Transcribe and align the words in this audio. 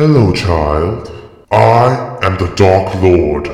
Hello, 0.00 0.32
child. 0.32 1.12
I 1.50 2.18
am 2.22 2.38
the 2.38 2.50
Dark 2.54 3.02
Lord. 3.02 3.50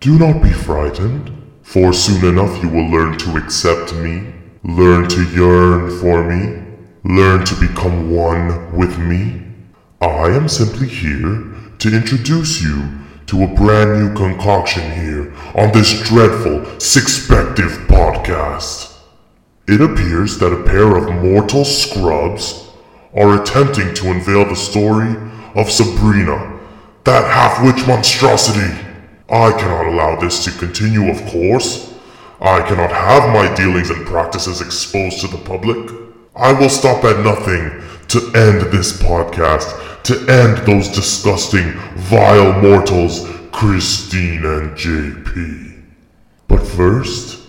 Do 0.00 0.18
not 0.18 0.42
be 0.42 0.50
frightened, 0.50 1.30
for 1.62 1.92
soon 1.92 2.24
enough 2.24 2.60
you 2.60 2.68
will 2.68 2.90
learn 2.90 3.16
to 3.18 3.36
accept 3.36 3.94
me, 3.94 4.26
learn 4.64 5.08
to 5.08 5.22
yearn 5.30 6.00
for 6.00 6.24
me, 6.24 6.64
learn 7.04 7.44
to 7.44 7.54
become 7.60 8.10
one 8.10 8.76
with 8.76 8.98
me. 8.98 9.40
I 10.00 10.30
am 10.30 10.48
simply 10.48 10.88
here 10.88 11.44
to 11.78 11.94
introduce 11.94 12.60
you 12.60 12.98
to 13.26 13.44
a 13.44 13.54
brand 13.54 14.02
new 14.02 14.14
concoction 14.16 14.82
here 15.00 15.32
on 15.54 15.70
this 15.70 15.92
dreadful 16.08 16.62
Sixpective 16.80 17.86
podcast. 17.86 18.98
It 19.68 19.80
appears 19.80 20.38
that 20.38 20.52
a 20.52 20.64
pair 20.64 20.96
of 20.96 21.22
mortal 21.22 21.64
scrubs 21.64 22.68
are 23.14 23.40
attempting 23.40 23.94
to 23.94 24.10
unveil 24.10 24.44
the 24.44 24.56
story 24.56 25.14
of 25.56 25.70
Sabrina, 25.70 26.60
that 27.04 27.24
half 27.24 27.64
witch 27.64 27.86
monstrosity. 27.86 28.72
I 29.28 29.50
cannot 29.52 29.86
allow 29.86 30.20
this 30.20 30.44
to 30.44 30.50
continue, 30.52 31.10
of 31.10 31.24
course. 31.26 31.94
I 32.40 32.60
cannot 32.68 32.92
have 32.92 33.32
my 33.32 33.52
dealings 33.54 33.90
and 33.90 34.06
practices 34.06 34.60
exposed 34.60 35.20
to 35.22 35.28
the 35.28 35.38
public. 35.38 35.90
I 36.36 36.52
will 36.52 36.68
stop 36.68 37.02
at 37.04 37.24
nothing 37.24 37.82
to 38.08 38.18
end 38.36 38.70
this 38.70 39.00
podcast, 39.00 40.02
to 40.04 40.14
end 40.30 40.58
those 40.66 40.88
disgusting, 40.88 41.72
vile 41.96 42.60
mortals, 42.60 43.26
Christine 43.52 44.44
and 44.44 44.76
JP. 44.76 45.82
But 46.46 46.62
first, 46.62 47.40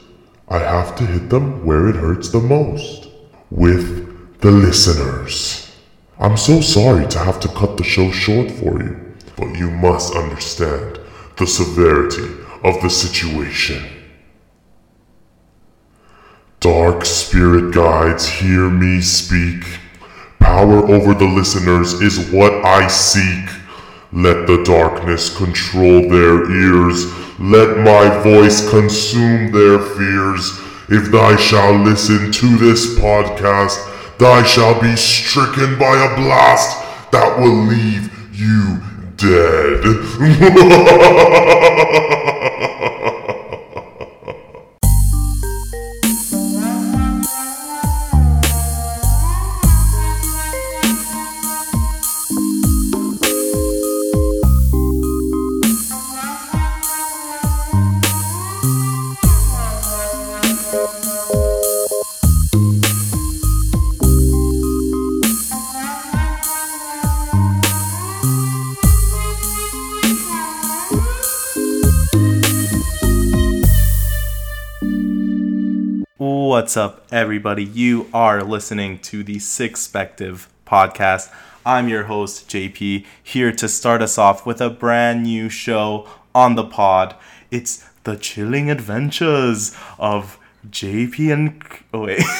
I 0.47 0.59
have 0.59 0.95
to 0.95 1.05
hit 1.05 1.29
them 1.29 1.65
where 1.65 1.89
it 1.89 1.95
hurts 1.95 2.29
the 2.29 2.39
most 2.39 3.09
with 3.51 4.39
the 4.39 4.51
listeners. 4.51 5.66
I'm 6.19 6.35
so 6.35 6.61
sorry 6.61 7.07
to 7.09 7.19
have 7.19 7.39
to 7.41 7.47
cut 7.47 7.77
the 7.77 7.83
show 7.83 8.09
short 8.09 8.49
for 8.49 8.81
you, 8.81 9.15
but 9.35 9.55
you 9.55 9.69
must 9.69 10.15
understand 10.15 10.99
the 11.37 11.45
severity 11.45 12.43
of 12.63 12.81
the 12.81 12.89
situation. 12.89 13.83
Dark 16.59 17.05
spirit 17.05 17.71
guides, 17.71 18.27
hear 18.27 18.67
me 18.67 18.99
speak. 18.99 19.63
Power 20.39 20.87
over 20.91 21.13
the 21.13 21.25
listeners 21.27 21.93
is 22.01 22.31
what 22.31 22.65
I 22.65 22.87
seek. 22.87 23.49
Let 24.11 24.47
the 24.47 24.63
darkness 24.63 25.37
control 25.37 26.09
their 26.09 26.49
ears. 26.49 27.05
Let 27.39 27.77
my 27.77 28.23
voice 28.23 28.67
consume 28.71 29.51
their 29.51 29.77
fears. 29.77 30.59
If 30.89 31.11
thou 31.11 31.35
shalt 31.35 31.85
listen 31.85 32.31
to 32.31 32.57
this 32.57 32.97
podcast, 32.97 33.93
thou 34.19 34.43
shalt 34.43 34.81
be 34.81 34.95
stricken 34.95 35.77
by 35.77 35.95
a 35.95 36.15
blast 36.15 36.81
that 37.11 37.39
will 37.39 37.65
leave 37.65 38.11
you 38.33 38.79
dead. 39.17 39.83
What's 76.57 76.75
up, 76.75 77.05
everybody? 77.11 77.63
You 77.63 78.09
are 78.15 78.41
listening 78.41 78.97
to 79.01 79.23
the 79.23 79.35
Sixpective 79.35 80.47
podcast. 80.65 81.31
I'm 81.63 81.87
your 81.87 82.05
host, 82.05 82.49
JP, 82.49 83.05
here 83.21 83.51
to 83.51 83.67
start 83.67 84.01
us 84.01 84.17
off 84.17 84.43
with 84.43 84.59
a 84.59 84.71
brand 84.71 85.21
new 85.21 85.49
show 85.49 86.07
on 86.33 86.55
the 86.55 86.63
pod. 86.63 87.15
It's 87.51 87.87
the 88.05 88.15
chilling 88.15 88.71
adventures 88.71 89.77
of 89.99 90.39
JP 90.67 91.31
and. 91.31 91.63
Oh, 91.93 92.05
wait. 92.05 92.23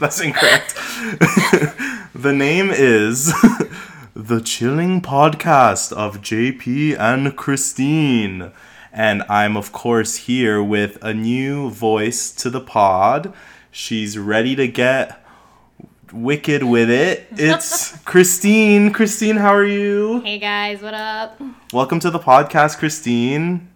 That's 0.00 0.22
incorrect. 0.22 0.74
the 2.14 2.32
name 2.32 2.70
is 2.70 3.34
The 4.14 4.40
Chilling 4.40 5.02
Podcast 5.02 5.92
of 5.92 6.22
JP 6.22 6.98
and 6.98 7.36
Christine. 7.36 8.50
And 8.92 9.22
I'm, 9.28 9.56
of 9.56 9.70
course, 9.70 10.16
here 10.16 10.60
with 10.60 10.98
a 11.00 11.14
new 11.14 11.70
voice 11.70 12.32
to 12.32 12.50
the 12.50 12.60
pod. 12.60 13.32
She's 13.70 14.18
ready 14.18 14.56
to 14.56 14.66
get 14.66 15.24
wicked 16.12 16.64
with 16.64 16.90
it. 16.90 17.28
It's 17.38 17.96
Christine. 17.98 18.92
Christine, 18.92 19.36
how 19.36 19.54
are 19.54 19.64
you? 19.64 20.20
Hey 20.22 20.40
guys, 20.40 20.82
what 20.82 20.94
up? 20.94 21.40
Welcome 21.72 22.00
to 22.00 22.10
the 22.10 22.18
podcast, 22.18 22.78
Christine. 22.78 23.70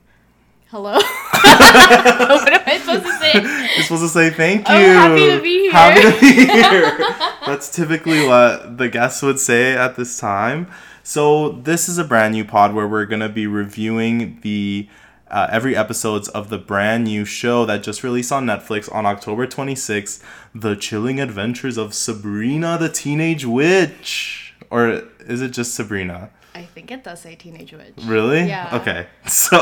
Hello. 0.70 0.94
what 1.34 2.52
am 2.52 2.62
I 2.66 2.78
supposed 2.81 3.04
to 3.04 3.12
say? 3.12 3.32
You're 3.76 3.84
supposed 3.84 4.02
to 4.02 4.08
say 4.08 4.31
thank 4.31 4.66
oh, 4.69 4.76
you. 4.76 4.86
Oh, 4.86 4.92
happy 4.94 5.31
to 5.31 5.41
be 5.41 5.60
here. 5.60 5.70
Happy 5.70 6.02
to 6.02 6.20
be 6.20 6.44
here. 6.44 6.98
That's 7.46 7.70
typically 7.70 8.26
what 8.26 8.78
the 8.78 8.88
guests 8.88 9.22
would 9.22 9.38
say 9.38 9.76
at 9.76 9.94
this 9.94 10.19
time. 10.19 10.66
So 11.04 11.50
this 11.50 11.88
is 11.88 11.98
a 11.98 12.04
brand 12.04 12.34
new 12.34 12.44
pod 12.44 12.75
where 12.75 12.88
we're 12.88 13.06
gonna 13.06 13.28
be 13.28 13.46
reviewing 13.46 14.41
the 14.41 14.88
uh, 15.34 15.48
every 15.50 15.76
episodes 15.76 16.28
of 16.28 16.48
the 16.48 16.58
brand 16.58 17.04
new 17.04 17.24
show 17.24 17.66
that 17.66 17.82
just 17.82 18.04
released 18.04 18.30
on 18.30 18.46
Netflix 18.46 18.90
on 18.94 19.04
October 19.04 19.48
26th, 19.48 20.22
The 20.54 20.76
Chilling 20.76 21.20
Adventures 21.20 21.76
of 21.76 21.92
Sabrina 21.92 22.78
the 22.78 22.88
Teenage 22.88 23.44
Witch. 23.44 24.54
Or 24.70 25.02
is 25.26 25.42
it 25.42 25.50
just 25.50 25.74
Sabrina? 25.74 26.30
I 26.54 26.62
think 26.62 26.92
it 26.92 27.02
does 27.02 27.20
say 27.20 27.34
Teenage 27.34 27.72
Witch. 27.72 27.94
Really? 28.04 28.44
Yeah. 28.46 28.78
Okay. 28.80 29.08
So 29.26 29.58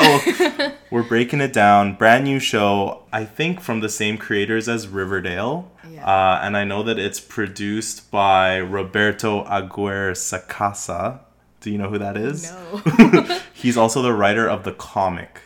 we're 0.91 1.05
breaking 1.05 1.41
it 1.41 1.55
down. 1.55 1.95
Brand 1.95 2.25
new 2.25 2.39
show, 2.39 3.05
I 3.11 3.25
think 3.25 3.63
from 3.63 3.81
the 3.81 3.89
same 3.89 4.19
creators 4.19 4.69
as 4.69 4.89
Riverdale. 4.89 5.73
Yeah. 5.89 6.07
Uh, 6.07 6.41
and 6.43 6.55
I 6.55 6.65
know 6.65 6.83
that 6.83 6.99
it's 6.99 7.19
produced 7.19 8.11
by 8.11 8.59
Roberto 8.59 9.45
Aguirre 9.47 10.13
Sacasa. 10.13 11.21
Do 11.63 11.71
you 11.71 11.79
know 11.79 11.89
who 11.89 11.99
that 11.99 12.19
is? 12.19 12.53
No. 12.53 13.41
He's 13.55 13.79
also 13.79 14.03
the 14.03 14.13
writer 14.13 14.47
of 14.47 14.65
the 14.65 14.73
comic. 14.73 15.41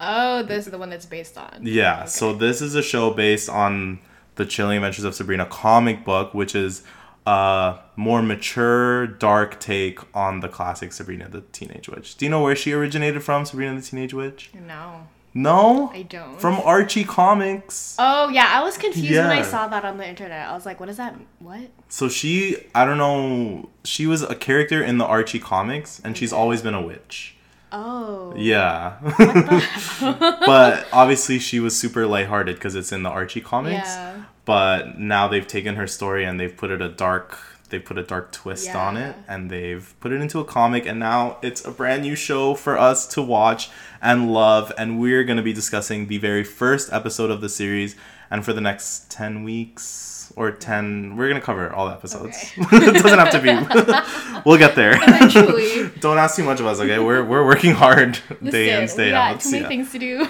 Oh, 0.00 0.42
this 0.42 0.66
is 0.66 0.70
the 0.72 0.78
one 0.78 0.90
that's 0.90 1.06
based 1.06 1.36
on. 1.38 1.60
Yeah, 1.62 2.04
so 2.04 2.32
this 2.32 2.60
is 2.62 2.74
a 2.74 2.82
show 2.82 3.10
based 3.10 3.48
on 3.48 4.00
the 4.36 4.46
Chilling 4.46 4.76
Adventures 4.78 5.04
of 5.04 5.14
Sabrina 5.14 5.46
comic 5.46 6.04
book, 6.04 6.32
which 6.34 6.54
is 6.54 6.82
a 7.26 7.78
more 7.96 8.22
mature, 8.22 9.06
dark 9.06 9.60
take 9.60 9.98
on 10.16 10.40
the 10.40 10.48
classic 10.48 10.92
Sabrina 10.92 11.28
the 11.28 11.42
Teenage 11.52 11.88
Witch. 11.88 12.16
Do 12.16 12.24
you 12.24 12.30
know 12.30 12.42
where 12.42 12.56
she 12.56 12.72
originated 12.72 13.22
from, 13.22 13.44
Sabrina 13.44 13.74
the 13.74 13.82
Teenage 13.82 14.14
Witch? 14.14 14.50
No, 14.54 15.08
No? 15.34 15.90
I 15.92 16.02
don't. 16.02 16.40
From 16.40 16.54
Archie 16.60 17.04
Comics. 17.04 17.96
Oh 17.98 18.28
yeah, 18.30 18.46
I 18.48 18.62
was 18.62 18.78
confused 18.78 19.12
when 19.12 19.26
I 19.26 19.42
saw 19.42 19.68
that 19.68 19.84
on 19.84 19.98
the 19.98 20.08
internet. 20.08 20.48
I 20.48 20.54
was 20.54 20.64
like, 20.64 20.80
what 20.80 20.88
is 20.88 20.96
that? 20.96 21.16
What? 21.40 21.68
So 21.88 22.08
she, 22.08 22.56
I 22.74 22.84
don't 22.84 22.98
know, 22.98 23.68
she 23.84 24.06
was 24.06 24.22
a 24.22 24.34
character 24.34 24.82
in 24.82 24.98
the 24.98 25.04
Archie 25.04 25.40
Comics, 25.40 26.00
and 26.02 26.16
she's 26.16 26.32
always 26.32 26.62
been 26.62 26.74
a 26.74 26.82
witch. 26.82 27.34
Oh. 27.72 28.34
Yeah. 28.36 28.96
but 30.46 30.86
obviously 30.92 31.38
she 31.38 31.60
was 31.60 31.76
super 31.76 32.06
lighthearted 32.06 32.56
because 32.56 32.74
it's 32.74 32.92
in 32.92 33.02
the 33.02 33.10
Archie 33.10 33.40
comics. 33.40 33.88
Yeah. 33.88 34.22
But 34.44 34.98
now 34.98 35.28
they've 35.28 35.46
taken 35.46 35.76
her 35.76 35.86
story 35.86 36.24
and 36.24 36.40
they've 36.40 36.56
put 36.56 36.70
it 36.70 36.80
a 36.80 36.88
dark 36.88 37.38
they 37.70 37.78
put 37.78 37.98
a 37.98 38.02
dark 38.02 38.32
twist 38.32 38.74
on 38.74 38.96
it 38.96 39.14
and 39.28 39.50
they've 39.50 39.94
put 40.00 40.12
it 40.12 40.20
into 40.20 40.40
a 40.40 40.44
comic 40.44 40.86
and 40.86 40.98
now 40.98 41.36
it's 41.42 41.64
a 41.66 41.70
brand 41.70 42.02
new 42.02 42.14
show 42.14 42.54
for 42.54 42.78
us 42.78 43.06
to 43.06 43.20
watch 43.20 43.70
and 44.00 44.32
love 44.32 44.72
and 44.78 44.98
we're 44.98 45.24
going 45.24 45.36
to 45.36 45.42
be 45.42 45.52
discussing 45.52 46.06
the 46.06 46.18
very 46.18 46.44
first 46.44 46.90
episode 46.92 47.30
of 47.30 47.40
the 47.40 47.48
series 47.48 47.94
and 48.30 48.44
for 48.44 48.52
the 48.52 48.60
next 48.60 49.10
10 49.10 49.44
weeks 49.44 50.17
or 50.36 50.50
10 50.50 51.16
we're 51.16 51.28
going 51.28 51.40
to 51.40 51.44
cover 51.44 51.72
all 51.72 51.86
the 51.86 51.92
episodes. 51.92 52.52
it 52.56 53.02
doesn't 53.02 53.18
have 53.18 53.30
to 53.30 53.40
be. 53.40 54.42
we'll 54.46 54.58
get 54.58 54.74
there. 54.74 54.92
Eventually. 55.02 55.90
Don't 56.00 56.18
ask 56.18 56.36
too 56.36 56.44
much 56.44 56.60
of 56.60 56.66
us, 56.66 56.80
okay? 56.80 56.98
We're 56.98 57.24
we're 57.24 57.44
working 57.44 57.72
hard 57.72 58.18
day 58.42 58.80
in, 58.80 58.88
day 58.88 59.12
out. 59.12 59.40
too 59.40 59.50
many 59.50 59.62
yeah. 59.62 59.68
things 59.68 59.92
to 59.92 59.98
do. 59.98 60.26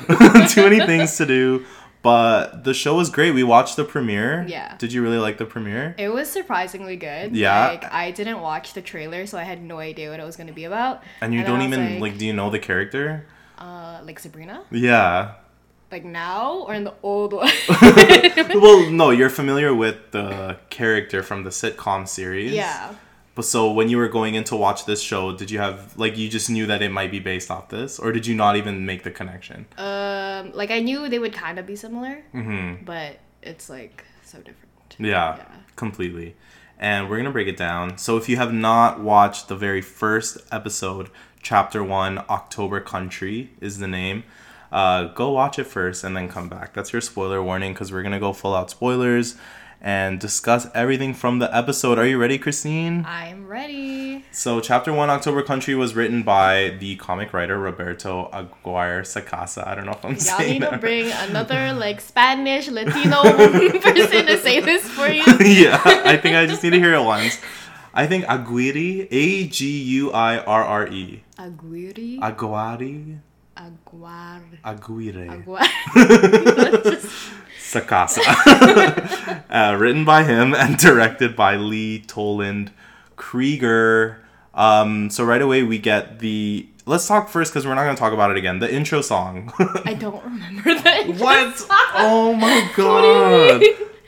too 0.48 0.62
many 0.68 0.84
things 0.84 1.16
to 1.16 1.26
do. 1.26 1.64
But 2.00 2.62
the 2.64 2.74
show 2.74 2.96
was 2.96 3.10
great. 3.10 3.32
We 3.32 3.42
watched 3.42 3.76
the 3.76 3.84
premiere. 3.84 4.46
Yeah. 4.48 4.76
Did 4.78 4.92
you 4.92 5.02
really 5.02 5.18
like 5.18 5.38
the 5.38 5.44
premiere? 5.44 5.94
It 5.98 6.10
was 6.10 6.30
surprisingly 6.30 6.96
good. 6.96 7.34
Yeah. 7.34 7.68
Like 7.68 7.92
I 7.92 8.12
didn't 8.12 8.40
watch 8.40 8.74
the 8.74 8.82
trailer, 8.82 9.26
so 9.26 9.36
I 9.36 9.42
had 9.42 9.62
no 9.62 9.78
idea 9.78 10.10
what 10.10 10.20
it 10.20 10.24
was 10.24 10.36
gonna 10.36 10.52
be 10.52 10.64
about. 10.64 11.02
And 11.20 11.34
you 11.34 11.40
I 11.40 11.44
don't 11.44 11.62
even 11.62 12.00
like, 12.00 12.18
do 12.18 12.26
you 12.26 12.32
know 12.32 12.50
the 12.50 12.58
character? 12.58 13.26
uh 13.58 14.00
like 14.04 14.18
Sabrina? 14.18 14.62
Yeah. 14.70 15.34
Like 15.90 16.05
now 16.05 16.64
or 16.67 16.75
in 16.75 16.85
the 16.85 16.94
old 17.02 17.32
one? 17.32 17.50
well, 18.55 18.90
no, 18.90 19.11
you're 19.11 19.31
familiar 19.31 19.75
with 19.75 20.11
the 20.11 20.58
character 20.70 21.23
from 21.23 21.44
the 21.44 21.50
sitcom 21.50 22.06
series. 22.06 22.52
yeah. 22.52 22.94
But 23.35 23.44
so 23.44 23.70
when 23.73 23.88
you 23.88 23.99
were 23.99 24.08
going 24.08 24.35
in 24.35 24.43
to 24.44 24.56
watch 24.56 24.85
this 24.85 25.00
show, 25.00 25.35
did 25.37 25.49
you 25.50 25.61
have 25.61 25.96
like 25.96 26.19
you 26.19 26.29
just 26.29 26.50
knew 26.50 26.67
that 26.67 26.82
it 26.82 26.90
might 26.90 27.12
be 27.12 27.20
based 27.20 27.50
off 27.52 27.69
this, 27.69 27.99
or 28.00 28.11
did 28.11 28.26
you 28.26 28.35
not 28.35 28.56
even 28.56 28.85
make 28.85 29.05
the 29.05 29.12
connection? 29.12 29.64
Um, 29.79 30.50
like 30.55 30.73
I 30.73 30.81
knew 30.81 31.08
they 31.08 31.20
would 31.20 31.32
kind 31.32 31.58
of 31.58 31.64
be 31.64 31.76
similar, 31.76 32.23
Mm-hmm. 32.35 32.85
but 32.85 33.20
it's 33.43 33.70
like 33.70 34.05
so 34.25 34.38
different. 34.38 34.96
Yeah, 34.99 35.37
Yeah. 35.37 35.44
completely. 35.76 36.35
And 36.81 37.08
we're 37.08 37.17
gonna 37.19 37.31
break 37.31 37.46
it 37.49 37.56
down. 37.56 37.96
So 37.96 38.17
if 38.17 38.29
you 38.29 38.37
have 38.38 38.52
not 38.52 38.99
watched 39.00 39.46
the 39.46 39.56
very 39.56 39.82
first 39.82 40.38
episode, 40.50 41.08
chapter 41.40 41.82
one, 41.85 42.19
October 42.29 42.81
Country 42.81 43.50
is 43.61 43.79
the 43.79 43.87
name. 43.88 44.25
Uh, 44.70 45.04
go 45.04 45.30
watch 45.30 45.58
it 45.58 45.64
first 45.64 46.04
and 46.04 46.16
then 46.16 46.28
come 46.28 46.48
back. 46.48 46.74
That's 46.74 46.92
your 46.92 47.00
spoiler 47.00 47.42
warning 47.42 47.72
because 47.72 47.90
we're 47.92 48.02
gonna 48.02 48.20
go 48.20 48.32
full 48.32 48.54
out 48.54 48.70
spoilers 48.70 49.36
and 49.80 50.18
discuss 50.18 50.66
everything 50.74 51.14
from 51.14 51.38
the 51.38 51.56
episode. 51.56 51.98
Are 51.98 52.06
you 52.06 52.18
ready, 52.18 52.36
Christine? 52.36 53.04
I'm 53.06 53.46
ready. 53.46 54.24
So, 54.32 54.60
Chapter 54.60 54.92
1 54.92 55.08
October 55.08 55.42
Country 55.42 55.74
was 55.76 55.94
written 55.94 56.24
by 56.24 56.76
the 56.80 56.96
comic 56.96 57.32
writer 57.32 57.56
Roberto 57.58 58.28
Aguirre 58.32 59.02
Sacasa. 59.02 59.66
I 59.66 59.74
don't 59.76 59.86
know 59.86 59.92
if 59.92 60.04
I'm 60.04 60.16
saying 60.18 60.18
it. 60.18 60.26
Y'all 60.26 60.38
saying 60.38 60.52
need 60.54 60.64
to 60.64 60.70
that. 60.72 60.80
bring 60.80 61.10
another 61.12 61.72
like 61.72 62.00
Spanish 62.00 62.68
Latino 62.68 63.22
person 63.80 64.26
to 64.26 64.38
say 64.38 64.60
this 64.60 64.88
for 64.88 65.08
you. 65.08 65.22
yeah, 65.40 65.80
I 65.84 66.16
think 66.16 66.36
I 66.36 66.46
just 66.46 66.62
need 66.62 66.70
to 66.70 66.78
hear 66.78 66.94
it 66.94 67.02
once. 67.02 67.40
I 67.94 68.06
think 68.06 68.24
Aguirre, 68.28 69.06
A 69.10 69.46
G 69.46 69.82
U 69.82 70.10
I 70.12 70.38
R 70.38 70.64
R 70.64 70.88
E. 70.88 71.22
Aguirre. 71.38 72.18
Aguirre? 72.20 73.20
Aguar. 73.58 74.40
Aguirre. 74.64 75.28
Aguar. 75.28 75.60
Sacasa. 77.58 78.22
uh, 79.50 79.76
written 79.76 80.05
by 80.05 80.22
him 80.25 80.55
and 80.55 80.78
directed 80.78 81.34
by 81.37 81.56
Lee 81.56 82.00
Toland 82.00 82.70
Krieger. 83.16 84.22
Um, 84.55 85.10
so 85.10 85.25
right 85.25 85.43
away 85.43 85.62
we 85.62 85.78
get 85.78 86.20
the. 86.20 86.69
Let's 86.87 87.06
talk 87.06 87.28
first 87.28 87.52
because 87.52 87.66
we're 87.66 87.75
not 87.75 87.84
going 87.84 87.96
to 87.96 88.00
talk 88.00 88.14
about 88.14 88.31
it 88.31 88.38
again. 88.38 88.60
The 88.60 88.72
intro 88.72 89.02
song. 89.02 89.52
I 89.84 89.93
don't 89.93 90.25
remember 90.25 90.75
that. 90.75 91.06
what? 91.19 91.66
Oh 91.94 92.34
my 92.34 92.70
god. 92.75 93.62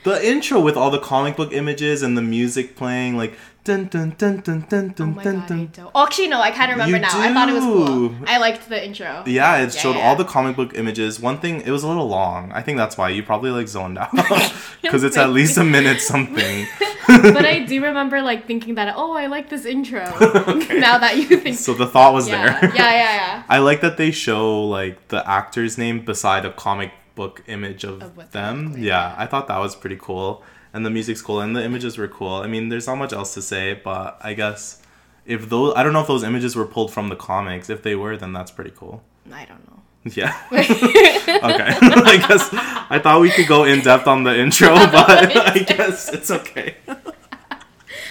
The 0.05 0.27
intro 0.27 0.61
with 0.61 0.79
all 0.79 0.91
the 0.91 0.99
comic 0.99 1.37
book 1.37 1.53
images 1.53 2.03
and 2.03 2.17
the 2.17 2.23
music 2.23 2.77
playing 2.77 3.19
like 3.19 3.35
dun 3.65 3.85
dun 3.89 4.15
dun 4.17 4.41
dun 4.41 4.65
dun 4.69 4.91
Oh 4.91 4.93
dun 4.95 5.15
my 5.15 5.23
dun 5.23 5.71
god. 5.75 5.91
Oh, 5.95 6.05
actually, 6.07 6.29
no, 6.29 6.41
I 6.41 6.51
kind 6.51 6.71
of 6.73 6.79
remember 6.79 6.97
You 6.97 7.03
now. 7.03 7.09
I 7.13 7.33
thought 7.33 7.49
it 7.49 7.53
was 7.53 7.65
cool. 7.65 8.15
I 8.27 8.39
liked 8.39 8.69
the 8.69 8.85
intro. 8.85 9.23
Yeah, 9.27 9.59
it 9.59 9.73
showed 9.75 9.97
Yeah. 9.97 10.03
all 10.09 10.17
the 10.17 10.25
comic 10.25 10.57
book 10.57 10.73
images. 10.75 11.21
One 11.21 11.39
thing, 11.39 11.61
it 11.61 11.71
was 11.71 11.83
a 11.83 11.89
little 11.89 12.09
long. 12.09 12.53
I 12.53 12.63
think 12.63 12.79
that's 12.79 12.97
why 12.97 13.11
you 13.11 13.23
probably 13.23 13.51
like 13.51 13.69
zoned 13.69 13.99
out 13.99 14.11
because 14.83 15.05
it's 15.05 15.17
at 15.17 15.31
least 15.31 15.59
a 15.59 15.65
minute 15.65 16.01
something. 16.01 16.67
but 17.07 17.45
I 17.45 17.61
do 17.61 17.83
remember 17.83 18.23
like 18.23 18.47
thinking 18.47 18.77
that, 18.77 18.95
oh, 18.97 19.13
I 19.13 19.27
like 19.27 19.49
this 19.51 19.65
intro. 19.67 20.05
now 20.05 20.99
that 20.99 21.15
you 21.17 21.37
think. 21.39 21.59
So 21.59 21.75
the 21.75 21.87
thought 21.87 22.13
was 22.15 22.29
yeah. 22.29 22.61
there. 22.61 22.75
yeah, 22.75 22.91
yeah, 22.93 23.15
yeah. 23.17 23.43
I 23.49 23.59
like 23.59 23.81
that 23.83 23.97
they 23.97 24.11
show 24.11 24.65
like 24.65 25.09
the 25.09 25.29
actor's 25.29 25.77
name 25.77 26.05
beside 26.05 26.45
a 26.45 26.53
comic 26.53 26.93
book 27.15 27.43
image 27.47 27.85
of, 27.85 28.03
Of 28.03 28.33
them. 28.33 28.73
like, 28.73 28.83
yeah, 28.83 29.15
I 29.19 29.27
thought 29.27 29.49
that 29.49 29.59
was 29.59 29.77
pretty 29.77 29.99
cool. 30.01 30.43
And 30.73 30.87
the 30.87 30.91
music's 30.91 31.21
cool 31.21 31.41
and 31.41 31.57
the 31.57 31.65
images 31.65 31.99
were 31.99 32.09
cool. 32.09 32.35
I 32.35 32.47
mean, 32.47 32.69
there's 32.69 32.87
not 32.87 32.97
much 32.97 33.13
else 33.13 33.35
to 33.35 33.43
say, 33.43 33.75
but 33.75 34.19
I 34.23 34.35
guess 34.35 34.81
if 35.27 35.49
those 35.49 35.75
I 35.77 35.83
don't 35.83 35.93
know 35.93 36.01
if 36.01 36.07
those 36.07 36.23
images 36.25 36.57
were 36.57 36.67
pulled 36.67 36.93
from 36.93 37.09
the 37.09 37.17
comics. 37.17 37.69
If 37.71 37.83
they 37.83 37.95
were, 37.95 38.17
then 38.17 38.33
that's 38.33 38.51
pretty 38.51 38.73
cool. 38.77 39.03
I 39.33 39.45
don't 39.45 39.67
know. 39.69 39.77
Yeah. 40.05 40.35
okay. 40.53 40.63
I 41.43 42.25
guess 42.27 42.49
I 42.89 42.99
thought 43.03 43.21
we 43.21 43.31
could 43.31 43.47
go 43.47 43.65
in 43.65 43.81
depth 43.81 44.07
on 44.07 44.23
the 44.23 44.35
intro, 44.39 44.75
but 44.75 45.37
I 45.37 45.59
guess 45.59 46.09
it's 46.11 46.31
okay. 46.31 46.77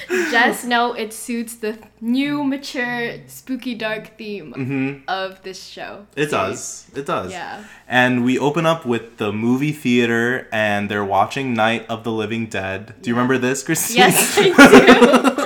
Just 0.09 0.65
know 0.65 0.93
it 0.93 1.13
suits 1.13 1.55
the 1.55 1.77
new, 2.01 2.43
mature, 2.43 3.17
spooky, 3.27 3.75
dark 3.75 4.17
theme 4.17 5.03
of 5.07 5.41
this 5.43 5.63
show. 5.67 6.07
Mm-hmm. 6.11 6.19
It 6.19 6.29
series. 6.29 6.31
does. 6.31 6.91
It 6.95 7.05
does. 7.05 7.31
Yeah. 7.31 7.63
And 7.87 8.23
we 8.23 8.39
open 8.39 8.65
up 8.65 8.85
with 8.85 9.17
the 9.17 9.31
movie 9.31 9.71
theater 9.71 10.47
and 10.51 10.89
they're 10.89 11.05
watching 11.05 11.53
Night 11.53 11.85
of 11.89 12.03
the 12.03 12.11
Living 12.11 12.47
Dead. 12.47 12.95
Do 13.01 13.09
you 13.09 13.15
remember 13.15 13.37
this, 13.37 13.61
Christine? 13.63 13.97
Yes, 13.97 14.37
I 14.37 15.45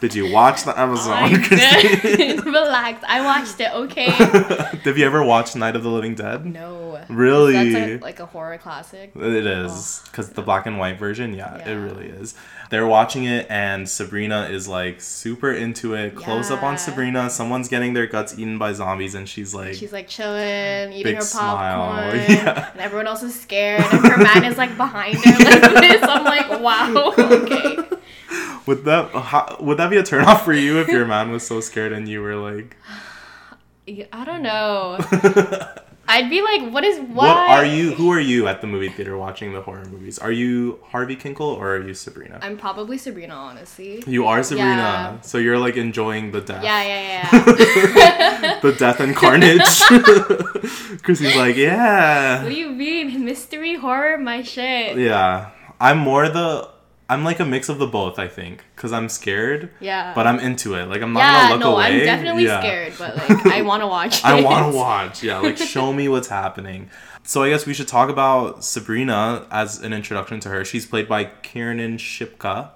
Did 0.00 0.16
you 0.16 0.32
watch 0.32 0.64
the 0.64 0.76
Amazon? 0.78 1.12
I 1.12 1.48
did. 1.48 2.44
Relax. 2.44 3.04
I 3.06 3.20
watched 3.24 3.60
it. 3.60 3.72
Okay. 3.72 4.06
Have 4.10 4.98
you 4.98 5.06
ever 5.06 5.22
watched 5.22 5.54
Night 5.54 5.76
of 5.76 5.84
the 5.84 5.90
Living 5.90 6.16
Dead? 6.16 6.44
No. 6.44 7.00
Really? 7.08 7.52
That's 7.52 8.02
a, 8.02 8.04
like 8.04 8.18
a 8.18 8.26
horror 8.26 8.58
classic. 8.58 9.12
It 9.14 9.46
is 9.46 10.02
because 10.06 10.30
the 10.30 10.42
black 10.42 10.66
and 10.66 10.76
white 10.78 10.98
version, 10.98 11.34
yeah, 11.34 11.56
it 11.68 11.74
really 11.74 12.06
is. 12.06 12.34
They're 12.72 12.86
watching 12.86 13.24
it, 13.24 13.46
and 13.50 13.86
Sabrina 13.86 14.44
is 14.50 14.66
like 14.66 15.02
super 15.02 15.52
into 15.52 15.92
it. 15.92 16.16
Close 16.16 16.50
up 16.50 16.62
on 16.62 16.78
Sabrina. 16.78 17.28
Someone's 17.28 17.68
getting 17.68 17.92
their 17.92 18.06
guts 18.06 18.38
eaten 18.38 18.56
by 18.56 18.72
zombies, 18.72 19.14
and 19.14 19.28
she's 19.28 19.52
like, 19.54 19.74
She's 19.74 19.92
like 19.92 20.08
chilling, 20.08 20.90
eating 20.94 21.16
her 21.16 21.20
popcorn, 21.22 22.16
Yeah. 22.30 22.70
and 22.72 22.80
everyone 22.80 23.06
else 23.06 23.22
is 23.22 23.38
scared, 23.38 23.84
and 23.92 24.06
her 24.06 24.16
man 24.16 24.44
is 24.46 24.56
like 24.56 24.74
behind 24.78 25.16
her 25.16 25.32
like 25.60 25.80
this. 25.82 26.02
I'm 26.02 26.24
like, 26.24 26.60
wow, 26.62 27.12
okay. 27.18 27.76
would 28.64 28.86
that 28.86 29.10
how, 29.10 29.54
would 29.60 29.76
that 29.76 29.90
be 29.90 29.98
a 29.98 30.02
turnoff 30.02 30.40
for 30.40 30.54
you 30.54 30.80
if 30.80 30.88
your 30.88 31.04
man 31.04 31.30
was 31.30 31.46
so 31.46 31.60
scared 31.60 31.92
and 31.92 32.08
you 32.08 32.22
were 32.22 32.36
like, 32.36 32.74
I 34.14 34.24
don't 34.24 34.42
know. 34.42 34.98
I'd 36.14 36.28
be 36.28 36.42
like, 36.42 36.70
what 36.74 36.84
is 36.84 36.98
why? 37.00 37.26
what 37.26 37.36
are 37.36 37.64
you? 37.64 37.94
Who 37.94 38.10
are 38.12 38.20
you 38.20 38.46
at 38.46 38.60
the 38.60 38.66
movie 38.66 38.90
theater 38.90 39.16
watching 39.16 39.54
the 39.54 39.62
horror 39.62 39.86
movies? 39.86 40.18
Are 40.18 40.30
you 40.30 40.78
Harvey 40.84 41.16
Kinkle 41.16 41.56
or 41.56 41.76
are 41.76 41.82
you 41.82 41.94
Sabrina? 41.94 42.38
I'm 42.42 42.58
probably 42.58 42.98
Sabrina, 42.98 43.34
honestly. 43.34 44.04
you 44.06 44.26
are 44.26 44.42
Sabrina, 44.42 44.76
Yeah. 44.76 45.20
so 45.22 45.38
you're 45.38 45.58
like 45.58 45.76
enjoying 45.76 46.30
the 46.32 46.42
death. 46.42 46.62
Yeah, 46.62 46.82
yeah, 46.82 47.02
yeah. 47.32 48.60
the 48.64 48.72
death 48.72 49.00
and 49.00 49.16
carnage. 49.16 49.80
Chrissy's 51.02 51.34
like, 51.34 51.56
yeah. 51.56 52.42
what 52.42 52.50
do 52.50 52.54
you 52.56 52.68
mean? 52.70 53.24
Mystery, 53.24 53.76
horror, 53.76 54.18
my 54.18 54.42
shit. 54.42 54.98
Yeah, 54.98 55.50
I'm 55.80 55.96
more 55.98 56.28
the. 56.28 56.71
I'm 57.12 57.24
like 57.24 57.40
a 57.40 57.44
mix 57.44 57.68
of 57.68 57.78
the 57.78 57.86
both. 57.86 58.18
I 58.18 58.26
think 58.26 58.64
because 58.74 58.92
I'm 58.92 59.08
scared, 59.10 59.70
Yeah. 59.80 60.12
but 60.14 60.26
I'm 60.26 60.38
into 60.38 60.74
it. 60.74 60.86
Like 60.86 61.02
I'm 61.02 61.12
not 61.12 61.20
yeah, 61.20 61.42
gonna 61.42 61.52
look 61.52 61.60
no, 61.60 61.74
away. 61.74 62.00
I'm 62.00 62.04
definitely 62.06 62.44
Yeah. 62.44 62.60
scared, 62.60 62.94
but 62.98 63.16
like, 63.16 63.46
I 63.58 63.62
want 63.62 63.82
to 63.82 63.86
watch 63.86 64.18
it. 64.20 64.24
I 64.24 64.40
want 64.40 64.72
to 64.72 64.76
watch. 64.76 65.22
Yeah, 65.22 65.38
like 65.38 65.58
show 65.74 65.92
me 65.92 66.08
what's 66.08 66.28
happening. 66.28 66.88
So 67.22 67.42
I 67.42 67.50
guess 67.50 67.66
we 67.66 67.74
should 67.74 67.86
talk 67.86 68.08
about 68.08 68.64
Sabrina 68.64 69.46
as 69.50 69.80
an 69.80 69.92
introduction 69.92 70.40
to 70.40 70.48
her. 70.48 70.64
She's 70.64 70.86
played 70.86 71.06
by 71.06 71.24
Kiernan 71.26 71.98
Shipka. 71.98 72.70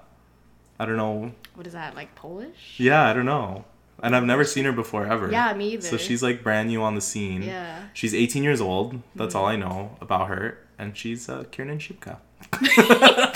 I 0.79 0.85
don't 0.85 0.97
know. 0.97 1.31
What 1.55 1.65
is 1.65 1.73
that, 1.73 1.95
like 1.95 2.13
Polish? 2.13 2.75
Yeah, 2.77 3.09
I 3.09 3.13
don't 3.13 3.25
know. 3.25 3.65
And 4.03 4.15
I've 4.15 4.23
never 4.25 4.43
seen 4.43 4.65
her 4.65 4.71
before 4.71 5.07
ever. 5.07 5.31
Yeah, 5.31 5.51
me 5.55 5.73
either. 5.73 5.81
So 5.81 5.97
she's 5.97 6.21
like 6.21 6.43
brand 6.43 6.69
new 6.69 6.83
on 6.83 6.93
the 6.93 7.01
scene. 7.01 7.41
Yeah. 7.41 7.87
She's 7.93 8.13
18 8.13 8.43
years 8.43 8.61
old. 8.61 9.01
That's 9.15 9.33
all 9.33 9.45
I 9.47 9.55
know 9.55 9.97
about 9.99 10.27
her. 10.27 10.59
And 10.77 10.95
she's 10.95 11.27
uh, 11.27 11.45
Kiernan 11.51 11.79
Shipka. 11.79 12.17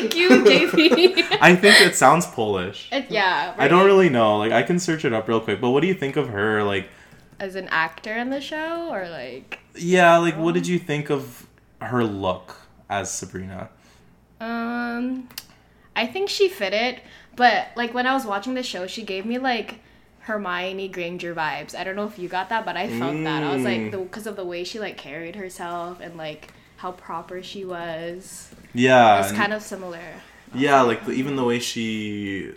Thank 0.00 0.14
you, 0.16 0.28
JP. 0.44 1.38
I 1.40 1.54
think 1.56 1.80
it 1.80 1.94
sounds 1.94 2.26
Polish. 2.26 2.88
It- 2.92 3.10
yeah. 3.10 3.54
I 3.58 3.68
don't 3.68 3.84
really 3.86 4.08
know. 4.08 4.38
Like 4.38 4.52
I 4.52 4.62
can 4.62 4.78
search 4.78 5.04
it 5.04 5.12
up 5.12 5.28
real 5.28 5.40
quick. 5.40 5.60
But 5.60 5.70
what 5.70 5.80
do 5.80 5.86
you 5.86 5.94
think 5.94 6.16
of 6.16 6.28
her? 6.28 6.62
Like, 6.62 6.88
As 7.40 7.54
an 7.54 7.68
actor 7.70 8.14
in 8.16 8.30
the 8.30 8.40
show, 8.40 8.88
or 8.92 9.08
like, 9.08 9.58
yeah, 9.76 10.16
like 10.18 10.36
what 10.36 10.54
did 10.54 10.66
you 10.66 10.78
think 10.78 11.10
of 11.10 11.46
her 11.80 12.04
look 12.04 12.56
as 12.90 13.10
Sabrina? 13.12 13.70
um, 14.40 15.28
I 15.96 16.06
think 16.06 16.28
she 16.28 16.48
fit 16.48 16.72
it, 16.72 17.00
but 17.34 17.68
like 17.76 17.92
when 17.92 18.06
I 18.06 18.14
was 18.14 18.24
watching 18.24 18.54
the 18.54 18.62
show, 18.62 18.86
she 18.86 19.02
gave 19.02 19.26
me 19.26 19.38
like 19.38 19.80
Hermione 20.20 20.88
Granger 20.88 21.34
vibes. 21.34 21.74
I 21.74 21.82
don't 21.84 21.96
know 21.96 22.06
if 22.06 22.18
you 22.18 22.28
got 22.28 22.48
that, 22.50 22.64
but 22.64 22.76
I 22.76 22.88
felt 22.88 23.14
that. 23.24 23.42
I 23.42 23.54
was 23.54 23.64
like, 23.64 23.80
Mm. 23.80 23.90
because 24.04 24.26
of 24.28 24.36
the 24.36 24.44
way 24.44 24.62
she 24.62 24.78
like 24.78 24.96
carried 24.96 25.34
herself 25.36 26.00
and 26.00 26.16
like 26.16 26.52
how 26.76 26.92
proper 26.92 27.42
she 27.42 27.64
was. 27.64 28.50
Yeah. 28.74 29.22
It's 29.22 29.32
kind 29.32 29.52
of 29.52 29.62
similar. 29.62 30.00
Yeah, 30.54 30.82
like 30.82 31.04
the, 31.04 31.12
even 31.12 31.36
the 31.36 31.44
way 31.44 31.58
she 31.58 32.52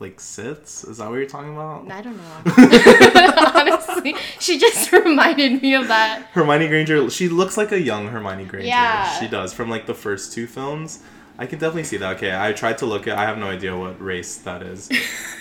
like 0.00 0.20
sits. 0.20 0.84
Is 0.84 0.98
that 0.98 1.08
what 1.08 1.16
you're 1.16 1.26
talking 1.26 1.52
about? 1.52 1.90
I 1.90 2.02
don't 2.02 2.16
know. 2.16 2.42
Honestly, 3.54 4.14
she 4.38 4.58
just 4.58 4.92
reminded 4.92 5.62
me 5.62 5.74
of 5.74 5.88
that. 5.88 6.26
Hermione 6.32 6.68
Granger. 6.68 7.08
She 7.10 7.28
looks 7.28 7.56
like 7.56 7.72
a 7.72 7.80
young 7.80 8.08
Hermione 8.08 8.44
Granger. 8.44 8.68
Yeah. 8.68 9.18
She 9.18 9.28
does 9.28 9.52
from 9.52 9.70
like 9.70 9.86
the 9.86 9.94
first 9.94 10.32
two 10.32 10.46
films. 10.46 11.02
I 11.38 11.46
can 11.46 11.58
definitely 11.58 11.84
see 11.84 11.96
that. 11.96 12.16
Okay, 12.16 12.36
I 12.38 12.52
tried 12.52 12.78
to 12.78 12.86
look 12.86 13.08
at. 13.08 13.18
I 13.18 13.24
have 13.24 13.38
no 13.38 13.48
idea 13.48 13.76
what 13.76 14.00
race 14.00 14.36
that 14.38 14.62
is. 14.62 14.88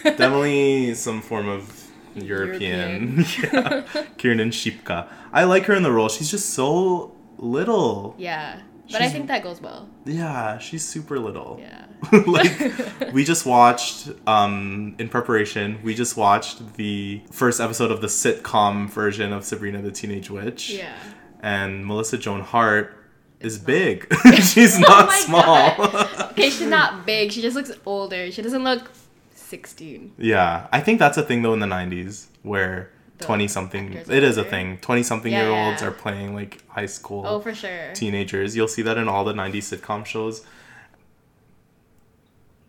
definitely 0.03 0.95
some 0.95 1.21
form 1.21 1.47
of 1.47 1.87
European. 2.15 3.25
yeah. 3.43 3.83
Kiernan 4.17 4.49
Shipka. 4.49 5.07
I 5.31 5.43
like 5.43 5.65
her 5.65 5.75
in 5.75 5.83
the 5.83 5.91
role. 5.91 6.09
She's 6.09 6.31
just 6.31 6.49
so 6.51 7.15
little. 7.37 8.15
Yeah, 8.17 8.59
but 8.91 9.01
I 9.01 9.09
think 9.09 9.27
that 9.27 9.43
goes 9.43 9.61
well. 9.61 9.89
Yeah, 10.05 10.57
she's 10.59 10.83
super 10.87 11.19
little. 11.19 11.59
Yeah. 11.59 11.85
like 12.27 13.13
we 13.13 13.23
just 13.23 13.45
watched 13.45 14.09
um 14.27 14.93
in 14.99 15.07
preparation 15.07 15.79
we 15.83 15.95
just 15.95 16.17
watched 16.17 16.75
the 16.75 17.21
first 17.31 17.61
episode 17.61 17.91
of 17.91 18.01
the 18.01 18.07
sitcom 18.07 18.89
version 18.89 19.31
of 19.31 19.45
sabrina 19.45 19.81
the 19.81 19.89
teenage 19.89 20.29
witch 20.29 20.69
Yeah. 20.71 20.93
and 21.41 21.85
melissa 21.87 22.17
joan 22.17 22.41
hart 22.41 22.97
is 23.39 23.57
big 23.57 24.13
she's 24.41 24.77
not 24.77 25.07
Oh 25.09 25.11
small. 25.25 26.29
Okay, 26.31 26.49
she's 26.49 26.67
not 26.67 27.05
big. 27.05 27.31
She 27.31 27.41
just 27.41 27.55
looks 27.55 27.71
older. 27.85 28.29
She 28.31 28.41
doesn't 28.41 28.63
look 28.65 28.91
16. 29.35 30.13
Yeah, 30.17 30.67
I 30.71 30.79
think 30.81 30.99
that's 30.99 31.17
a 31.17 31.23
thing 31.23 31.41
though 31.41 31.53
in 31.53 31.59
the 31.59 31.67
'90s 31.67 32.27
where 32.41 32.91
The 33.23 33.27
twenty 33.27 33.47
something. 33.47 33.93
It 33.93 34.23
is 34.23 34.37
a 34.37 34.43
thing. 34.43 34.77
Twenty 34.79 35.03
something 35.03 35.31
Yeah, 35.31 35.43
year 35.43 35.51
olds 35.51 35.81
yeah. 35.81 35.87
are 35.87 35.91
playing 35.91 36.33
like 36.35 36.61
high 36.69 36.85
school 36.85 37.23
Oh, 37.25 37.39
for 37.39 37.53
sure. 37.53 37.91
teenagers. 37.93 38.55
You'll 38.55 38.67
see 38.67 38.81
that 38.83 38.97
in 38.97 39.07
all 39.07 39.23
the 39.25 39.33
'90s 39.33 39.77
sitcom 39.77 40.05
shows. 40.05 40.45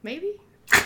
Maybe. 0.02 0.32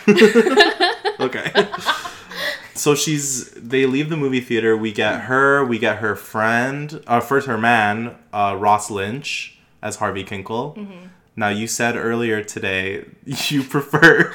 Okay. 1.21 1.51
so 2.75 2.95
she's 2.95 3.51
they 3.51 3.87
leave 3.87 4.09
the 4.09 4.17
movie 4.17 4.41
theater. 4.41 4.77
We 4.77 4.93
get 4.93 5.23
her. 5.23 5.65
We 5.65 5.81
get 5.81 5.97
her 5.99 6.15
friend. 6.15 7.03
Uh, 7.09 7.19
first 7.19 7.49
her 7.49 7.59
man, 7.59 8.15
uh, 8.33 8.55
Ross 8.57 8.89
Lynch 8.89 9.59
as 9.83 9.97
Harvey 9.97 10.23
Kinkle. 10.23 10.77
Mm-hmm. 10.77 11.07
Now 11.35 11.49
you 11.49 11.67
said 11.67 11.97
earlier 11.97 12.45
today 12.45 13.07
you 13.25 13.65
prefer 13.65 14.33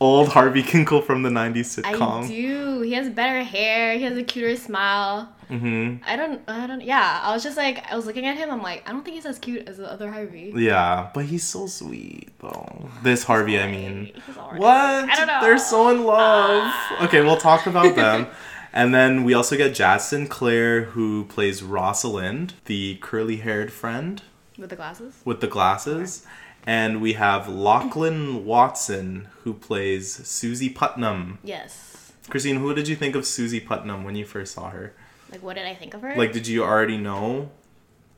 old 0.00 0.28
Harvey 0.28 0.62
Kinkle 0.62 1.02
from 1.04 1.22
the 1.22 1.30
'90s 1.30 1.80
sitcom. 1.82 2.24
I 2.24 2.28
do. 2.28 2.80
He 2.82 2.92
has 2.94 3.08
better 3.10 3.42
hair. 3.42 3.94
He 3.96 4.02
has 4.04 4.16
a 4.16 4.22
cuter 4.22 4.56
smile. 4.56 5.32
Mm-hmm. 5.50 6.02
I 6.04 6.16
don't. 6.16 6.40
I 6.48 6.66
don't. 6.66 6.80
Yeah. 6.82 7.20
I 7.22 7.32
was 7.32 7.42
just 7.42 7.56
like, 7.56 7.84
I 7.90 7.94
was 7.96 8.04
looking 8.06 8.26
at 8.26 8.36
him. 8.36 8.50
I'm 8.50 8.62
like, 8.62 8.82
I 8.88 8.92
don't 8.92 9.04
think 9.04 9.14
he's 9.14 9.26
as 9.26 9.38
cute 9.38 9.68
as 9.68 9.76
the 9.76 9.90
other 9.90 10.10
Harvey. 10.10 10.52
Yeah, 10.56 11.10
but 11.14 11.26
he's 11.26 11.44
so 11.44 11.66
sweet 11.66 12.30
though. 12.40 12.88
This 13.02 13.22
Harvey, 13.24 13.58
I 13.60 13.70
mean. 13.70 14.12
What? 14.34 14.70
I 14.70 15.14
don't 15.16 15.26
know. 15.28 15.34
Ah. 15.36 15.40
They're 15.40 15.58
so 15.58 15.88
in 15.90 16.04
love. 16.04 16.74
Okay, 17.02 17.20
we'll 17.22 17.36
talk 17.36 17.66
about 17.66 17.94
them. 18.02 18.26
And 18.72 18.92
then 18.94 19.24
we 19.24 19.32
also 19.32 19.56
get 19.56 19.72
Jaz 19.72 20.00
Sinclair, 20.00 20.84
who 20.86 21.24
plays 21.26 21.62
Rosalind, 21.62 22.54
the 22.66 22.96
curly 23.00 23.36
haired 23.36 23.72
friend 23.72 24.20
with 24.58 24.68
the 24.70 24.76
glasses. 24.76 25.14
with 25.24 25.40
the 25.40 25.46
glasses. 25.46 26.26
And 26.66 27.00
we 27.00 27.12
have 27.12 27.48
Lachlan 27.48 28.44
Watson, 28.44 29.28
who 29.44 29.54
plays 29.54 30.26
Susie 30.26 30.68
Putnam. 30.68 31.38
Yes. 31.44 32.12
Christine, 32.28 32.56
who 32.56 32.74
did 32.74 32.88
you 32.88 32.96
think 32.96 33.14
of 33.14 33.24
Susie 33.24 33.60
Putnam 33.60 34.02
when 34.02 34.16
you 34.16 34.24
first 34.24 34.52
saw 34.54 34.70
her? 34.70 34.92
Like, 35.30 35.42
what 35.42 35.54
did 35.56 35.66
I 35.66 35.74
think 35.74 35.94
of 35.94 36.02
her? 36.02 36.14
Like, 36.16 36.32
did 36.32 36.46
you 36.48 36.64
already 36.64 36.96
know? 36.98 37.50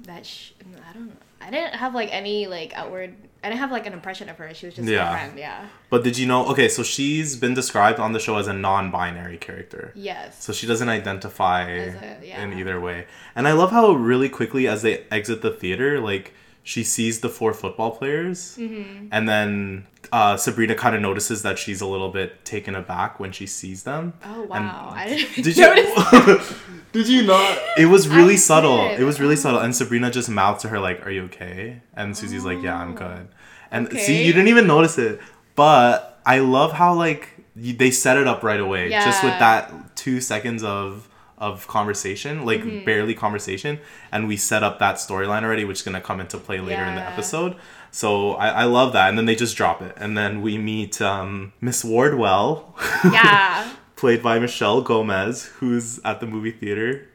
that. 0.03 0.25
Sh- 0.25 0.53
I 0.89 0.93
don't 0.93 1.09
know. 1.09 1.13
I 1.41 1.51
didn't 1.51 1.75
have 1.75 1.93
like 1.95 2.09
any 2.13 2.47
like 2.47 2.73
outward. 2.75 3.15
I 3.43 3.49
didn't 3.49 3.61
have 3.61 3.71
like 3.73 3.87
an 3.87 3.93
impression 3.93 4.29
of 4.29 4.37
her. 4.39 4.53
She 4.55 4.67
was 4.67 4.75
just 4.77 4.89
Yeah. 4.89 5.05
my 5.05 5.11
friend. 5.19 5.39
Yeah. 5.39 5.67
But 5.91 6.05
did 6.05 6.17
you 6.19 6.27
know? 6.27 6.47
Okay, 6.47 6.69
so 6.69 6.83
she's 6.83 7.37
been 7.37 7.53
described 7.55 7.99
on 7.99 8.13
the 8.13 8.21
show 8.21 8.37
as 8.37 8.47
a 8.47 8.53
non 8.53 8.91
binary 8.93 9.37
character. 9.39 9.93
Yes. 9.97 10.43
So 10.43 10.53
she 10.53 10.67
doesn't 10.67 10.89
identify 10.89 11.63
a- 11.69 12.25
yeah. 12.25 12.43
in 12.43 12.53
either 12.59 12.81
way. 12.81 13.07
And 13.35 13.47
I 13.49 13.53
love 13.53 13.71
how 13.73 13.91
really 13.93 14.29
quickly 14.29 14.67
as 14.69 14.83
they 14.83 15.05
exit 15.11 15.43
the 15.43 15.51
theater, 15.51 16.01
like 16.01 16.33
she 16.73 16.85
sees 16.85 17.21
the 17.21 17.31
four 17.39 17.53
football 17.55 17.91
players, 17.99 18.39
Mm-hmm. 18.59 19.09
and 19.11 19.27
then 19.27 19.87
uh, 20.13 20.37
Sabrina 20.37 20.75
kind 20.75 20.95
of 20.95 21.01
notices 21.01 21.41
that 21.43 21.59
she's 21.59 21.81
a 21.81 21.87
little 21.87 22.11
bit 22.11 22.45
taken 22.45 22.75
aback 22.75 23.19
when 23.19 23.33
she 23.33 23.47
sees 23.47 23.85
them. 23.85 24.13
oh 24.23 24.43
wow! 24.43 24.93
I 24.95 25.07
didn't 25.09 25.45
Did 25.45 25.57
notice. 25.57 26.51
you? 26.51 26.57
did 26.93 27.09
you 27.09 27.23
not? 27.23 27.59
It 27.79 27.87
was 27.87 28.07
really 28.09 28.35
I 28.35 28.37
subtle. 28.51 28.89
did. 28.89 29.01
It 29.01 29.05
was 29.05 29.19
really 29.19 29.37
subtle. 29.37 29.61
And 29.61 29.75
Sabrina 29.75 30.11
just 30.11 30.29
mouths 30.29 30.61
to 30.63 30.69
her 30.69 30.79
like, 30.79 31.05
"Are 31.07 31.11
you 31.11 31.25
okay?" 31.25 31.81
And 31.95 32.15
Susie's 32.15 32.45
like, 32.45 32.61
"Yeah, 32.63 32.77
I'm 32.79 32.95
good." 32.95 33.29
And 33.71 33.91
see, 33.93 34.19
Oh. 34.21 34.27
You 34.27 34.33
didn't 34.35 34.49
even 34.49 34.67
notice 34.67 34.99
it, 34.99 35.21
but 35.55 36.21
I 36.27 36.41
love 36.41 36.73
how 36.73 36.93
like 36.95 37.31
y- 37.57 37.75
they 37.79 37.91
set 37.91 38.19
it 38.19 38.27
up 38.27 38.43
right 38.43 38.61
away, 38.61 38.91
just 38.91 39.25
with 39.25 39.39
that 39.39 39.97
two 39.97 40.21
seconds 40.21 40.63
of 40.63 41.08
of 41.41 41.67
conversation, 41.67 42.45
like 42.45 42.61
Mm-hmm. 42.61 42.85
barely 42.85 43.15
conversation, 43.15 43.79
and 44.13 44.27
we 44.29 44.37
set 44.37 44.63
up 44.63 44.79
that 44.79 44.97
storyline 44.97 45.43
already, 45.45 45.65
which 45.65 45.79
is 45.79 45.83
gonna 45.83 46.01
come 46.01 46.21
into 46.21 46.39
play 46.39 46.61
later 46.61 46.85
in 46.85 46.95
the 46.95 47.03
episode. 47.03 47.57
So 47.91 48.33
I, 48.35 48.49
I 48.49 48.65
love 48.65 48.93
that, 48.93 49.09
and 49.09 49.17
then 49.17 49.25
they 49.27 49.35
just 49.35 49.57
drop 49.57 49.81
it, 49.83 49.95
and 49.97 50.17
then 50.17 50.43
we 50.43 50.59
meet 50.59 51.01
um, 51.01 51.53
Miss 51.61 51.85
Wardwell, 51.85 52.77
yeah. 53.05 53.73
played 53.97 54.23
by 54.23 54.39
Michelle 54.39 54.83
Gomez, 54.83 55.45
who's 55.59 55.99
at 56.05 56.21
the 56.21 56.27
movie 56.27 56.51
theater, 56.53 57.09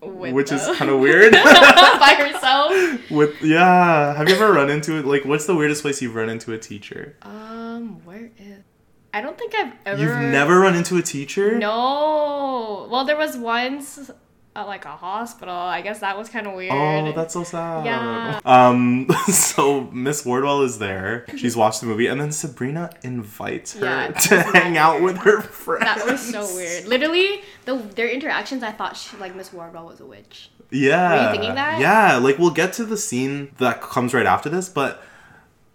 With 0.00 0.32
which 0.32 0.52
is 0.52 0.62
kind 0.78 0.90
of 0.90 1.00
weird. 1.00 1.32
by 1.32 2.14
herself. 2.18 3.10
With 3.10 3.42
yeah, 3.42 4.14
have 4.14 4.28
you 4.28 4.34
ever 4.36 4.52
run 4.52 4.70
into 4.70 4.98
it? 4.98 5.04
Like, 5.04 5.24
what's 5.24 5.46
the 5.46 5.54
weirdest 5.56 5.82
place 5.82 6.00
you've 6.00 6.14
run 6.14 6.28
into 6.30 6.52
a 6.52 6.58
teacher? 6.58 7.16
Um, 7.22 8.00
where 8.04 8.30
is? 8.38 8.62
I 9.12 9.20
don't 9.20 9.36
think 9.38 9.54
I've 9.54 9.72
ever. 9.86 10.00
You've 10.02 10.30
never 10.32 10.60
run 10.60 10.74
into 10.76 10.96
a 10.96 11.02
teacher? 11.02 11.58
No. 11.58 12.86
Well, 12.90 13.04
there 13.04 13.16
was 13.16 13.36
once 13.36 14.10
at 14.56 14.66
like 14.66 14.84
a 14.84 14.90
hospital. 14.96 15.54
I 15.54 15.80
guess 15.80 16.00
that 16.00 16.16
was 16.18 16.28
kind 16.28 16.46
of 16.46 16.54
weird. 16.54 16.72
Oh, 16.72 17.12
that's 17.12 17.34
so 17.34 17.44
sad. 17.44 17.84
Yeah. 17.86 18.40
Um. 18.44 19.08
So 19.28 19.82
Miss 19.92 20.24
Wardwell 20.24 20.62
is 20.62 20.78
there. 20.78 21.24
She's 21.36 21.56
watched 21.56 21.80
the 21.80 21.86
movie, 21.86 22.06
and 22.06 22.20
then 22.20 22.32
Sabrina 22.32 22.90
invites 23.02 23.74
her 23.74 23.84
Yeah, 23.84 24.08
to 24.12 24.42
hang 24.42 24.76
out 24.76 25.00
weird. 25.00 25.04
with 25.04 25.16
her 25.24 25.40
friends. 25.42 25.84
That 25.84 26.06
was 26.06 26.20
so 26.20 26.46
weird. 26.54 26.86
Literally, 26.86 27.42
the 27.64 27.76
their 27.76 28.08
interactions, 28.08 28.62
I 28.62 28.72
thought 28.72 28.96
she, 28.96 29.16
like 29.18 29.34
Miss 29.34 29.52
Wardwell 29.52 29.86
was 29.86 30.00
a 30.00 30.06
witch. 30.06 30.50
Yeah. 30.70 31.10
Were 31.16 31.24
you 31.26 31.30
thinking 31.38 31.54
that? 31.56 31.80
Yeah. 31.80 32.16
Like 32.16 32.38
we'll 32.38 32.50
get 32.50 32.72
to 32.74 32.84
the 32.84 32.96
scene 32.96 33.52
that 33.58 33.80
comes 33.80 34.14
right 34.14 34.26
after 34.26 34.48
this, 34.48 34.68
but. 34.68 35.02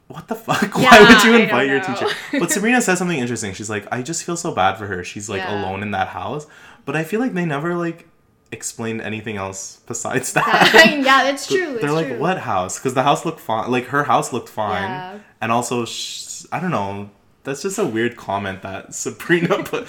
What 0.07 0.27
the 0.27 0.35
fuck? 0.35 0.75
Why 0.75 0.99
would 1.01 1.23
you 1.23 1.35
invite 1.41 1.67
your 1.67 1.79
teacher? 1.81 2.07
But 2.39 2.51
Sabrina 2.51 2.81
says 2.81 2.99
something 2.99 3.17
interesting. 3.17 3.53
She's 3.53 3.69
like, 3.69 3.87
I 3.91 4.01
just 4.01 4.23
feel 4.23 4.37
so 4.37 4.53
bad 4.53 4.75
for 4.77 4.85
her. 4.87 5.03
She's 5.03 5.27
like 5.29 5.39
Yeah. 5.41 5.61
alone 5.61 5.81
in 5.81 5.91
that 5.91 6.09
house. 6.09 6.45
But 6.85 6.95
I 6.95 7.03
feel 7.03 7.19
like 7.19 7.33
they 7.33 7.45
never 7.45 7.75
like 7.75 8.07
explained 8.51 9.01
anything 9.01 9.37
else 9.37 9.81
besides 9.87 10.33
that. 10.33 10.71
yeah, 11.03 11.23
that's 11.23 11.47
true. 11.47 11.73
They're 11.79 11.85
it's 11.85 11.91
like, 11.93 12.07
true. 12.07 12.19
what 12.19 12.37
house? 12.39 12.77
Because 12.77 12.93
the 12.93 13.03
house 13.03 13.25
looked 13.25 13.39
fine. 13.39 13.71
Like 13.71 13.87
her 13.87 14.03
house 14.03 14.31
looked 14.31 14.49
fine, 14.49 14.83
Yeah. 14.83 15.19
and 15.41 15.51
also, 15.51 15.85
sh- 15.85 16.43
I 16.51 16.59
don't 16.59 16.71
know. 16.71 17.09
That's 17.43 17.61
just 17.61 17.77
a 17.77 17.85
weird 17.85 18.15
comment 18.17 18.63
that 18.63 18.95
Sabrina 18.95 19.61
put. 19.63 19.87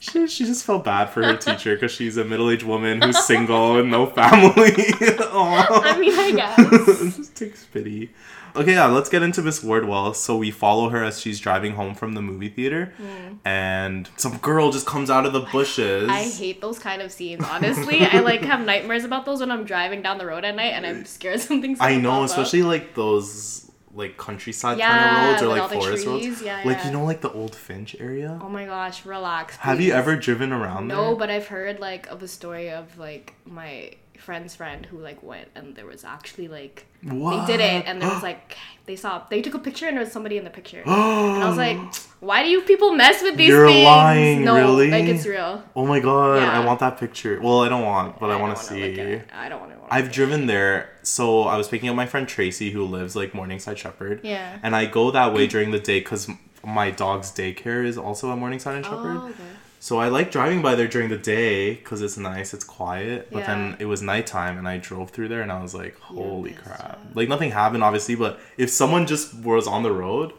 she, 0.00 0.26
she 0.26 0.44
just 0.44 0.64
felt 0.64 0.84
bad 0.84 1.06
for 1.10 1.22
her 1.24 1.36
teacher 1.36 1.74
because 1.76 1.92
she's 1.92 2.16
a 2.16 2.24
middle-aged 2.24 2.64
woman 2.64 3.00
who's 3.00 3.16
single 3.24 3.78
and 3.78 3.90
no 3.92 4.06
family. 4.06 4.72
I 5.00 5.96
mean, 6.00 6.18
I 6.18 6.32
guess. 6.32 6.58
It 7.00 7.16
just 7.16 7.36
takes 7.36 7.64
pity. 7.64 8.10
Okay, 8.56 8.72
yeah, 8.72 8.86
let's 8.86 9.08
get 9.08 9.22
into 9.22 9.42
Miss 9.42 9.62
Wardwell. 9.62 10.14
So 10.14 10.36
we 10.36 10.50
follow 10.50 10.88
her 10.88 11.02
as 11.04 11.20
she's 11.20 11.40
driving 11.40 11.74
home 11.74 11.94
from 11.94 12.14
the 12.14 12.22
movie 12.22 12.48
theater, 12.48 12.92
hmm. 12.96 13.34
and 13.44 14.08
some 14.16 14.38
girl 14.38 14.70
just 14.70 14.86
comes 14.86 15.10
out 15.10 15.26
of 15.26 15.32
the 15.32 15.40
bushes. 15.40 16.08
I 16.08 16.24
hate 16.24 16.60
those 16.60 16.78
kind 16.78 17.02
of 17.02 17.12
scenes. 17.12 17.44
Honestly, 17.44 18.00
I 18.00 18.20
like 18.20 18.42
have 18.42 18.64
nightmares 18.64 19.04
about 19.04 19.24
those 19.24 19.40
when 19.40 19.50
I'm 19.50 19.64
driving 19.64 20.02
down 20.02 20.18
the 20.18 20.26
road 20.26 20.44
at 20.44 20.54
night 20.54 20.72
and 20.72 20.86
I'm 20.86 21.04
scared 21.04 21.40
something's. 21.50 21.80
I 21.80 21.96
know, 21.96 22.10
pop 22.10 22.22
up. 22.22 22.30
especially 22.30 22.62
like 22.62 22.94
those 22.94 23.70
like 23.92 24.16
countryside 24.16 24.78
kind 24.78 25.16
of 25.16 25.30
roads 25.30 25.42
or 25.42 25.48
like 25.48 25.70
forest 25.70 26.06
roads. 26.06 26.42
Yeah, 26.42 26.62
like 26.64 26.78
yeah. 26.78 26.86
you 26.86 26.92
know, 26.92 27.04
like 27.04 27.20
the 27.20 27.32
old 27.32 27.54
Finch 27.54 27.96
area. 27.98 28.38
Oh 28.42 28.48
my 28.48 28.64
gosh, 28.64 29.04
relax. 29.04 29.56
Have 29.56 29.80
you 29.80 29.92
ever 29.92 30.16
driven 30.16 30.52
around 30.52 30.88
No, 30.88 31.08
there? 31.08 31.16
but 31.16 31.30
I've 31.30 31.48
heard 31.48 31.80
like 31.80 32.06
of 32.08 32.22
a 32.22 32.28
story 32.28 32.70
of 32.70 32.98
like 32.98 33.34
my 33.44 33.92
friend's 34.20 34.54
friend 34.54 34.86
who 34.86 34.98
like 34.98 35.22
went 35.22 35.48
and 35.54 35.74
there 35.74 35.86
was 35.86 36.04
actually 36.04 36.48
like 36.48 36.86
What? 37.02 37.46
they 37.46 37.56
did 37.56 37.60
it 37.60 37.86
and 37.86 38.00
there 38.00 38.08
was 38.08 38.22
like 38.30 38.56
they 38.86 38.96
saw 38.96 39.22
they 39.30 39.40
took 39.42 39.54
a 39.54 39.58
picture 39.58 39.86
and 39.88 39.96
there 39.96 40.04
was 40.04 40.12
somebody 40.12 40.36
in 40.36 40.44
the 40.44 40.50
picture. 40.50 40.82
and 40.86 41.42
I 41.42 41.48
was 41.48 41.56
like, 41.56 41.78
why 42.20 42.42
do 42.42 42.48
you 42.48 42.60
people 42.62 42.92
mess 42.92 43.22
with 43.22 43.36
these 43.36 43.48
You're 43.48 43.66
things? 43.68 43.84
lying, 43.84 44.44
no, 44.44 44.54
really? 44.54 44.90
like 44.90 45.04
it's 45.06 45.26
real. 45.26 45.62
oh 45.74 45.86
my 45.86 46.00
god, 46.00 46.36
Yeah. 46.42 46.60
I 46.60 46.64
want 46.64 46.80
that 46.80 46.98
picture. 46.98 47.40
Well, 47.40 47.60
I 47.62 47.68
don't 47.68 47.84
want, 47.84 48.18
but 48.20 48.30
I, 48.30 48.36
want 48.36 48.56
to 48.56 48.62
see. 48.62 49.20
I 49.32 49.48
don't 49.48 49.60
want 49.60 49.72
to. 49.72 49.78
I've 49.90 50.12
driven 50.12 50.46
there. 50.46 50.90
So 51.02 51.42
I 51.42 51.56
was 51.56 51.66
picking 51.66 51.88
up 51.88 51.96
my 51.96 52.06
friend 52.06 52.28
Tracy, 52.28 52.70
who 52.70 52.84
lives 52.84 53.16
like 53.16 53.34
Morningside 53.34 53.78
Shepherd. 53.78 54.20
Yeah. 54.22 54.58
And 54.62 54.76
I 54.76 54.86
go 54.86 55.10
that 55.10 55.32
way 55.34 55.46
during 55.48 55.70
the 55.72 55.80
day 55.80 55.98
because 55.98 56.28
my 56.64 56.90
dog's 56.90 57.32
daycare 57.32 57.84
is 57.84 57.96
also 57.98 58.30
at 58.30 58.38
Morningside 58.38 58.76
and 58.76 58.84
Shepherd. 58.84 59.16
Oh, 59.16 59.28
okay. 59.28 59.42
So 59.82 59.98
I 59.98 60.08
like 60.08 60.30
driving 60.30 60.60
by 60.60 60.74
there 60.74 60.86
during 60.86 61.08
the 61.08 61.16
day 61.16 61.72
because 61.72 62.02
it's 62.02 62.18
nice, 62.18 62.52
it's 62.52 62.64
quiet. 62.64 63.28
But 63.32 63.46
then 63.46 63.76
it 63.78 63.86
was 63.86 64.02
nighttime 64.02 64.58
and 64.58 64.68
I 64.68 64.76
drove 64.76 65.08
through 65.08 65.28
there 65.28 65.40
and 65.40 65.50
I 65.50 65.62
was 65.62 65.74
like, 65.74 65.98
holy 66.00 66.52
crap. 66.52 67.00
Like 67.14 67.30
nothing 67.30 67.50
happened, 67.50 67.82
obviously, 67.82 68.14
but 68.14 68.38
if 68.58 68.68
someone 68.68 69.06
just 69.06 69.32
was 69.34 69.66
on 69.66 69.82
the 69.82 69.90
road, 69.90 70.34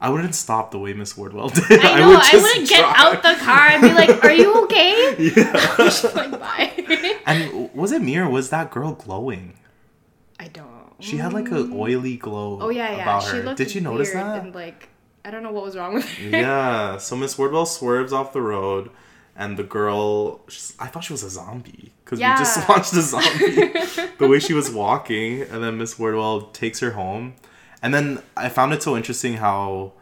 I 0.00 0.08
wouldn't 0.08 0.34
stop 0.34 0.70
the 0.70 0.78
way 0.78 0.94
Miss 0.94 1.14
Wardwell 1.14 1.48
did. 1.68 1.84
I 1.84 2.00
know. 2.00 2.08
would 2.08 2.20
I, 2.22 2.30
wouldn't 2.32 2.68
get 2.70 2.84
out 2.84 3.22
the 3.22 3.34
car 3.34 3.68
and 3.68 3.82
be 3.82 3.92
like, 3.92 4.24
"Are 4.24 4.32
you 4.32 4.64
okay?" 4.64 5.14
Yeah. 5.36 5.74
Just 5.76 6.14
like 6.14 6.30
bye. 6.32 7.20
and 7.26 7.74
was 7.74 7.92
it 7.92 8.00
me 8.00 8.16
or 8.16 8.28
was 8.30 8.48
that 8.48 8.70
girl 8.70 8.92
glowing? 8.92 9.58
I 10.40 10.48
don't. 10.48 10.94
She 11.00 11.18
had 11.18 11.34
like 11.34 11.48
an 11.48 11.68
mm. 11.68 11.78
oily 11.78 12.16
glow 12.16 12.58
Oh 12.62 12.70
yeah, 12.70 12.96
yeah. 12.96 13.02
about 13.02 13.22
She 13.24 13.36
her. 13.36 13.42
looked. 13.42 13.58
Did 13.58 13.74
you 13.74 13.82
notice 13.82 14.12
that? 14.12 14.42
And 14.42 14.54
like, 14.54 14.88
I 15.26 15.30
don't 15.32 15.42
know 15.42 15.50
what 15.50 15.64
was 15.64 15.76
wrong 15.76 15.94
with 15.94 16.04
her. 16.08 16.28
yeah. 16.28 16.98
So 16.98 17.16
Miss 17.16 17.36
Wardwell 17.36 17.66
swerves 17.66 18.12
off 18.12 18.32
the 18.32 18.40
road, 18.40 18.90
and 19.34 19.56
the 19.58 19.64
girl. 19.64 20.40
I 20.78 20.86
thought 20.86 21.02
she 21.04 21.12
was 21.12 21.24
a 21.24 21.30
zombie 21.30 21.92
because 22.04 22.20
we 22.20 22.24
just 22.24 22.68
watched 22.68 22.92
a 22.92 23.02
zombie. 23.02 23.72
the 24.18 24.28
way 24.28 24.38
she 24.38 24.54
was 24.54 24.70
walking, 24.70 25.42
and 25.42 25.62
then 25.64 25.78
Miss 25.78 25.98
Wardwell 25.98 26.42
takes 26.52 26.78
her 26.78 26.92
home, 26.92 27.34
and 27.82 27.92
then 27.92 28.22
I 28.36 28.48
found 28.48 28.72
it 28.72 28.82
so 28.84 28.96
interesting 28.96 29.34
how 29.34 29.92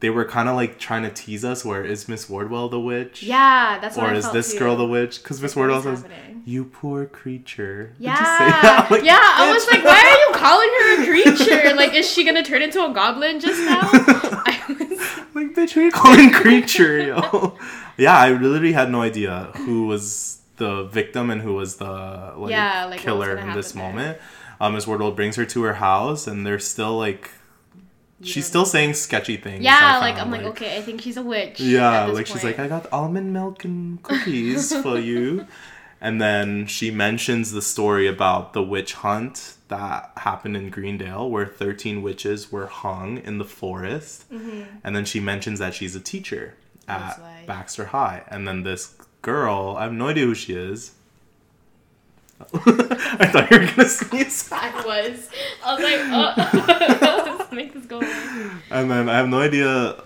they 0.00 0.10
were 0.10 0.26
kind 0.26 0.50
of 0.50 0.54
like 0.54 0.78
trying 0.78 1.02
to 1.04 1.10
tease 1.10 1.46
us. 1.46 1.64
Where 1.64 1.82
is 1.82 2.06
Miss 2.06 2.28
Wardwell 2.28 2.68
the 2.68 2.78
witch? 2.80 3.22
Yeah, 3.22 3.78
that's 3.80 3.96
what 3.96 4.06
Or 4.06 4.10
I 4.10 4.16
is 4.16 4.30
this 4.32 4.52
too. 4.52 4.58
girl 4.58 4.76
the 4.76 4.86
witch? 4.86 5.22
Because 5.22 5.40
Miss 5.40 5.56
Wardwell 5.56 5.80
says, 5.80 6.02
happening? 6.02 6.42
"You 6.44 6.64
poor 6.66 7.06
creature." 7.06 7.94
Yeah, 7.98 8.16
say 8.16 8.50
that? 8.50 8.88
Like, 8.90 9.02
yeah. 9.02 9.18
I 9.18 9.50
was 9.50 9.66
like, 9.66 9.82
why 9.82 9.98
are 9.98 10.20
you 10.28 10.44
calling 10.44 10.68
her 10.68 11.02
a 11.02 11.06
creature? 11.06 11.74
Like, 11.74 11.94
is 11.94 12.06
she 12.10 12.22
gonna 12.22 12.42
turn 12.44 12.60
into 12.60 12.84
a 12.84 12.92
goblin 12.92 13.40
just 13.40 13.60
now? 13.60 13.80
I 15.34 15.38
was, 15.38 15.46
like 15.46 15.56
bitch, 15.56 15.72
who 15.72 15.80
you 15.82 15.90
calling 15.90 16.30
creature, 16.30 16.98
yo? 16.98 17.58
yeah, 17.96 18.16
I 18.16 18.30
literally 18.30 18.72
had 18.72 18.90
no 18.90 19.02
idea 19.02 19.50
who 19.56 19.86
was 19.86 20.40
the 20.56 20.84
victim 20.84 21.30
and 21.30 21.40
who 21.40 21.54
was 21.54 21.76
the 21.76 22.32
like, 22.36 22.50
Yeah, 22.50 22.86
like, 22.86 23.00
killer 23.00 23.36
in 23.36 23.52
this 23.54 23.72
there. 23.72 23.82
moment. 23.82 24.18
Um, 24.60 24.74
Miss 24.74 24.86
Wardwell 24.86 25.12
brings 25.12 25.36
her 25.36 25.44
to 25.44 25.62
her 25.62 25.74
house, 25.74 26.26
and 26.26 26.46
they're 26.46 26.60
still 26.60 26.96
like, 26.96 27.30
she's 28.22 28.44
don't 28.44 28.48
still 28.48 28.64
saying 28.64 28.94
sketchy 28.94 29.36
things. 29.36 29.64
Yeah, 29.64 29.78
I 29.80 29.98
like 29.98 30.16
I'm 30.16 30.30
like, 30.30 30.42
okay, 30.42 30.78
I 30.78 30.82
think 30.82 31.00
she's 31.00 31.16
a 31.16 31.22
witch. 31.22 31.60
Yeah, 31.60 32.02
at 32.02 32.06
this 32.06 32.14
like 32.14 32.26
she's 32.26 32.44
like, 32.44 32.58
I 32.58 32.68
got 32.68 32.90
almond 32.92 33.32
milk 33.32 33.64
and 33.64 34.02
cookies 34.04 34.74
for 34.82 34.98
you. 34.98 35.46
And 36.00 36.20
then 36.20 36.66
she 36.66 36.90
mentions 36.90 37.52
the 37.52 37.62
story 37.62 38.06
about 38.06 38.52
the 38.52 38.62
witch 38.62 38.94
hunt 38.94 39.53
that 39.68 40.12
happened 40.18 40.56
in 40.56 40.68
Greendale 40.70 41.30
where 41.30 41.46
13 41.46 42.02
witches 42.02 42.52
were 42.52 42.66
hung 42.66 43.18
in 43.18 43.38
the 43.38 43.44
forest. 43.44 44.24
And 44.84 44.94
then 44.96 45.04
she 45.04 45.20
mentions 45.20 45.58
that 45.58 45.74
she's 45.74 45.94
a 45.96 46.00
teacher 46.00 46.54
Mm-hmm. 46.86 47.02
At 47.02 47.18
why. 47.18 47.44
Baxter 47.46 47.86
High. 47.86 48.24
And 48.28 48.46
then 48.46 48.62
this 48.62 48.94
girl, 49.22 49.74
I 49.78 49.84
have 49.84 49.92
no 49.94 50.08
idea 50.08 50.26
who 50.26 50.34
she 50.34 50.52
is. 50.52 50.92
I 52.52 53.26
thought 53.32 53.50
you 53.50 53.58
were 53.58 53.64
going 53.64 53.76
to 53.76 53.88
sneeze. 53.88 54.48
I 54.52 54.70
was. 54.84 55.30
I 55.64 55.74
was 55.74 55.82
like, 55.82 56.00
oh, 57.26 57.36
let's 57.38 57.52
make 57.52 57.72
this 57.72 57.86
go 57.86 58.00
away. 58.00 58.50
And 58.70 58.90
then 58.90 59.08
I 59.08 59.16
have 59.16 59.28
no 59.28 59.40
idea, 59.40 60.02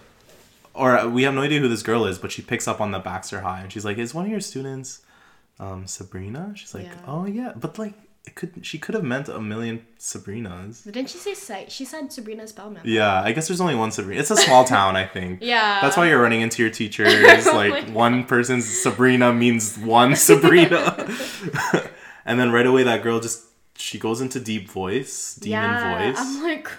or 0.75 1.09
we 1.09 1.25
have 1.25 1.35
no 1.35 1.43
idea 1.43 1.59
who 1.59 1.69
this 1.69 1.83
girl 1.83 2.05
is, 2.05 2.19
but 2.19 2.31
she 2.31 2.43
picks 2.43 2.69
up 2.69 2.81
on 2.81 2.93
the 2.93 3.01
Baxter 3.01 3.41
High 3.41 3.63
and 3.63 3.73
she's 3.73 3.85
like, 3.85 3.99
"Is 3.99 4.15
one 4.15 4.27
of 4.27 4.31
your 4.31 4.41
students, 4.41 5.01
um, 5.59 5.87
Sabrina?" 5.89 6.53
She's 6.55 6.75
like, 6.75 6.85
Yeah. 6.85 6.95
"Oh 7.09 7.27
yeah," 7.27 7.53
but 7.57 7.77
like 7.79 7.95
it 8.29 8.35
could, 8.35 8.67
she 8.67 8.79
could 8.79 8.95
have 8.95 9.05
meant 9.05 9.29
a 9.31 9.41
million 9.41 9.87
Sabrinas. 9.99 10.85
But 10.85 10.93
didn't 10.93 11.09
she 11.09 11.17
say 11.17 11.33
sight? 11.33 11.73
She 11.73 11.87
said 11.87 12.13
Sabrina 12.13 12.47
Spellman. 12.47 12.83
Yeah, 12.85 13.23
I 13.23 13.33
guess 13.33 13.49
there's 13.49 13.61
only 13.61 13.75
one 13.75 13.91
Sabrina. 13.91 14.21
It's 14.21 14.31
a 14.31 14.37
small 14.37 14.65
town, 14.65 14.97
I 14.97 15.07
think. 15.07 15.43
Yeah. 15.49 15.81
That's 15.81 15.97
why 15.97 16.09
you're 16.09 16.21
running 16.21 16.43
into 16.43 16.63
your 16.63 16.71
teachers. 16.71 17.09
Oh 17.49 17.57
like 17.57 17.89
one 17.89 18.25
person's 18.25 18.67
Sabrina 18.67 19.33
means 19.33 19.79
one 19.79 20.15
Sabrina. 20.15 21.09
and 22.27 22.39
then 22.39 22.53
right 22.53 22.67
away 22.67 22.83
that 22.83 23.03
girl 23.03 23.21
just 23.21 23.45
she 23.77 23.99
goes 23.99 24.21
into 24.21 24.39
deep 24.41 24.69
voice, 24.69 25.37
demon 25.37 25.61
yeah. 25.63 26.13
voice. 26.13 26.17
I'm 26.19 26.43
like, 26.43 26.71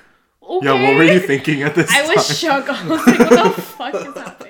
okay. 0.43 0.65
yeah, 0.65 0.73
what 0.73 0.97
were 0.97 1.11
you 1.11 1.19
thinking 1.19 1.63
at 1.63 1.73
this 1.73 1.89
I 1.89 2.05
time? 2.05 2.15
was 2.15 2.39
shook. 2.39 2.69
I 2.69 2.87
was 2.87 3.07
like, 3.07 3.19
what 3.19 3.55
the 3.55 3.61
fuck 3.61 3.95
is 3.95 4.13
happening? 4.13 4.48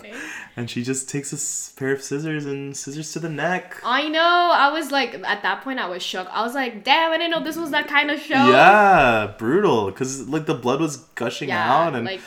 And 0.60 0.70
she 0.70 0.84
just 0.84 1.08
takes 1.08 1.32
a 1.32 1.80
pair 1.80 1.94
of 1.94 2.02
scissors 2.02 2.46
and 2.46 2.76
scissors 2.76 3.14
to 3.14 3.20
the 3.20 3.30
neck. 3.30 3.78
I 3.82 4.10
know. 4.10 4.52
I 4.54 4.70
was 4.74 4.92
like, 4.92 5.14
at 5.24 5.42
that 5.42 5.64
point, 5.64 5.80
I 5.80 5.88
was 5.88 6.04
shook. 6.04 6.28
I 6.28 6.44
was 6.44 6.54
like, 6.54 6.84
damn, 6.84 7.14
I 7.14 7.18
didn't 7.18 7.32
know 7.32 7.42
this 7.42 7.56
was 7.56 7.72
that 7.72 7.88
kind 7.88 8.12
of 8.12 8.20
show. 8.20 8.52
Yeah, 8.52 9.34
brutal. 9.38 9.86
Because 9.86 10.28
like 10.28 10.48
the 10.48 10.56
blood 10.56 10.82
was 10.82 10.98
gushing 11.16 11.48
Yeah, 11.48 11.88
out, 11.88 11.96
and 11.96 12.04
like. 12.06 12.20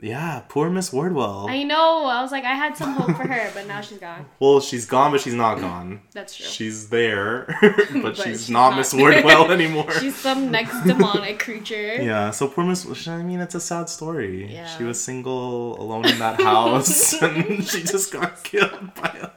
Yeah, 0.00 0.42
poor 0.48 0.70
Miss 0.70 0.92
Wardwell. 0.92 1.46
I 1.48 1.62
know. 1.64 2.04
I 2.04 2.22
was 2.22 2.30
like, 2.30 2.44
I 2.44 2.54
had 2.54 2.76
some 2.76 2.94
hope 2.94 3.16
for 3.16 3.26
her, 3.26 3.50
but 3.54 3.66
now 3.66 3.80
she's 3.80 3.98
gone. 3.98 4.26
well, 4.40 4.60
she's 4.60 4.86
gone, 4.86 5.10
but 5.12 5.20
she's 5.20 5.34
not 5.34 5.58
gone. 5.60 6.02
That's 6.12 6.36
true. 6.36 6.46
She's 6.46 6.88
there, 6.88 7.46
but, 8.02 8.16
she's, 8.16 8.24
she's 8.24 8.50
not, 8.50 8.70
not 8.70 8.78
Miss. 8.78 8.94
Wardwell 8.94 9.50
anymore. 9.50 9.90
She's 9.92 10.16
some 10.16 10.50
next 10.50 10.84
demonic 10.84 11.38
creature. 11.38 11.96
yeah, 12.02 12.30
so 12.30 12.48
poor 12.48 12.64
Miss. 12.64 13.08
I 13.08 13.22
mean, 13.22 13.40
it's 13.40 13.54
a 13.54 13.60
sad 13.60 13.88
story. 13.88 14.52
Yeah. 14.52 14.66
She 14.76 14.84
was 14.84 15.02
single, 15.02 15.80
alone 15.80 16.06
in 16.06 16.18
that 16.18 16.40
house, 16.40 17.20
and 17.22 17.66
she 17.66 17.82
just 17.82 18.12
got 18.12 18.44
killed 18.44 18.94
by 18.94 19.08
a 19.08 19.30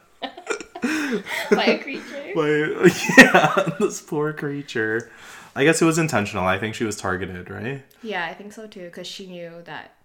By 1.56 1.66
a 1.66 1.80
creature. 1.80 2.32
by 2.36 2.92
yeah, 3.18 3.70
this 3.80 4.02
poor 4.02 4.34
creature. 4.34 5.10
I 5.56 5.64
guess 5.66 5.82
it 5.82 5.86
was 5.86 5.98
intentional. 5.98 6.46
I 6.46 6.58
think 6.58 6.76
she 6.76 6.86
was 6.86 6.96
targeted, 6.96 7.50
right? 7.50 7.84
Yeah, 8.02 8.26
I 8.26 8.34
think 8.34 8.54
so 8.54 8.68
too, 8.68 8.86
because 8.86 9.06
she 9.08 9.28
knew 9.28 9.52
that 9.66 9.96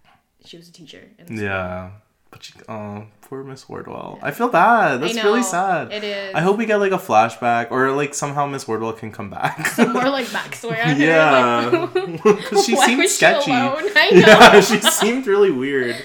she 0.46 0.56
was 0.56 0.68
a 0.68 0.72
teacher. 0.72 1.02
Yeah. 1.28 1.90
But 2.30 2.42
she, 2.42 2.54
oh, 2.68 3.06
poor 3.22 3.44
Miss 3.44 3.68
Wardwell. 3.68 4.18
I 4.20 4.30
feel 4.32 4.48
bad. 4.48 5.00
That's 5.00 5.14
really 5.14 5.40
know, 5.40 5.46
sad. 5.46 5.92
it 5.92 6.02
is. 6.02 6.34
I 6.34 6.40
hope 6.40 6.58
we 6.58 6.66
get 6.66 6.76
like 6.78 6.90
a 6.92 6.98
flashback 6.98 7.70
or 7.70 7.92
like 7.92 8.14
somehow 8.14 8.46
Miss 8.46 8.66
Wardwell 8.66 8.92
can 8.94 9.12
come 9.12 9.30
back. 9.30 9.78
More 9.78 10.08
like 10.10 10.26
backstory 10.26 10.84
on 10.84 10.96
her. 10.96 11.02
yeah. 11.04 11.88
Like, 11.94 12.22
Because 12.22 12.64
she 12.66 12.74
why 12.74 12.86
seemed 12.86 12.98
was 13.02 13.10
she 13.12 13.16
sketchy. 13.16 13.52
alone? 13.52 13.90
I 13.96 14.10
know. 14.12 14.18
yeah, 14.18 14.60
she 14.60 14.80
seemed 14.80 15.26
really 15.28 15.50
weird. 15.52 15.96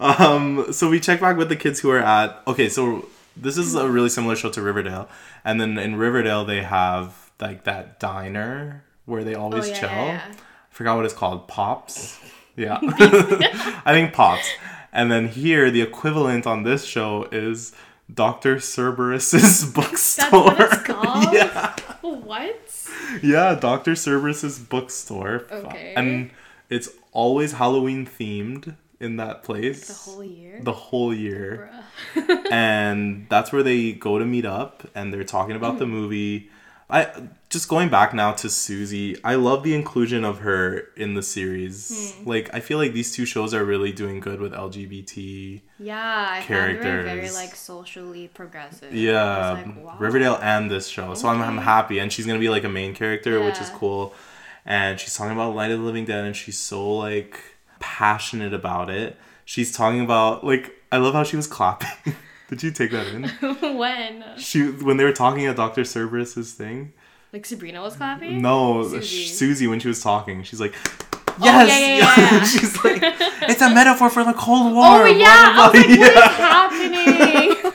Um, 0.00 0.72
so 0.72 0.88
we 0.90 1.00
check 1.00 1.20
back 1.20 1.36
with 1.36 1.48
the 1.48 1.56
kids 1.56 1.80
who 1.80 1.90
are 1.90 1.98
at. 2.00 2.42
Okay, 2.46 2.68
so 2.68 3.08
this 3.36 3.56
is 3.56 3.74
a 3.74 3.88
really 3.88 4.08
similar 4.10 4.36
show 4.36 4.50
to 4.50 4.62
Riverdale, 4.62 5.08
and 5.44 5.60
then 5.60 5.76
in 5.78 5.96
Riverdale 5.96 6.44
they 6.44 6.62
have 6.62 7.30
like 7.40 7.64
that 7.64 7.98
diner 8.00 8.84
where 9.06 9.24
they 9.24 9.34
always 9.34 9.64
Oh, 9.64 9.68
yeah, 9.68 9.80
chill. 9.80 9.88
yeah, 9.90 10.06
yeah. 10.06 10.22
I 10.30 10.34
forgot 10.74 10.96
what 10.96 11.04
it's 11.04 11.14
called. 11.14 11.48
Pops. 11.48 12.18
Yeah, 12.56 12.78
I 12.82 13.92
think 13.92 14.12
Pops. 14.12 14.48
And 14.92 15.10
then 15.10 15.28
here 15.28 15.70
the 15.70 15.82
equivalent 15.82 16.46
on 16.46 16.62
this 16.62 16.84
show 16.84 17.26
is 17.32 17.72
Dr. 18.12 18.56
Cerberus's 18.56 19.64
bookstore. 19.72 20.50
That's 20.50 20.60
what 20.60 20.72
it's 20.72 20.82
called? 20.84 21.32
yeah. 21.34 21.74
What? 22.02 22.88
Yeah, 23.22 23.54
Dr. 23.56 23.92
Cerberus's 23.96 24.58
bookstore. 24.58 25.46
Okay. 25.50 25.94
And 25.96 26.30
it's 26.70 26.88
always 27.12 27.52
Halloween 27.52 28.06
themed 28.06 28.76
in 29.00 29.16
that 29.16 29.42
place. 29.42 29.88
The 29.88 29.94
whole 30.10 30.24
year? 30.24 30.60
The 30.62 30.72
whole 30.72 31.12
year. 31.14 31.70
and 32.50 33.26
that's 33.28 33.52
where 33.52 33.62
they 33.62 33.92
go 33.92 34.18
to 34.18 34.24
meet 34.24 34.44
up 34.46 34.84
and 34.94 35.12
they're 35.12 35.24
talking 35.24 35.56
about 35.56 35.72
Hmm. 35.74 35.78
the 35.80 35.86
movie. 35.86 36.50
I 36.90 37.28
just 37.48 37.68
going 37.68 37.88
back 37.88 38.12
now 38.12 38.32
to 38.32 38.50
Susie, 38.50 39.16
I 39.24 39.36
love 39.36 39.62
the 39.62 39.74
inclusion 39.74 40.24
of 40.24 40.40
her 40.40 40.88
in 40.96 41.14
the 41.14 41.22
series. 41.22 42.14
Hmm. 42.14 42.28
Like 42.28 42.50
I 42.52 42.60
feel 42.60 42.78
like 42.78 42.92
these 42.92 43.14
two 43.14 43.24
shows 43.24 43.54
are 43.54 43.64
really 43.64 43.92
doing 43.92 44.20
good 44.20 44.40
with 44.40 44.52
LGBT. 44.52 45.62
Yeah, 45.78 46.26
I 46.28 46.42
found 46.42 46.76
her 46.78 47.02
very 47.02 47.30
like 47.30 47.54
socially 47.54 48.28
progressive. 48.28 48.94
Yeah, 48.94 49.52
like, 49.52 49.84
wow. 49.84 49.96
Riverdale 49.98 50.38
and 50.42 50.70
this 50.70 50.88
show. 50.88 51.14
So 51.14 51.28
I'm, 51.28 51.40
I'm 51.40 51.58
happy. 51.58 51.98
And 52.00 52.12
she's 52.12 52.26
going 52.26 52.38
to 52.38 52.44
be 52.44 52.50
like 52.50 52.64
a 52.64 52.68
main 52.68 52.94
character, 52.94 53.42
which 53.42 53.60
is 53.60 53.70
cool. 53.70 54.14
And 54.66 54.98
she's 54.98 55.14
talking 55.14 55.32
about 55.32 55.54
Night 55.54 55.70
of 55.70 55.78
the 55.78 55.84
Living 55.84 56.04
Dead 56.04 56.24
and 56.24 56.36
she's 56.36 56.58
so 56.58 56.96
like 56.96 57.40
passionate 57.80 58.52
about 58.52 58.90
it. 58.90 59.16
She's 59.44 59.72
talking 59.72 60.00
about 60.00 60.44
like 60.44 60.72
I 60.92 60.98
love 60.98 61.14
how 61.14 61.22
she 61.22 61.36
was 61.36 61.46
clapping. 61.46 62.14
Did 62.48 62.62
you 62.62 62.70
take 62.70 62.90
that 62.90 63.06
in? 63.08 63.24
when? 63.78 64.24
She 64.36 64.64
when 64.70 64.96
they 64.96 65.04
were 65.04 65.12
talking 65.12 65.46
at 65.46 65.56
Dr. 65.56 65.82
Cerberus's 65.82 66.52
thing. 66.52 66.92
Like 67.32 67.46
Sabrina 67.46 67.80
was 67.80 67.96
clapping? 67.96 68.40
No, 68.42 68.86
Susie. 68.86 69.26
Susie. 69.26 69.66
When 69.66 69.80
she 69.80 69.88
was 69.88 70.00
talking, 70.02 70.42
she's 70.44 70.60
like, 70.60 70.74
Oh, 71.40 71.44
"Yes, 71.44 71.68
yeah, 71.68 71.78
yeah, 71.78 71.96
yeah, 71.96 72.38
yeah. 72.38 72.44
she's 72.44 72.84
like, 72.84 73.00
"It's 73.50 73.60
a 73.60 73.70
metaphor 73.74 74.08
for 74.08 74.22
the 74.24 74.34
Cold 74.34 74.72
oh, 74.72 74.74
War." 74.74 74.84
Oh 74.84 74.98
blah, 74.98 75.06
yeah, 75.06 75.54
blah, 75.54 75.64
I 75.64 75.68
was 75.68 75.74
like, 75.74 75.98
blah." 75.98 76.06
what 76.06 76.30
is 76.30 76.36
happening? 76.36 77.72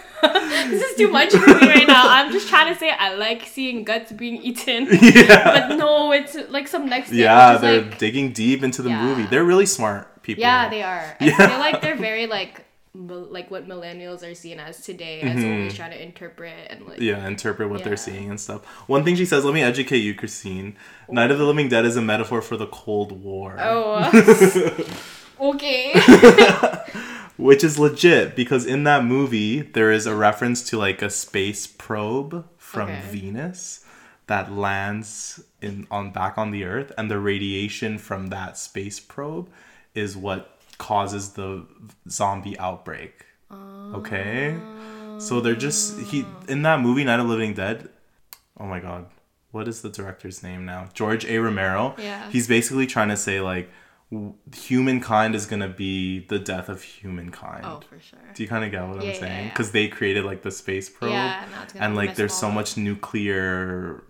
this 0.71 0.81
is 0.91 0.95
too 0.97 1.09
much 1.09 1.31
for 1.31 1.45
me 1.47 1.67
right 1.67 1.87
now. 1.87 2.03
I'm 2.07 2.31
just 2.31 2.47
trying 2.47 2.73
to 2.73 2.79
say 2.79 2.89
I 2.91 3.15
like 3.15 3.45
seeing 3.47 3.83
guts 3.83 4.11
being 4.13 4.41
eaten, 4.41 4.87
yeah. 5.01 5.67
but 5.67 5.75
no, 5.75 6.11
it's 6.13 6.37
like 6.49 6.67
some 6.67 6.87
next 6.87 7.09
thing. 7.09 7.19
Yeah, 7.19 7.57
they're 7.57 7.81
like, 7.81 7.97
digging 7.97 8.31
deep 8.31 8.63
into 8.63 8.81
the 8.81 8.89
Yeah. 8.89 9.03
movie. 9.03 9.23
They're 9.25 9.43
really 9.43 9.65
smart 9.65 10.23
people. 10.23 10.41
yeah, 10.41 10.69
they 10.69 10.83
are. 10.83 11.17
I 11.19 11.25
Yeah. 11.25 11.35
feel 11.35 11.59
like 11.59 11.81
they're 11.81 11.97
very 11.97 12.27
like 12.27 12.65
like 12.95 13.51
what 13.51 13.67
millennials 13.67 14.29
are 14.29 14.33
seen 14.33 14.59
as 14.59 14.81
today, 14.83 15.21
as 15.21 15.43
always 15.43 15.73
trying 15.75 15.91
to 15.91 16.01
interpret 16.01 16.53
and 16.69 16.85
like. 16.85 16.95
Mm-hmm. 16.95 17.03
Yeah, 17.03 17.27
interpret 17.27 17.69
what 17.69 17.79
Yeah. 17.79 17.85
they're 17.85 17.97
seeing 17.97 18.29
and 18.29 18.39
stuff. 18.39 18.65
One 18.87 19.03
thing 19.03 19.15
she 19.15 19.25
says, 19.25 19.45
let 19.45 19.53
me 19.53 19.61
educate 19.61 19.99
you, 19.99 20.15
Christine. 20.15 20.75
Night 21.07 21.29
of 21.31 21.37
the 21.37 21.45
Living 21.45 21.69
Dead 21.69 21.85
is 21.85 21.95
a 21.97 22.01
metaphor 22.01 22.41
for 22.41 22.57
the 22.57 22.67
Cold 22.67 23.11
War. 23.23 23.57
Oh. 23.59 24.85
okay. 25.39 25.93
Which 27.37 27.63
is 27.63 27.79
legit 27.79 28.35
because 28.35 28.65
in 28.65 28.83
that 28.83 29.05
movie 29.05 29.61
there 29.61 29.91
is 29.91 30.05
a 30.05 30.13
reference 30.15 30.61
to 30.69 30.77
like 30.77 31.01
a 31.01 31.09
space 31.09 31.65
probe 31.67 32.45
from 32.57 32.89
Okay. 32.89 33.01
Venus 33.11 33.85
that 34.27 34.51
lands 34.51 35.41
in 35.61 35.87
on 35.89 36.11
back 36.11 36.37
on 36.37 36.51
the 36.51 36.65
earth 36.65 36.91
and 36.97 37.09
the 37.09 37.17
radiation 37.17 37.97
from 37.97 38.27
that 38.27 38.57
space 38.57 38.99
probe 38.99 39.49
is 39.95 40.17
what 40.17 40.58
causes 40.79 41.33
the 41.33 41.65
zombie 42.09 42.57
outbreak. 42.57 43.25
Okay? 43.93 44.57
So 45.19 45.41
they're 45.41 45.55
just 45.55 45.99
he 45.99 46.25
in 46.47 46.61
that 46.63 46.79
movie 46.81 47.03
Night 47.03 47.19
of 47.19 47.27
Living 47.27 47.53
Dead. 47.53 47.89
Oh 48.59 48.65
my 48.65 48.79
god. 48.79 49.05
What 49.51 49.67
is 49.67 49.81
the 49.81 49.89
director's 49.89 50.41
name 50.43 50.65
now? 50.65 50.87
George 50.93 51.25
A. 51.25 51.37
Romero. 51.39 51.95
Yeah. 51.97 52.29
He's 52.31 52.47
basically 52.47 52.85
trying 52.87 53.09
to 53.09 53.17
say 53.17 53.41
like 53.41 53.69
w- 54.11 54.35
humankind 54.55 55.33
is 55.35 55.45
going 55.47 55.61
to 55.61 55.67
be 55.67 56.19
the 56.27 56.37
death 56.37 56.69
of 56.69 56.83
humankind. 56.83 57.63
oh, 57.65 57.81
for 57.89 57.99
sure. 57.99 58.19
Do 58.35 58.43
you 58.43 58.47
kind 58.49 58.63
of 58.63 58.69
get 58.71 58.83
what 58.87 58.97
Yeah, 58.97 59.01
I'm 59.01 59.07
yeah, 59.07 59.19
saying? 59.19 59.43
yeah. 59.45 59.49
Because 59.49 59.71
they 59.71 59.87
created 59.87 60.23
like 60.23 60.43
the 60.43 60.51
space 60.51 60.87
probe, 60.89 61.11
Yeah, 61.11 61.45
now 61.51 61.63
it's 61.63 61.73
and 61.75 61.95
like 61.95 62.15
there's 62.15 62.33
so 62.33 62.51
much 62.51 62.77
nuclear 62.77 64.03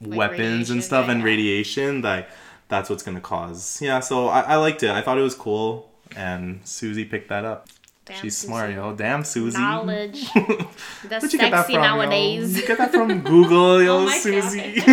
weapons 0.00 0.70
and 0.70 0.82
stuff 0.82 1.08
and 1.08 1.22
radiation 1.22 2.00
that 2.00 2.30
that's 2.68 2.88
what's 2.88 3.02
gonna 3.02 3.20
cause. 3.20 3.80
Yeah, 3.82 4.00
so 4.00 4.28
I, 4.28 4.40
I 4.40 4.56
liked 4.56 4.82
it. 4.82 4.90
I 4.90 5.02
thought 5.02 5.18
it 5.18 5.22
was 5.22 5.34
cool, 5.34 5.89
and 6.16 6.60
Susie 6.64 7.04
picked 7.04 7.28
that 7.28 7.44
up. 7.44 7.68
Damn, 8.04 8.16
She's 8.22 8.36
Susie. 8.36 8.46
smart, 8.48 8.70
yo. 8.72 8.94
Damn, 8.94 9.24
Susie. 9.24 9.58
Knowledge. 9.58 10.24
That's 10.34 11.22
Where'd 11.22 11.32
you 11.32 11.38
get 11.38 11.50
that 11.52 11.66
sexy 11.66 11.74
from, 11.74 11.82
yo? 11.84 11.88
nowadays. 11.96 12.56
You 12.60 12.66
get 12.66 12.78
that 12.78 12.90
from 12.92 13.20
Google, 13.20 13.82
yo, 13.88 14.06
Oh 14.06 14.08
Susie. 14.08 14.80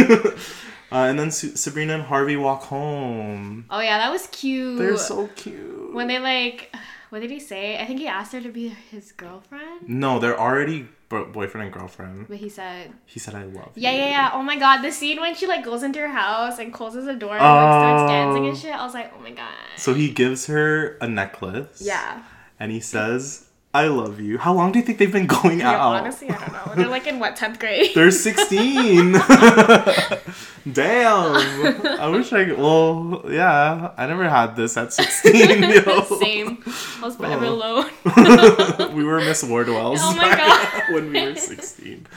uh, 0.91 0.95
and 1.09 1.17
then 1.19 1.31
Su- 1.31 1.55
Sabrina 1.55 1.93
and 1.95 2.03
Harvey 2.03 2.35
walk 2.35 2.63
home. 2.63 3.65
Oh 3.69 3.79
yeah, 3.79 3.97
that 3.97 4.11
was 4.11 4.27
cute. 4.27 4.77
They're 4.77 4.97
so 4.97 5.27
cute. 5.35 5.93
when 5.93 6.07
they 6.07 6.19
like 6.19 6.75
what 7.09 7.21
did 7.21 7.31
he 7.31 7.39
say? 7.39 7.79
I 7.79 7.85
think 7.85 7.99
he 7.99 8.07
asked 8.07 8.33
her 8.33 8.41
to 8.41 8.49
be 8.49 8.67
his 8.67 9.13
girlfriend, 9.13 9.87
No, 9.87 10.19
they're 10.19 10.37
already 10.39 10.87
boyfriend 11.09 11.65
and 11.65 11.73
girlfriend. 11.73 12.27
but 12.27 12.37
he 12.37 12.49
said, 12.49 12.91
He 13.05 13.19
said, 13.19 13.33
"I 13.35 13.43
love 13.43 13.71
yeah, 13.75 13.91
you." 13.91 13.97
yeah, 13.97 14.03
yeah. 14.05 14.09
Yeah. 14.09 14.31
Oh 14.33 14.41
my 14.43 14.57
god, 14.57 14.81
the 14.81 14.91
scene 14.91 15.19
when 15.21 15.35
she 15.35 15.47
like 15.47 15.63
goes 15.63 15.83
into 15.83 15.99
her 15.99 16.07
house 16.09 16.59
and 16.59 16.73
closes 16.73 17.05
the 17.05 17.15
door 17.15 17.35
and 17.37 17.43
like 17.43 17.73
starts 17.73 18.03
oh. 18.03 18.07
dancing 18.07 18.45
and 18.47 18.55
Oh. 18.55 18.59
shit. 18.59 18.75
I 18.75 18.83
was 18.85 18.93
like, 18.93 19.13
oh 19.17 19.21
my 19.21 19.31
god. 19.31 19.53
So 19.77 19.93
he 19.93 20.09
gives 20.11 20.47
her 20.47 20.97
a 20.99 21.07
necklace. 21.07 21.81
yeah. 21.81 22.23
And 22.59 22.71
he 22.71 22.79
says, 22.79 23.45
"I 23.73 23.85
love 23.87 24.19
you." 24.19 24.37
How 24.39 24.51
long 24.53 24.71
do 24.71 24.79
you 24.79 24.85
think 24.85 24.97
they've 24.97 25.11
been 25.11 25.27
going 25.27 25.59
Yeah, 25.59 25.71
out? 25.75 25.95
honestly, 26.01 26.29
I 26.29 26.37
don't 26.39 26.53
know. 26.53 26.73
They're 26.75 26.87
like 26.87 27.05
in 27.07 27.19
what 27.19 27.35
tenth 27.35 27.59
grade? 27.59 27.91
They're 27.93 28.09
16. 28.11 29.13
Damn. 30.73 31.85
I 31.99 32.07
wish 32.09 32.31
I 32.33 32.45
could. 32.45 32.57
Well, 32.57 33.23
yeah. 33.29 33.91
I 33.97 34.07
never 34.07 34.27
had 34.29 34.55
this 34.55 34.75
at 34.77 34.93
16. 34.93 35.63
Yo. 35.63 36.03
Same. 36.19 36.63
I 36.65 37.05
was 37.05 37.15
forever 37.15 37.45
Oh. 37.45 37.53
alone. 37.53 38.95
we 38.95 39.03
were 39.03 39.19
Miss 39.19 39.43
Wardwells 39.43 39.97
Oh 40.01 40.15
my 40.15 40.35
God. 40.35 40.93
when 40.93 41.11
we 41.11 41.21
were 41.25 41.35
16. 41.35 42.07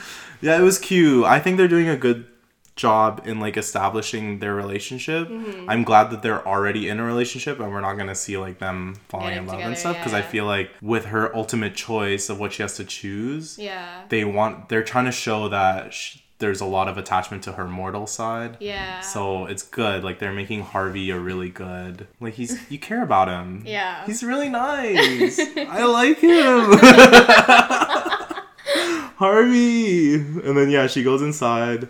Yeah, 0.41 0.57
it 0.57 0.61
was 0.61 0.79
cute. 0.79 1.23
I 1.25 1.39
think 1.39 1.57
they're 1.57 1.67
doing 1.67 1.87
a 1.87 1.97
good 1.97 2.25
job 2.75 3.21
in 3.25 3.39
like 3.39 3.57
establishing 3.57 4.39
their 4.39 4.55
relationship. 4.55 5.27
Mm-hmm. 5.27 5.69
I'm 5.69 5.83
glad 5.83 6.09
that 6.11 6.23
they're 6.23 6.45
already 6.47 6.87
in 6.89 6.99
a 6.99 7.03
relationship 7.03 7.59
and 7.59 7.71
we're 7.71 7.81
not 7.81 7.93
going 7.95 8.07
to 8.07 8.15
see 8.15 8.37
like 8.37 8.57
them 8.59 8.95
falling 9.09 9.37
in 9.37 9.45
love 9.45 9.59
and 9.59 9.77
stuff 9.77 9.97
because 9.97 10.13
I 10.13 10.21
feel 10.23 10.45
like 10.45 10.71
with 10.81 11.05
her 11.05 11.35
ultimate 11.35 11.75
choice 11.75 12.29
of 12.29 12.39
what 12.39 12.53
she 12.53 12.63
has 12.63 12.77
to 12.77 12.83
choose, 12.85 13.57
yeah. 13.59 14.03
they 14.09 14.23
want 14.25 14.69
they're 14.69 14.83
trying 14.83 15.05
to 15.05 15.11
show 15.11 15.49
that 15.49 15.93
sh- 15.93 16.17
there's 16.41 16.59
a 16.59 16.65
lot 16.65 16.89
of 16.89 16.97
attachment 16.97 17.43
to 17.43 17.53
her 17.53 17.65
mortal 17.65 18.05
side. 18.05 18.57
Yeah. 18.59 18.99
So 18.99 19.45
it's 19.45 19.63
good. 19.63 20.03
Like 20.03 20.19
they're 20.19 20.33
making 20.33 20.63
Harvey 20.63 21.09
a 21.11 21.17
really 21.17 21.49
good. 21.49 22.07
Like 22.19 22.33
he's 22.33 22.69
you 22.69 22.79
care 22.79 23.01
about 23.01 23.29
him. 23.29 23.63
Yeah. 23.65 24.05
He's 24.05 24.23
really 24.23 24.49
nice. 24.49 25.39
I 25.57 25.85
like 25.85 26.19
him. 26.19 26.73
Harvey. 29.15 30.15
And 30.15 30.57
then 30.57 30.69
yeah, 30.69 30.87
she 30.87 31.03
goes 31.03 31.21
inside 31.21 31.87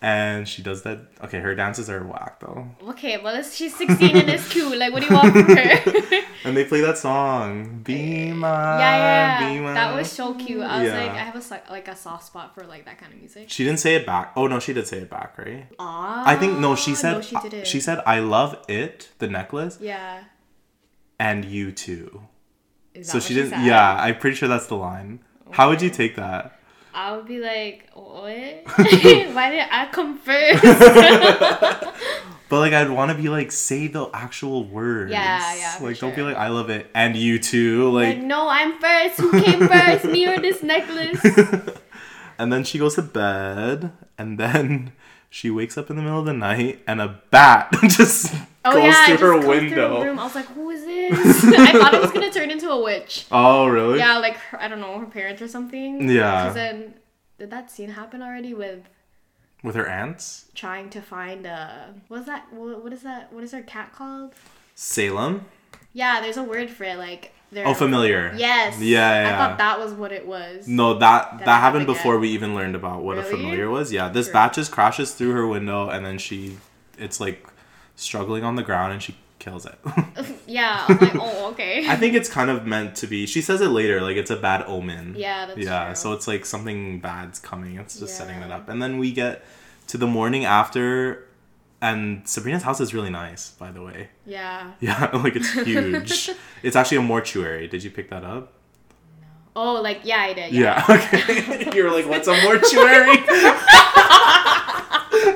and 0.00 0.46
she 0.48 0.62
does 0.62 0.82
that. 0.82 0.98
Okay, 1.24 1.40
her 1.40 1.54
dances 1.54 1.90
are 1.90 2.04
whack 2.04 2.40
though. 2.40 2.68
Okay, 2.90 3.18
well, 3.18 3.42
she's 3.42 3.74
16 3.76 4.16
and 4.16 4.28
it's 4.30 4.48
cute. 4.48 4.76
Like, 4.78 4.92
what 4.92 5.00
do 5.02 5.08
you 5.08 5.14
want 5.14 5.32
from 5.32 5.56
her? 5.56 6.22
And 6.44 6.56
they 6.56 6.64
play 6.64 6.80
that 6.82 6.96
song, 6.96 7.80
"Be 7.82 8.30
My." 8.32 8.78
yeah, 8.78 9.50
yeah. 9.50 9.74
That 9.74 9.94
was 9.96 10.10
so 10.10 10.34
cute. 10.34 10.62
I 10.62 10.82
was 10.82 10.88
Yeah. 10.92 10.96
like, 11.02 11.10
I 11.10 11.24
have 11.28 11.34
a 11.34 11.72
like 11.72 11.88
a 11.88 11.96
soft 11.96 12.24
spot 12.26 12.54
for 12.54 12.62
like 12.64 12.84
that 12.84 12.96
kind 12.98 13.12
of 13.12 13.18
music. 13.18 13.50
She 13.50 13.64
didn't 13.64 13.80
say 13.80 13.96
it 13.96 14.06
back. 14.06 14.32
Oh 14.36 14.46
no, 14.46 14.60
she 14.60 14.72
did 14.72 14.86
say 14.86 14.98
it 14.98 15.10
back, 15.10 15.36
right? 15.36 15.68
Aww. 15.78 16.22
I 16.32 16.36
think 16.36 16.58
no. 16.60 16.76
She 16.76 16.92
ah, 16.92 16.94
said 16.94 17.12
No, 17.14 17.20
she 17.22 17.36
uh, 17.36 17.40
did 17.42 17.54
it. 17.54 17.66
she 17.66 17.80
said 17.80 18.00
I 18.06 18.20
love 18.20 18.64
it, 18.68 19.08
the 19.18 19.26
necklace, 19.26 19.78
Yeah. 19.80 20.22
and 21.18 21.44
you 21.44 21.72
too. 21.72 22.22
Is 22.94 23.08
So 23.08 23.18
she 23.18 23.34
what 23.34 23.42
didn't. 23.42 23.58
said? 23.58 23.66
Yeah, 23.66 23.94
I'm 24.00 24.16
pretty 24.18 24.36
sure 24.36 24.48
that's 24.48 24.66
the 24.68 24.76
line. 24.76 25.20
How 25.50 25.68
would 25.70 25.82
you 25.82 25.90
take 25.90 26.14
that? 26.16 26.57
I 26.98 27.14
would 27.14 27.26
be 27.26 27.38
like, 27.38 27.88
what? 27.94 28.24
Why 28.24 29.50
did 29.50 29.66
I 29.70 29.88
come 29.92 30.18
first? 30.18 30.64
But 32.48 32.60
like, 32.60 32.72
I'd 32.72 32.88
want 32.88 33.10
to 33.10 33.14
be 33.14 33.28
like, 33.28 33.52
say 33.52 33.88
the 33.88 34.08
actual 34.14 34.64
words. 34.64 35.12
Yeah, 35.12 35.54
yeah, 35.54 35.76
Like, 35.82 35.98
don't 35.98 36.16
be 36.16 36.22
like, 36.22 36.36
I 36.36 36.48
love 36.48 36.70
it, 36.70 36.90
and 36.94 37.14
you 37.14 37.38
too. 37.38 37.90
like, 37.90 38.16
Like, 38.16 38.24
no, 38.24 38.48
I'm 38.48 38.78
first. 38.80 39.20
Who 39.20 39.30
came 39.42 39.68
first? 39.68 40.06
Me 40.06 40.26
or 40.26 40.40
this 40.40 40.62
necklace? 40.62 41.20
and 42.38 42.50
then 42.50 42.64
she 42.64 42.78
goes 42.78 42.94
to 42.94 43.02
bed, 43.02 43.92
and 44.16 44.38
then 44.40 44.92
she 45.28 45.50
wakes 45.50 45.76
up 45.76 45.90
in 45.90 45.96
the 45.96 46.02
middle 46.02 46.20
of 46.20 46.24
the 46.24 46.32
night, 46.32 46.80
and 46.86 47.02
a 47.02 47.20
bat 47.30 47.68
just 47.82 48.34
Oh 48.68 48.72
goes 48.74 48.84
yeah, 48.84 49.16
through 49.16 49.16
her 49.34 49.40
through 49.40 49.48
window. 49.50 50.04
room. 50.04 50.18
I 50.18 50.24
was 50.24 50.34
like, 50.34 50.46
who 50.46 50.70
is 50.70 50.84
this? 50.84 51.44
I 51.58 51.72
thought 51.72 51.94
it 51.94 52.00
was 52.00 52.10
gonna 52.12 52.30
turn 52.30 52.50
into 52.50 52.70
a 52.70 52.82
witch. 52.82 53.26
Oh, 53.30 53.66
really? 53.68 53.98
Yeah, 53.98 54.18
like 54.18 54.36
her, 54.36 54.60
I 54.60 54.68
don't 54.68 54.80
know 54.80 54.98
her 54.98 55.06
parents 55.06 55.40
or 55.42 55.48
something. 55.48 56.08
Yeah. 56.08 56.42
Because 56.44 56.54
then 56.54 56.94
did 57.38 57.50
that 57.50 57.70
scene 57.70 57.90
happen 57.90 58.22
already 58.22 58.54
with 58.54 58.80
With 59.62 59.74
her 59.74 59.86
aunts, 59.88 60.46
trying 60.54 60.90
to 60.90 61.00
find 61.00 61.46
a 61.46 61.94
what's 62.08 62.26
that? 62.26 62.52
What, 62.52 62.82
what 62.82 62.92
is 62.92 63.02
that? 63.02 63.32
What 63.32 63.44
is 63.44 63.52
her 63.52 63.62
cat 63.62 63.92
called? 63.94 64.34
Salem. 64.74 65.44
Yeah, 65.92 66.20
there's 66.20 66.36
a 66.36 66.44
word 66.44 66.70
for 66.70 66.84
it. 66.84 66.98
Like 66.98 67.32
they're 67.50 67.66
Oh, 67.66 67.74
familiar. 67.74 68.32
Yes. 68.36 68.78
Yeah, 68.80 69.22
yeah. 69.22 69.34
I 69.34 69.38
thought 69.38 69.58
that 69.58 69.78
was 69.80 69.92
what 69.94 70.12
it 70.12 70.26
was. 70.26 70.68
No, 70.68 70.94
that 70.98 71.38
that, 71.38 71.44
That 71.46 71.60
happened 71.60 71.86
before 71.86 72.18
we 72.18 72.28
even 72.30 72.54
learned 72.54 72.76
about 72.76 73.02
what 73.02 73.18
a 73.18 73.22
familiar 73.22 73.68
was. 73.70 73.92
Yeah, 73.92 74.08
this 74.08 74.26
True. 74.26 74.34
bat 74.34 74.52
just 74.52 74.70
crashes 74.70 75.14
through 75.14 75.32
her 75.32 75.46
window, 75.46 75.88
and 75.88 76.04
then 76.04 76.18
she, 76.18 76.58
it's 76.98 77.20
like 77.20 77.46
struggling 77.98 78.44
on 78.44 78.54
the 78.56 78.62
ground, 78.62 78.92
and 78.92 79.02
she 79.02 79.16
kills 79.38 79.66
it. 79.66 79.74
Yeah. 80.48 80.86
I'm 80.88 80.96
like, 80.98 81.14
oh, 81.14 81.50
okay. 81.50 81.86
I 81.90 81.96
think 81.96 82.14
it's 82.14 82.28
kind 82.30 82.48
of 82.48 82.64
meant 82.66 82.96
to 82.96 83.06
be. 83.06 83.26
She 83.26 83.42
says 83.42 83.60
it 83.60 83.68
later, 83.68 84.00
like 84.00 84.16
it's 84.16 84.30
a 84.30 84.36
bad 84.36 84.64
omen. 84.66 85.14
yeah, 85.16 85.44
that's 85.44 85.58
yeah. 85.58 85.84
true. 85.86 85.94
So 85.94 86.12
it's 86.14 86.26
like 86.26 86.46
something 86.46 87.00
bad's 87.00 87.38
coming. 87.38 87.76
It's 87.76 87.98
just 88.00 88.16
setting 88.16 88.40
that 88.40 88.48
Yeah. 88.48 88.56
up, 88.56 88.68
and 88.70 88.80
then 88.82 88.96
we 88.96 89.12
get 89.12 89.44
to 89.88 89.98
the 89.98 90.06
morning 90.06 90.46
after, 90.46 91.26
and 91.82 92.26
Sabrina's 92.26 92.62
house 92.62 92.80
is 92.80 92.94
really 92.94 93.10
nice, 93.10 93.50
by 93.50 93.70
the 93.72 93.82
way. 93.82 94.08
yeah. 94.24 94.72
Yeah, 94.80 95.10
like 95.22 95.36
it's 95.36 95.52
huge. 95.52 96.30
it's 96.62 96.74
actually 96.76 96.96
a 96.98 97.02
mortuary. 97.02 97.68
Did 97.68 97.84
you 97.84 97.90
pick 97.90 98.08
that 98.08 98.24
up? 98.24 98.54
No. 99.20 99.26
Oh, 99.54 99.82
like 99.82 100.00
yeah, 100.04 100.20
I 100.20 100.32
did. 100.32 100.52
Yeah. 100.54 100.82
Yeah. 100.88 100.94
Okay. 100.96 101.76
you 101.76 101.84
were 101.84 101.90
like, 101.90 102.06
"What's 102.08 102.26
a 102.28 102.36
mortuary?" 102.42 103.18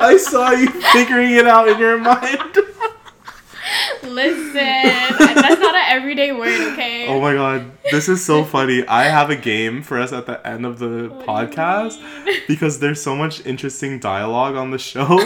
I 0.12 0.16
saw 0.16 0.50
you 0.50 0.68
figuring 0.68 1.32
it 1.32 1.46
out 1.46 1.68
in 1.68 1.78
your 1.78 1.98
mind. 1.98 2.56
Listen, 4.02 4.54
that's 4.54 5.60
not 5.60 5.74
an 5.74 5.84
everyday 5.88 6.32
word, 6.32 6.72
okay? 6.72 7.06
Oh 7.08 7.20
my 7.20 7.34
god, 7.34 7.70
this 7.90 8.08
is 8.08 8.22
so 8.24 8.44
funny. 8.44 8.84
I 8.86 9.04
have 9.04 9.30
a 9.30 9.36
game 9.36 9.82
for 9.82 9.98
us 9.98 10.12
at 10.12 10.26
the 10.26 10.44
end 10.46 10.66
of 10.66 10.78
the 10.78 11.08
What 11.08 11.26
podcast 11.26 11.98
because 12.48 12.80
there's 12.80 13.00
so 13.00 13.14
much 13.14 13.46
interesting 13.46 13.98
dialogue 14.00 14.56
on 14.56 14.72
the 14.72 14.78
show 14.78 15.18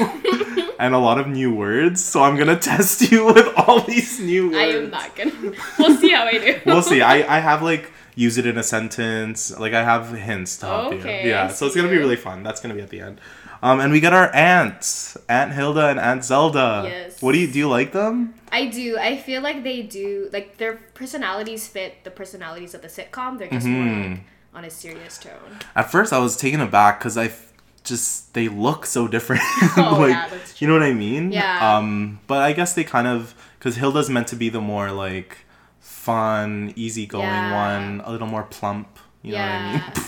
and 0.78 0.94
a 0.94 0.98
lot 0.98 1.18
of 1.18 1.26
new 1.26 1.54
words. 1.54 2.04
So 2.04 2.22
I'm 2.22 2.36
gonna 2.36 2.58
test 2.58 3.10
you 3.10 3.26
with 3.26 3.48
all 3.56 3.80
these 3.80 4.20
new 4.20 4.50
words. 4.50 4.56
I 4.58 4.64
am 4.64 4.90
not 4.90 5.16
gonna. 5.16 5.32
We'll 5.78 5.96
see 5.96 6.10
how 6.10 6.24
I 6.24 6.38
do. 6.38 6.60
We'll 6.66 6.82
see. 6.82 7.00
I, 7.00 7.38
I 7.38 7.40
have 7.40 7.62
like 7.62 7.90
use 8.14 8.38
it 8.38 8.46
in 8.46 8.58
a 8.58 8.62
sentence. 8.62 9.58
Like 9.58 9.72
I 9.72 9.82
have 9.82 10.12
hints 10.12 10.58
to 10.58 10.66
help 10.66 10.92
Okay, 10.94 11.24
you. 11.24 11.30
Yeah, 11.30 11.48
so 11.48 11.66
it's 11.66 11.74
gonna 11.74 11.88
be 11.88 11.98
really 11.98 12.16
fun. 12.16 12.42
That's 12.42 12.60
gonna 12.60 12.74
be 12.74 12.82
at 12.82 12.90
the 12.90 13.00
end. 13.00 13.20
Um, 13.66 13.80
and 13.80 13.90
we 13.92 13.98
got 14.00 14.12
our 14.12 14.30
aunts, 14.34 15.16
Aunt 15.28 15.50
Hilda 15.52 15.88
and 15.88 15.98
Aunt 15.98 16.24
Zelda. 16.24 16.82
Yes. 16.86 17.20
What 17.20 17.32
do 17.32 17.38
you 17.38 17.50
do? 17.50 17.58
You 17.58 17.68
like 17.68 17.90
them? 17.92 18.34
I 18.52 18.66
do. 18.66 18.96
I 18.96 19.16
feel 19.16 19.42
like 19.42 19.64
they 19.64 19.82
do. 19.82 20.28
Like 20.32 20.56
their 20.58 20.74
personalities 20.94 21.66
fit 21.66 22.04
the 22.04 22.12
personalities 22.12 22.74
of 22.74 22.82
the 22.82 22.88
sitcom. 22.88 23.38
They're 23.38 23.48
just 23.50 23.66
Mhm. 23.66 23.72
more 23.72 24.10
like 24.10 24.20
on 24.54 24.64
a 24.64 24.70
serious 24.70 25.18
tone. 25.18 25.58
At 25.74 25.90
first, 25.90 26.12
I 26.12 26.18
was 26.18 26.36
taken 26.36 26.60
aback 26.60 27.00
because 27.00 27.16
I 27.16 27.26
f- 27.26 27.52
just 27.82 28.34
they 28.34 28.46
look 28.48 28.86
so 28.86 29.08
different. 29.08 29.42
Oh, 29.76 29.96
like, 29.98 30.10
yeah, 30.10 30.28
that's 30.30 30.60
you 30.62 30.68
know 30.68 30.74
what 30.74 30.84
I 30.84 30.92
mean? 30.92 31.32
Yeah. 31.32 31.76
Um, 31.76 32.20
but 32.28 32.38
I 32.48 32.52
guess 32.52 32.72
they 32.74 32.84
kind 32.84 33.08
of 33.08 33.34
because 33.58 33.74
Hilda's 33.76 34.08
meant 34.08 34.28
to 34.28 34.36
be 34.36 34.48
the 34.48 34.60
more 34.60 34.92
like 34.92 35.38
fun, 35.80 36.72
easygoing 36.76 37.24
Yeah. 37.26 37.52
one, 37.66 38.00
a 38.04 38.10
little 38.12 38.28
more 38.28 38.44
plump. 38.44 38.95
You 39.26 39.32
know 39.32 39.38
yeah. 39.38 39.90
what 39.90 39.98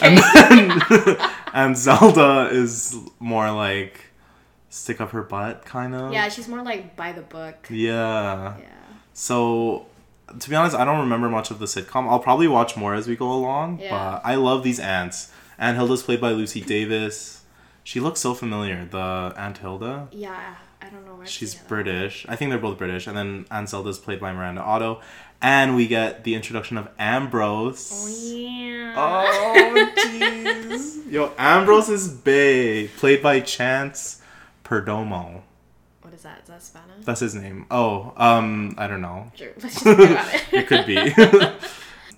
I 0.00 0.08
mean? 0.08 0.20
okay. 0.40 0.70
and 0.80 1.10
then, 1.18 1.30
and 1.52 1.76
Zelda 1.76 2.48
is 2.50 2.96
more 3.18 3.52
like 3.52 4.00
stick 4.70 4.98
up 4.98 5.10
her 5.10 5.22
butt 5.22 5.66
kind 5.66 5.94
of. 5.94 6.10
yeah, 6.10 6.28
she's 6.30 6.48
more 6.48 6.62
like 6.62 6.96
by 6.96 7.12
the 7.12 7.20
book. 7.20 7.66
Yeah. 7.68 8.56
Yeah. 8.58 8.66
So, 9.12 9.86
to 10.38 10.48
be 10.48 10.56
honest, 10.56 10.74
I 10.74 10.86
don't 10.86 11.00
remember 11.00 11.28
much 11.28 11.50
of 11.50 11.58
the 11.58 11.66
sitcom. 11.66 12.08
I'll 12.08 12.18
probably 12.18 12.48
watch 12.48 12.78
more 12.78 12.94
as 12.94 13.06
we 13.06 13.14
go 13.14 13.30
along. 13.30 13.78
Yeah. 13.78 13.90
But 13.90 14.22
I 14.24 14.36
love 14.36 14.62
these 14.62 14.80
aunts. 14.80 15.30
Aunt 15.58 15.76
Hilda's 15.76 16.02
played 16.02 16.22
by 16.22 16.30
Lucy 16.30 16.62
Davis. 16.62 17.42
She 17.84 18.00
looks 18.00 18.20
so 18.20 18.32
familiar. 18.32 18.86
The 18.86 19.34
Aunt 19.36 19.58
Hilda. 19.58 20.08
Yeah. 20.12 20.54
I 20.80 20.88
don't 20.88 21.04
know 21.04 21.16
where. 21.16 21.26
She's. 21.26 21.54
British. 21.54 22.24
I 22.26 22.36
think 22.36 22.50
they're 22.50 22.58
both 22.58 22.78
British. 22.78 23.06
And 23.06 23.14
then 23.14 23.44
Aunt 23.50 23.68
Zelda's 23.68 23.98
played 23.98 24.18
by 24.18 24.32
Miranda 24.32 24.62
Otto. 24.62 25.02
And 25.42 25.74
we 25.74 25.86
get 25.86 26.24
the 26.24 26.34
introduction 26.34 26.76
of 26.76 26.88
Ambrose. 26.98 27.90
Oh 27.92 28.08
yeah. 28.36 28.94
Oh, 28.96 29.92
jeez. 29.96 31.10
Yo, 31.10 31.32
Ambrose 31.38 31.88
is 31.88 32.08
Bay, 32.08 32.88
played 32.88 33.22
by 33.22 33.40
Chance 33.40 34.20
Perdomo. 34.64 35.40
what 36.02 36.12
is 36.12 36.22
that? 36.22 36.40
Is 36.42 36.48
that 36.48 36.62
Spanish? 36.62 37.04
That's 37.04 37.20
his 37.20 37.34
name. 37.34 37.66
Oh, 37.70 38.12
um, 38.16 38.74
I 38.76 38.86
don't 38.86 39.00
know. 39.00 39.32
Sure. 39.34 39.48
Let's 39.62 39.82
just 39.82 39.84
forget 39.84 40.10
about 40.10 40.34
it. 40.34 40.44
It 40.52 40.66
could 40.66 40.86
be. 40.86 40.96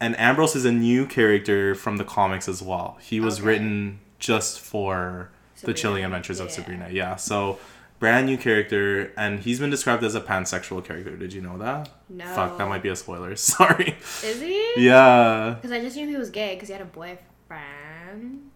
and 0.00 0.18
Ambrose 0.18 0.56
is 0.56 0.64
a 0.64 0.72
new 0.72 1.06
character 1.06 1.74
from 1.76 1.98
the 1.98 2.04
comics 2.04 2.48
as 2.48 2.60
well. 2.60 2.98
He 3.00 3.20
was 3.20 3.38
Okay. 3.38 3.46
written 3.46 4.00
just 4.18 4.58
for 4.60 5.30
the 5.54 5.58
Sabrina. 5.60 5.78
Chilling 5.78 6.04
Adventures 6.04 6.40
of 6.40 6.50
Sabrina. 6.50 6.88
Yeah, 6.90 7.14
so 7.16 7.58
brand 8.02 8.26
new 8.26 8.36
character, 8.36 9.12
and 9.16 9.38
he's 9.38 9.60
been 9.60 9.70
described 9.70 10.02
as 10.02 10.16
a 10.16 10.20
pansexual 10.20 10.84
character. 10.84 11.16
Did 11.16 11.32
you 11.32 11.40
know 11.40 11.56
that? 11.58 11.88
No. 12.08 12.24
Fuck, 12.34 12.58
that 12.58 12.68
might 12.68 12.82
be 12.82 12.88
a 12.88 12.96
spoiler. 12.96 13.36
Sorry. 13.56 13.96
Is 14.24 14.40
he? 14.40 14.72
Yeah. 14.76 15.54
Because 15.54 15.70
I 15.70 15.80
just 15.80 15.94
knew 15.94 16.08
he 16.08 16.16
was 16.16 16.28
gay 16.28 16.54
because 16.54 16.68
he 16.68 16.72
had 16.72 16.82
a 16.82 16.84
boyfriend. 16.84 18.50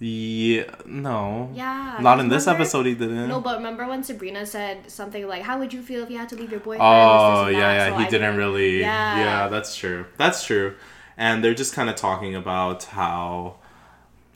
Yeah, 0.00 0.64
no. 0.84 1.50
Yeah. 1.54 1.96
Not 2.02 2.20
in 2.20 2.28
this 2.28 2.46
episode, 2.46 2.84
he 2.84 2.94
didn't. 2.94 3.28
No, 3.28 3.40
but 3.40 3.56
remember 3.56 3.88
when 3.88 4.04
Sabrina 4.04 4.44
said 4.44 4.90
something 4.90 5.26
like, 5.26 5.42
"How 5.42 5.58
would 5.58 5.72
you 5.72 5.82
feel 5.82 6.02
if 6.02 6.10
you 6.10 6.18
had 6.18 6.28
to 6.30 6.36
leave 6.36 6.50
your 6.50 6.60
boyfriend?" 6.60 6.82
Oh 6.82 6.90
this, 6.90 6.98
this, 7.22 7.38
oh, 7.38 7.46
and 7.46 7.56
yeah, 7.56 7.72
yeah. 7.72 7.88
So 7.88 7.98
he 7.98 8.04
I 8.04 8.10
didn't 8.10 8.36
really. 8.36 8.80
Yeah. 8.80 9.18
Yeah. 9.18 9.48
that's 9.48 9.74
true. 9.76 10.04
That's 10.18 10.44
true. 10.44 10.74
And 11.16 11.42
they're 11.42 11.54
just 11.54 11.74
kind 11.74 11.88
of 11.88 11.96
talking 11.96 12.34
about 12.34 12.84
how 12.84 13.56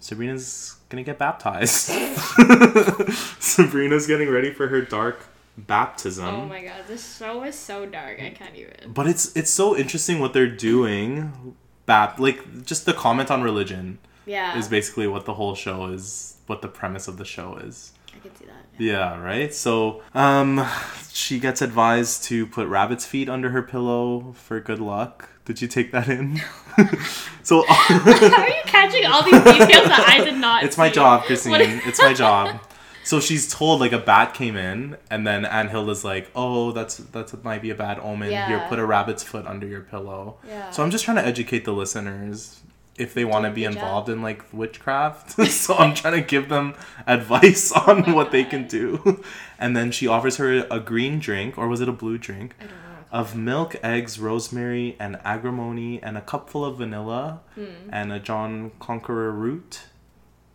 Sabrina's 0.01 0.77
gonna 0.95 1.03
get 1.05 1.19
baptized. 1.19 1.91
Sabrina's 3.41 4.07
getting 4.07 4.31
ready 4.31 4.53
for 4.53 4.69
her 4.69 4.81
dark 4.81 5.27
baptism. 5.59 6.25
Oh 6.27 6.45
my 6.47 6.63
god, 6.63 6.85
this 6.87 7.17
show 7.17 7.43
is 7.45 7.57
so 7.59 7.85
dark. 7.87 8.21
I 8.21 8.31
can't 8.31 8.55
even. 8.55 8.93
But 8.93 9.07
it's 9.09 9.35
it's 9.37 9.51
so 9.51 9.77
interesting 9.77 10.21
what 10.21 10.33
they're 10.33 10.47
doing. 10.47 11.57
Bap 11.87 12.19
like 12.19 12.65
just 12.65 12.87
the 12.87 12.95
comment 12.95 13.31
on 13.31 13.43
religion 13.43 13.99
Yeah. 14.25 14.57
is 14.59 14.69
basically 14.69 15.07
what 15.07 15.27
the 15.27 15.35
whole 15.35 15.55
show 15.55 15.87
is. 15.87 16.37
What 16.47 16.63
the 16.63 16.69
premise 16.69 17.09
of 17.09 17.17
the 17.19 17.25
show 17.25 17.57
is. 17.57 17.93
I 18.15 18.19
can 18.21 18.35
see 18.37 18.45
that. 18.47 18.55
Yeah, 18.79 19.19
right? 19.21 19.53
So, 19.55 20.03
um, 20.15 20.67
she 21.11 21.39
gets 21.39 21.63
advised 21.63 22.25
to 22.25 22.47
put 22.47 22.67
rabbit's 22.69 23.07
feet 23.07 23.29
under 23.29 23.51
her 23.51 23.63
pillow 23.63 24.33
for 24.37 24.61
good 24.61 24.79
luck. 24.81 25.29
Did 25.45 25.61
you 25.61 25.69
take 25.69 25.93
that 25.93 26.09
in? 26.09 26.41
so, 27.43 27.65
How 27.69 28.03
are 28.43 28.49
you 28.49 28.63
catching 28.65 29.05
all 29.07 29.23
these 29.23 29.33
details 29.35 29.89
that 29.89 30.07
I 30.09 30.25
did 30.25 30.37
not? 30.39 30.65
it's 30.65 30.79
my 30.79 30.89
see? 30.89 30.95
job, 30.95 31.25
Christine. 31.25 31.51
What- 31.53 31.61
It's 31.61 32.01
my 32.01 32.15
job. 32.15 32.61
So 33.05 33.21
she's 33.21 33.53
told 33.53 33.81
like 33.81 33.93
a 33.93 33.99
bat 33.99 34.33
came 34.33 34.57
in, 34.57 34.97
and 35.11 35.27
then 35.27 35.45
Aunt 35.45 35.69
Hilda's 35.69 36.05
like, 36.05 36.31
"Oh, 36.35 36.73
that's 36.73 36.97
that's 36.97 37.35
might 37.45 37.61
be 37.61 37.69
a 37.69 37.75
bad 37.75 37.99
omen. 37.99 38.31
Here, 38.31 38.65
put 38.71 38.79
a 38.79 38.87
rabbit's 38.87 39.23
foot 39.23 39.47
under 39.47 39.67
your 39.67 39.83
pillow." 39.83 40.39
Yeah. 40.49 40.71
So 40.71 40.83
I'm 40.83 40.91
just 40.91 41.05
trying 41.05 41.19
to 41.19 41.27
educate 41.27 41.67
the 41.67 41.73
listeners 41.75 42.63
if 42.97 43.13
they 43.13 43.27
want 43.27 43.45
to 43.45 43.51
be 43.51 43.63
good 43.65 43.75
job. 43.75 43.83
involved 43.83 44.09
in 44.09 44.23
like 44.23 44.43
witchcraft. 44.55 45.33
so 45.51 45.75
I'm 45.75 45.93
trying 45.95 46.15
to 46.15 46.23
give 46.27 46.49
them 46.49 46.75
advice 47.07 47.73
oh 47.77 47.85
on 47.89 48.09
Oh 48.09 48.15
what 48.15 48.31
they 48.31 48.45
can 48.45 48.67
do. 48.67 49.23
And 49.59 49.77
then 49.77 49.91
she 49.93 50.07
offers 50.07 50.39
her 50.39 50.67
a 50.71 50.81
green 50.81 51.19
drink, 51.19 51.59
or 51.59 51.69
was 51.69 51.83
it 51.83 51.89
a 51.91 51.93
blue 51.93 52.17
drink? 52.17 52.55
I 52.59 52.63
don't 52.65 52.71
know. 52.73 52.77
Of 53.15 53.37
milk, 53.37 53.77
eggs, 53.83 54.19
rosemary, 54.19 54.97
and 54.99 55.19
agrimony, 55.25 56.03
and 56.03 56.19
a 56.19 56.21
cupful 56.21 56.65
of 56.65 56.79
vanilla, 56.79 57.41
Hmm. 57.55 57.89
and 57.93 58.13
a 58.13 58.19
John 58.19 58.73
Conqueror 58.81 59.31
root 59.31 59.83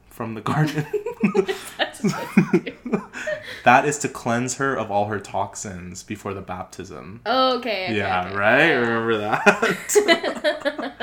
from 0.10 0.34
the 0.34 0.41
garden. 0.41 0.86
That 3.65 3.86
is 3.86 3.98
to 4.00 4.08
cleanse 4.10 4.56
her 4.56 4.74
of 4.76 4.89
all 4.89 5.06
her 5.08 5.19
toxins 5.19 6.02
before 6.04 6.34
the 6.34 6.41
baptism. 6.41 7.19
okay. 7.26 7.86
okay, 7.88 7.95
Yeah, 7.98 8.26
okay. 8.28 8.36
right? 8.36 8.67
Yeah. 8.67 8.76
Remember 8.80 9.17
that? 9.17 10.93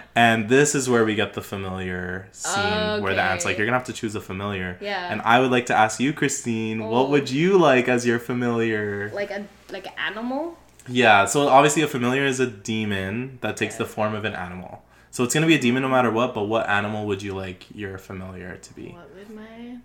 and 0.16 0.48
this 0.48 0.74
is 0.74 0.88
where 0.88 1.04
we 1.04 1.14
get 1.14 1.34
the 1.34 1.42
familiar 1.42 2.28
scene 2.32 3.02
where 3.02 3.14
the 3.14 3.20
aunt's 3.22 3.44
like, 3.44 3.58
You're 3.58 3.66
gonna 3.66 3.76
have 3.78 3.86
to 3.86 3.92
choose 3.92 4.14
a 4.14 4.20
familiar. 4.20 4.78
Yeah. 4.80 5.12
And 5.12 5.20
I 5.22 5.40
would 5.40 5.50
like 5.50 5.66
to 5.66 5.74
ask 5.74 6.00
you, 6.00 6.12
Christine, 6.14 6.84
what 6.84 7.06
Oh. 7.06 7.10
would 7.10 7.30
you 7.30 7.58
like 7.58 7.86
as 7.86 8.06
your 8.06 8.18
familiar? 8.18 9.10
Like 9.14 9.30
a 9.30 9.44
like 9.70 9.86
an 9.86 9.92
animal. 9.98 10.56
Yeah, 10.88 11.24
so 11.26 11.48
obviously 11.48 11.82
a 11.82 11.88
familiar 11.88 12.24
is 12.24 12.40
a 12.40 12.46
demon 12.46 13.38
that 13.40 13.56
takes 13.56 13.76
the 13.76 13.84
form 13.84 14.14
of 14.14 14.24
an 14.24 14.34
animal. 14.34 14.82
So 15.10 15.24
it's 15.24 15.32
gonna 15.32 15.46
be 15.46 15.54
a 15.54 15.58
demon 15.58 15.82
no 15.82 15.88
matter 15.88 16.10
what, 16.10 16.34
but 16.34 16.44
what 16.44 16.68
animal 16.68 17.06
would 17.06 17.22
you 17.22 17.34
like 17.34 17.64
your 17.74 17.98
familiar 17.98 18.56
to 18.56 18.74
be? 18.74 18.88
What 18.88 19.14
would 19.14 19.30
my? 19.30 19.78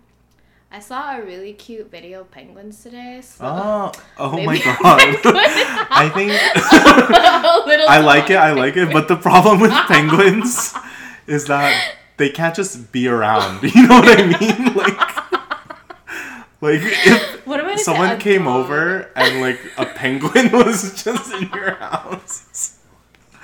I 0.70 0.80
saw 0.80 1.16
a 1.16 1.22
really 1.22 1.52
cute 1.52 1.90
video 1.90 2.22
of 2.22 2.30
penguins 2.30 2.82
today. 2.82 3.20
So 3.22 3.44
Oh, 3.44 3.92
oh 4.18 4.42
my 4.42 4.58
god. 4.58 4.78
I 4.84 6.10
think 6.14 6.32
I 7.88 8.00
like 8.00 8.30
it. 8.30 8.36
I 8.36 8.52
like 8.52 8.76
it, 8.76 8.92
but 8.92 9.08
the 9.08 9.16
problem 9.16 9.60
with 9.60 9.70
penguins 9.70 10.74
is 11.26 11.46
that 11.46 11.94
they 12.16 12.28
can't 12.30 12.54
just 12.54 12.92
be 12.92 13.08
around. 13.08 13.62
You 13.62 13.86
know 13.88 14.00
what 14.00 14.18
I 14.18 14.26
mean? 14.26 14.74
Like 14.74 15.22
like 16.62 16.80
if 16.82 17.31
What 17.52 17.60
am 17.60 17.66
I 17.66 17.68
gonna 17.72 17.82
someone 17.82 18.18
came 18.18 18.44
dog. 18.44 18.64
over 18.64 19.10
and 19.14 19.42
like 19.42 19.60
a 19.76 19.84
penguin 19.84 20.50
was 20.52 21.02
just 21.04 21.34
in 21.34 21.50
your 21.50 21.74
house. 21.74 22.78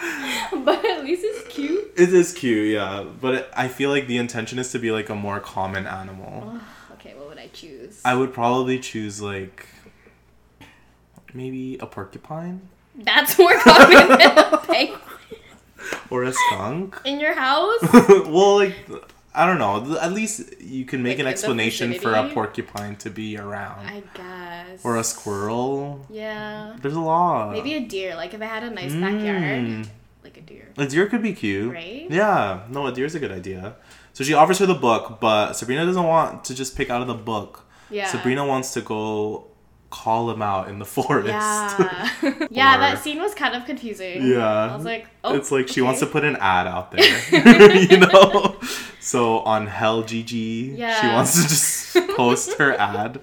but 0.65 0.83
at 0.83 1.05
least 1.05 1.23
it's 1.27 1.47
cute. 1.55 1.93
It 1.95 2.15
is 2.15 2.33
cute, 2.33 2.73
yeah, 2.73 3.05
but 3.21 3.35
it, 3.35 3.51
I 3.55 3.69
feel 3.69 3.91
like 3.91 4.07
the 4.07 4.17
intention 4.17 4.59
is 4.59 4.73
to 4.73 4.79
be 4.79 4.91
like 4.93 5.11
a 5.11 5.15
more 5.15 5.41
common 5.41 5.87
animal. 5.87 6.59
Okay, 6.93 7.13
what 7.17 7.29
would 7.29 7.39
I 7.39 7.49
choose? 7.49 8.01
I 8.03 8.15
would 8.15 8.33
probably 8.33 8.79
choose 8.79 9.21
like 9.21 9.67
maybe 11.35 11.77
a 11.79 11.85
porcupine 11.87 12.63
That's 12.95 13.39
more 13.39 13.59
common 13.59 14.09
than 14.09 14.39
a 14.39 14.57
penguin 14.67 15.01
or 16.09 16.23
a 16.25 16.33
skunk. 16.33 16.99
in 17.05 17.21
your 17.21 17.35
house. 17.35 17.83
well, 17.93 18.57
like 18.57 18.75
I 19.39 19.47
don't 19.47 19.59
know. 19.59 19.97
At 19.99 20.13
least 20.13 20.61
you 20.61 20.85
can 20.85 21.03
make 21.03 21.19
Like 21.19 21.21
an 21.21 21.27
explanation 21.29 21.95
for 21.95 22.13
a 22.15 22.29
porcupine 22.31 22.97
to 22.97 23.09
be 23.11 23.39
around, 23.39 23.87
I 23.87 24.03
guess. 24.15 24.85
or 24.85 24.97
a 24.97 25.05
squirrel. 25.05 26.05
Yeah. 26.11 26.75
There's 26.83 26.95
a 26.97 27.01
lot. 27.01 27.53
Maybe 27.53 27.75
a 27.75 27.81
deer. 27.95 28.15
Like 28.17 28.35
if 28.35 28.43
I 28.43 28.47
had 28.47 28.65
a 28.65 28.71
nice 28.71 28.93
Mm. 28.93 29.01
backyard, 29.01 29.89
like 30.25 30.37
a 30.37 30.41
deer. 30.43 30.69
A 30.77 30.87
deer 30.87 31.07
could 31.07 31.23
be 31.23 31.33
cute. 31.33 31.73
Right? 31.73 32.07
Yeah. 32.11 32.63
No, 32.69 32.87
a 32.87 32.93
deer's 32.93 33.15
a 33.15 33.21
good 33.21 33.33
idea. 33.33 33.77
So 34.13 34.25
she 34.25 34.35
offers 34.35 34.59
her 34.59 34.67
the 34.67 34.75
book, 34.89 35.19
but 35.21 35.53
Sabrina 35.53 35.87
doesn't 35.87 36.03
want 36.15 36.45
to 36.47 36.55
just 36.55 36.77
pick 36.77 36.91
out 36.91 37.01
of 37.01 37.07
the 37.09 37.15
book. 37.33 37.65
Yeah. 37.91 38.07
Sabrina 38.09 38.45
wants 38.45 38.73
to 38.75 38.81
go 38.81 39.47
call 39.91 40.31
him 40.31 40.43
out 40.43 40.69
in 40.69 40.79
the 40.79 40.85
forest. 40.97 41.29
Yeah. 41.29 42.09
yeah, 42.51 42.77
Or- 42.77 42.81
that 42.81 43.03
scene 43.03 43.19
was 43.19 43.35
kind 43.35 43.55
of 43.55 43.65
confusing. 43.65 44.27
Yeah. 44.27 44.73
I 44.73 44.77
was 44.77 44.85
like, 44.85 45.07
oh. 45.25 45.35
it's 45.35 45.51
like 45.51 45.69
she 45.69 45.81
wants 45.81 46.01
to 46.01 46.07
put 46.07 46.25
an 46.25 46.37
ad 46.37 46.67
out 46.67 46.93
there, 46.93 47.77
you 47.77 47.99
know. 47.99 48.57
So 49.01 49.41
on 49.41 49.67
Hell 49.67 50.03
GG, 50.03 50.77
she 50.77 51.07
wants 51.07 51.35
to 51.43 51.49
just 51.49 52.17
post 52.17 52.55
her 52.55 52.75
ad, 52.75 53.21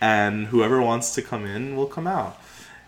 and 0.00 0.46
whoever 0.46 0.80
wants 0.80 1.14
to 1.14 1.22
come 1.22 1.44
in 1.44 1.76
will 1.76 1.86
come 1.86 2.06
out. 2.06 2.40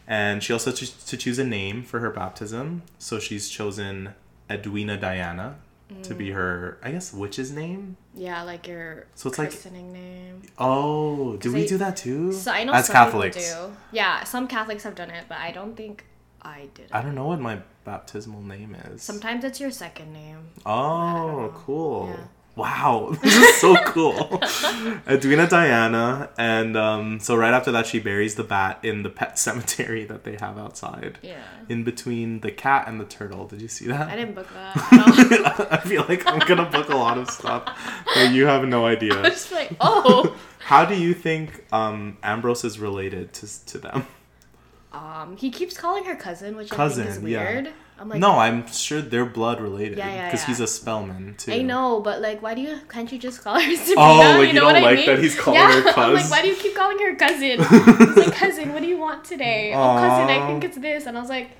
And 0.06 0.42
she 0.42 0.54
also 0.54 0.70
has 0.70 0.90
to 0.90 1.16
choose 1.18 1.38
a 1.38 1.44
name 1.44 1.82
for 1.82 2.00
her 2.00 2.10
baptism. 2.10 2.82
So 2.98 3.18
she's 3.18 3.50
chosen 3.50 4.14
Edwina 4.50 4.96
Diana 4.96 5.56
to 6.02 6.14
be 6.14 6.30
her, 6.32 6.78
I 6.82 6.90
guess, 6.90 7.12
witch's 7.12 7.50
name. 7.50 7.96
Yeah, 8.14 8.42
like 8.42 8.66
your 8.68 9.06
So 9.14 9.28
it's 9.28 9.38
like- 9.38 9.72
name. 9.72 10.42
Oh, 10.58 11.36
do 11.36 11.52
we 11.52 11.64
I- 11.64 11.66
do 11.66 11.78
that 11.78 11.96
too? 11.96 12.32
So 12.32 12.52
I 12.52 12.64
know 12.64 12.72
As 12.72 12.88
Catholics. 12.88 13.36
do. 13.36 13.72
Yeah, 13.92 14.24
some 14.24 14.46
Catholics 14.48 14.82
have 14.84 14.94
done 14.94 15.10
it, 15.10 15.24
but 15.28 15.38
I 15.38 15.50
don't 15.52 15.76
think 15.76 16.04
I 16.42 16.68
did. 16.74 16.90
I 16.92 17.00
don't 17.02 17.14
know 17.14 17.26
what 17.26 17.40
my 17.40 17.60
baptismal 17.84 18.42
name 18.42 18.76
is. 18.92 19.02
Sometimes 19.02 19.44
it's 19.44 19.60
your 19.60 19.70
second 19.70 20.12
name. 20.12 20.50
Oh, 20.66 21.52
cool. 21.54 22.08
Yeah. 22.16 22.24
Wow, 22.58 23.16
this 23.22 23.36
is 23.36 23.54
so 23.60 23.76
cool. 23.84 24.42
Edwina 25.08 25.46
Diana, 25.48 26.28
and 26.36 26.76
um, 26.76 27.20
so 27.20 27.36
right 27.36 27.54
after 27.54 27.70
that, 27.72 27.86
she 27.86 28.00
buries 28.00 28.34
the 28.34 28.42
bat 28.42 28.80
in 28.82 29.04
the 29.04 29.10
pet 29.10 29.38
cemetery 29.46 30.04
that 30.06 30.24
they 30.24 30.36
have 30.40 30.58
outside, 30.58 31.18
Yeah. 31.22 31.40
in 31.68 31.84
between 31.84 32.40
the 32.40 32.50
cat 32.50 32.88
and 32.88 33.00
the 33.00 33.04
turtle. 33.04 33.46
Did 33.46 33.62
you 33.62 33.68
see 33.68 33.86
that? 33.86 34.08
I 34.08 34.16
didn't 34.16 34.34
book 34.34 34.48
that. 34.54 34.76
No. 34.92 35.66
I 35.70 35.76
feel 35.78 36.04
like 36.08 36.26
I'm 36.26 36.40
gonna 36.40 36.68
book 36.68 36.88
a 36.88 36.96
lot 36.96 37.16
of 37.16 37.30
stuff 37.30 37.64
that 38.16 38.32
you 38.32 38.46
have 38.46 38.64
no 38.66 38.86
idea. 38.86 39.14
I 39.14 39.18
idea. 39.18 39.22
was 39.30 39.32
just 39.34 39.52
like, 39.52 39.70
oh. 39.80 40.36
How 40.58 40.84
do 40.84 40.94
you 40.96 41.14
think 41.14 41.64
um, 41.72 42.18
Ambrose 42.22 42.64
is 42.64 42.78
related 42.80 43.32
to 43.34 43.66
to 43.66 43.78
them? 43.78 44.06
Um, 44.92 45.36
he 45.36 45.50
keeps 45.50 45.76
calling 45.76 46.04
her 46.04 46.16
cousin, 46.16 46.56
which 46.56 46.72
I 46.72 46.88
think 46.88 47.08
is 47.08 47.22
yeah. 47.22 47.38
I'm 48.00 48.08
like, 48.08 48.20
no, 48.20 48.38
I'm 48.38 48.66
sure 48.68 49.00
they're 49.00 49.24
blood 49.26 49.60
related 49.60 49.98
Yeah, 49.98 50.08
yeah, 50.14 50.24
because 50.26 50.42
yeah. 50.42 50.46
he's 50.46 50.60
a 50.60 50.66
spellman 50.66 51.34
too. 51.36 51.52
I 51.52 51.62
know, 51.62 52.00
but 52.00 52.20
like, 52.20 52.40
why 52.42 52.54
do 52.54 52.60
you 52.60 52.78
can't 52.88 53.10
you 53.10 53.18
just 53.18 53.42
call 53.42 53.58
her 53.60 53.76
Sabrina? 53.76 54.00
Oh, 54.00 54.38
like 54.38 54.48
you 54.48 54.54
know 54.54 54.60
don't 54.60 54.72
what 54.72 54.76
I 54.76 54.80
like 54.80 54.96
mean? 54.98 55.06
that 55.06 55.18
he's 55.18 55.38
calling 55.38 55.60
yeah, 55.60 55.80
her 55.80 55.88
I'm 55.96 56.14
like, 56.14 56.30
why 56.30 56.42
do 56.42 56.48
you 56.48 56.54
keep 56.54 56.74
calling 56.76 56.98
her 57.00 57.16
cousin? 57.16 57.58
He's 57.58 58.16
like, 58.26 58.34
cousin, 58.34 58.72
what 58.72 58.82
do 58.82 58.88
you 58.88 58.98
want 58.98 59.24
today? 59.24 59.72
Oh, 59.74 59.96
cousin, 59.98 60.28
I 60.28 60.46
think 60.46 60.64
it's 60.64 60.78
this, 60.78 61.06
and 61.06 61.16
I 61.16 61.20
was 61.20 61.30
like, 61.30 61.50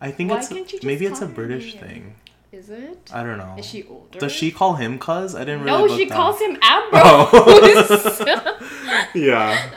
I 0.00 0.10
think 0.10 0.30
Why 0.30 0.38
it's 0.38 0.48
can't 0.48 0.60
you 0.72 0.78
just 0.78 0.84
maybe 0.84 1.06
it's 1.06 1.20
a 1.20 1.26
British 1.26 1.76
thing. 1.76 2.16
is 2.50 2.70
it? 2.70 3.10
I 3.12 3.22
don't 3.22 3.38
know. 3.38 3.54
Is 3.56 3.64
she 3.66 3.84
older? 3.84 4.18
Does 4.18 4.32
she 4.32 4.50
call 4.50 4.74
him 4.74 4.98
cuz? 4.98 5.34
I 5.34 5.40
didn't 5.40 5.62
really. 5.62 5.88
No, 5.88 5.96
she 5.96 6.06
that. 6.06 6.14
calls 6.14 6.40
him 6.40 6.58
oh. 6.62 7.60
Ambrose. 7.64 8.20
Yeah. 9.14 9.70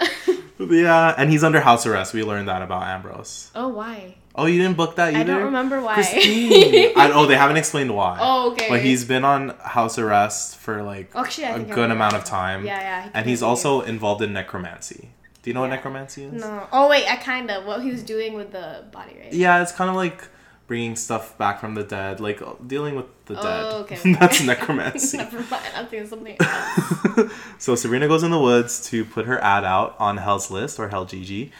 yeah, 0.60 1.13
and 1.17 1.30
he's 1.30 1.43
under 1.43 1.62
house 1.62 1.86
arrest. 1.86 2.13
We 2.13 2.23
learned 2.23 2.47
that 2.47 2.62
about 2.63 2.84
Ambrose. 2.84 3.51
oh, 3.56 3.67
why? 3.67 4.15
Oh, 4.38 4.45
you 4.45 4.62
didn't 4.62 4.78
book 4.78 4.95
that 4.97 5.15
either. 5.15 5.19
I 5.19 5.23
don't 5.23 5.45
remember 5.45 5.82
why. 5.82 5.95
Christine. 5.95 6.93
I, 6.95 7.12
oh, 7.12 7.26
they 7.26 7.36
haven't 7.36 7.58
explained 7.58 7.93
why. 7.95 8.17
Oh, 8.21 8.52
okay. 8.52 8.69
But 8.69 8.82
he's 8.82 9.04
been 9.04 9.26
on 9.26 9.50
house 9.62 9.97
arrest 9.97 10.58
for 10.58 10.84
like 10.84 11.12
Actually, 11.15 11.45
I 11.47 11.58
a 11.58 11.63
good 11.63 11.89
amount 11.91 12.13
of 12.13 12.23
time. 12.23 12.65
Yeah, 12.65 12.80
yeah. 12.80 13.04
he 13.06 13.10
And 13.15 13.28
he's 13.28 13.41
also 13.41 13.82
involved 13.82 14.21
in 14.21 14.34
necromancy. 14.34 15.10
Do 15.41 15.50
you 15.50 15.54
know 15.56 15.62
what 15.62 15.69
necromancy 15.69 16.26
is? 16.26 16.34
no. 16.41 16.67
Oh 16.71 16.88
wait, 16.89 17.06
I 17.10 17.15
kind 17.15 17.50
of 17.50 17.65
what 17.65 17.82
he 17.82 17.89
was 17.91 18.04
doing 18.04 18.34
with 18.34 18.52
the 18.52 18.84
body, 18.91 19.15
right? 19.19 19.34
Yeah, 19.34 19.62
it's 19.62 19.71
kind 19.71 19.89
of 19.89 19.95
like 19.95 20.28
bringing 20.67 20.95
stuff 20.97 21.38
back 21.38 21.60
from 21.62 21.73
the 21.76 21.84
dead, 21.84 22.19
like 22.19 22.41
uh, 22.41 22.54
dealing 22.67 22.95
with 22.95 23.06
the 23.26 23.39
Oh, 23.39 23.43
dead. 23.43 23.97
okay. 23.97 24.13
That's 24.19 24.43
necromancy. 24.54 25.17
Never 25.17 25.38
mind. 25.50 25.63
I'm 25.76 25.88
thinking 25.88 26.10
something 26.10 26.36
else. 26.39 27.32
so 27.58 27.76
Sabrina 27.76 28.08
goes 28.08 28.21
in 28.23 28.32
the 28.32 28.39
woods 28.39 28.88
to 28.89 29.06
put 29.06 29.26
her 29.26 29.39
ad 29.41 29.63
out 29.63 29.95
on 30.00 30.17
Hell's 30.17 30.52
List 30.52 30.80
or 30.80 30.89
Hell 30.89 31.06
GG. 31.06 31.52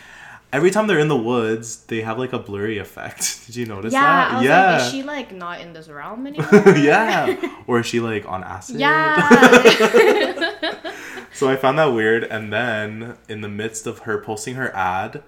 Every 0.58 0.72
time 0.72 0.88
they're 0.88 1.00
in 1.00 1.08
the 1.08 1.16
woods, 1.32 1.86
they 1.86 2.02
have 2.02 2.18
like 2.20 2.34
a 2.34 2.40
blurry 2.40 2.78
effect. 2.80 3.24
Did 3.46 3.56
you 3.56 3.66
notice 3.66 3.94
Yeah, 3.94 4.02
that? 4.02 4.44
Yeah. 4.44 4.72
like, 4.74 4.82
is 4.82 4.92
she 4.92 5.04
like 5.04 5.32
not 5.34 5.62
in 5.62 5.74
this 5.74 5.88
realm 5.88 6.28
anymore? 6.32 6.76
yeah. 6.78 7.36
Or 7.68 7.80
is 7.80 7.86
she 7.86 8.00
like 8.00 8.26
on 8.28 8.44
acid? 8.44 8.80
yeah. 8.80 9.30
So 11.34 11.50
I 11.50 11.56
found 11.56 11.78
that 11.78 11.94
weird. 11.94 12.24
And 12.24 12.52
then 12.52 13.18
in 13.30 13.42
the 13.42 13.50
midst 13.50 13.86
of 13.86 14.00
her 14.00 14.18
posting 14.20 14.56
her 14.56 14.76
ad, 14.76 15.22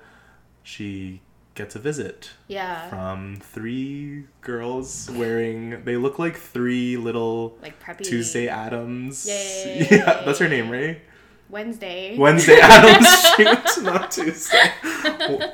she 0.64 1.22
gets 1.56 1.76
a 1.76 1.80
visit 1.80 2.32
yeah. 2.48 2.90
from 2.90 3.36
three 3.42 4.24
girls 4.42 5.10
wearing, 5.14 5.84
they 5.84 5.98
look 5.98 6.18
like 6.18 6.38
three 6.38 6.96
little 6.98 7.58
Like 7.62 7.82
preppy. 7.84 8.04
Tuesday 8.06 8.48
Adams. 8.48 9.28
Yay. 9.28 9.88
Yeah, 9.92 10.24
that's 10.26 10.40
her 10.40 10.48
name, 10.50 10.70
right? 10.72 11.02
Wednesday. 11.50 12.18
Wednesday 12.18 12.60
Addams 12.62 13.36
shoot, 13.36 13.84
not 13.84 14.12
Tuesday. 14.12 14.72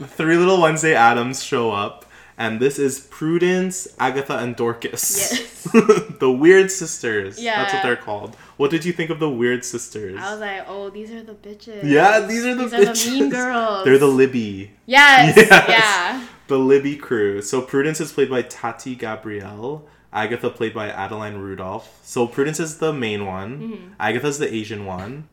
Three 0.07 0.35
little 0.35 0.61
Wednesday 0.61 0.93
Addams 0.93 1.41
show 1.41 1.71
up, 1.71 2.05
and 2.37 2.59
this 2.59 2.77
is 2.77 2.99
Prudence, 2.99 3.87
Agatha, 3.97 4.37
and 4.37 4.55
Dorcas. 4.55 5.17
Yes. 5.17 5.63
the 6.19 6.29
Weird 6.31 6.69
Sisters. 6.69 7.41
Yeah. 7.41 7.61
That's 7.61 7.73
what 7.75 7.83
they're 7.83 7.95
called. 7.95 8.35
What 8.57 8.71
did 8.71 8.83
you 8.83 8.91
think 8.91 9.09
of 9.09 9.19
the 9.19 9.29
Weird 9.29 9.63
Sisters? 9.63 10.19
I 10.19 10.31
was 10.31 10.41
like, 10.41 10.65
oh, 10.67 10.89
these 10.89 11.11
are 11.11 11.23
the 11.23 11.33
bitches. 11.33 11.83
Yeah, 11.83 12.19
these 12.19 12.45
are 12.45 12.55
the 12.55 12.63
these 12.63 12.73
are 12.73 12.85
the 12.85 12.91
bitches. 12.91 13.11
mean 13.11 13.29
girls. 13.29 13.85
They're 13.85 13.97
the 13.97 14.07
Libby. 14.07 14.71
Yes. 14.85 15.35
Yes. 15.37 15.69
Yeah. 15.69 16.27
The 16.47 16.59
Libby 16.59 16.95
crew. 16.95 17.41
So 17.41 17.61
Prudence 17.61 17.99
is 17.99 18.11
played 18.11 18.29
by 18.29 18.43
Tati 18.43 18.95
Gabrielle. 18.95 19.87
Agatha 20.13 20.49
played 20.49 20.73
by 20.73 20.89
Adeline 20.89 21.37
Rudolph. 21.37 21.99
So 22.03 22.27
Prudence 22.27 22.59
is 22.59 22.77
the 22.77 22.93
main 22.93 23.25
one. 23.25 23.59
Mm-hmm. 23.59 23.93
Agatha's 23.99 24.37
the 24.39 24.53
Asian 24.53 24.85
one. 24.85 25.27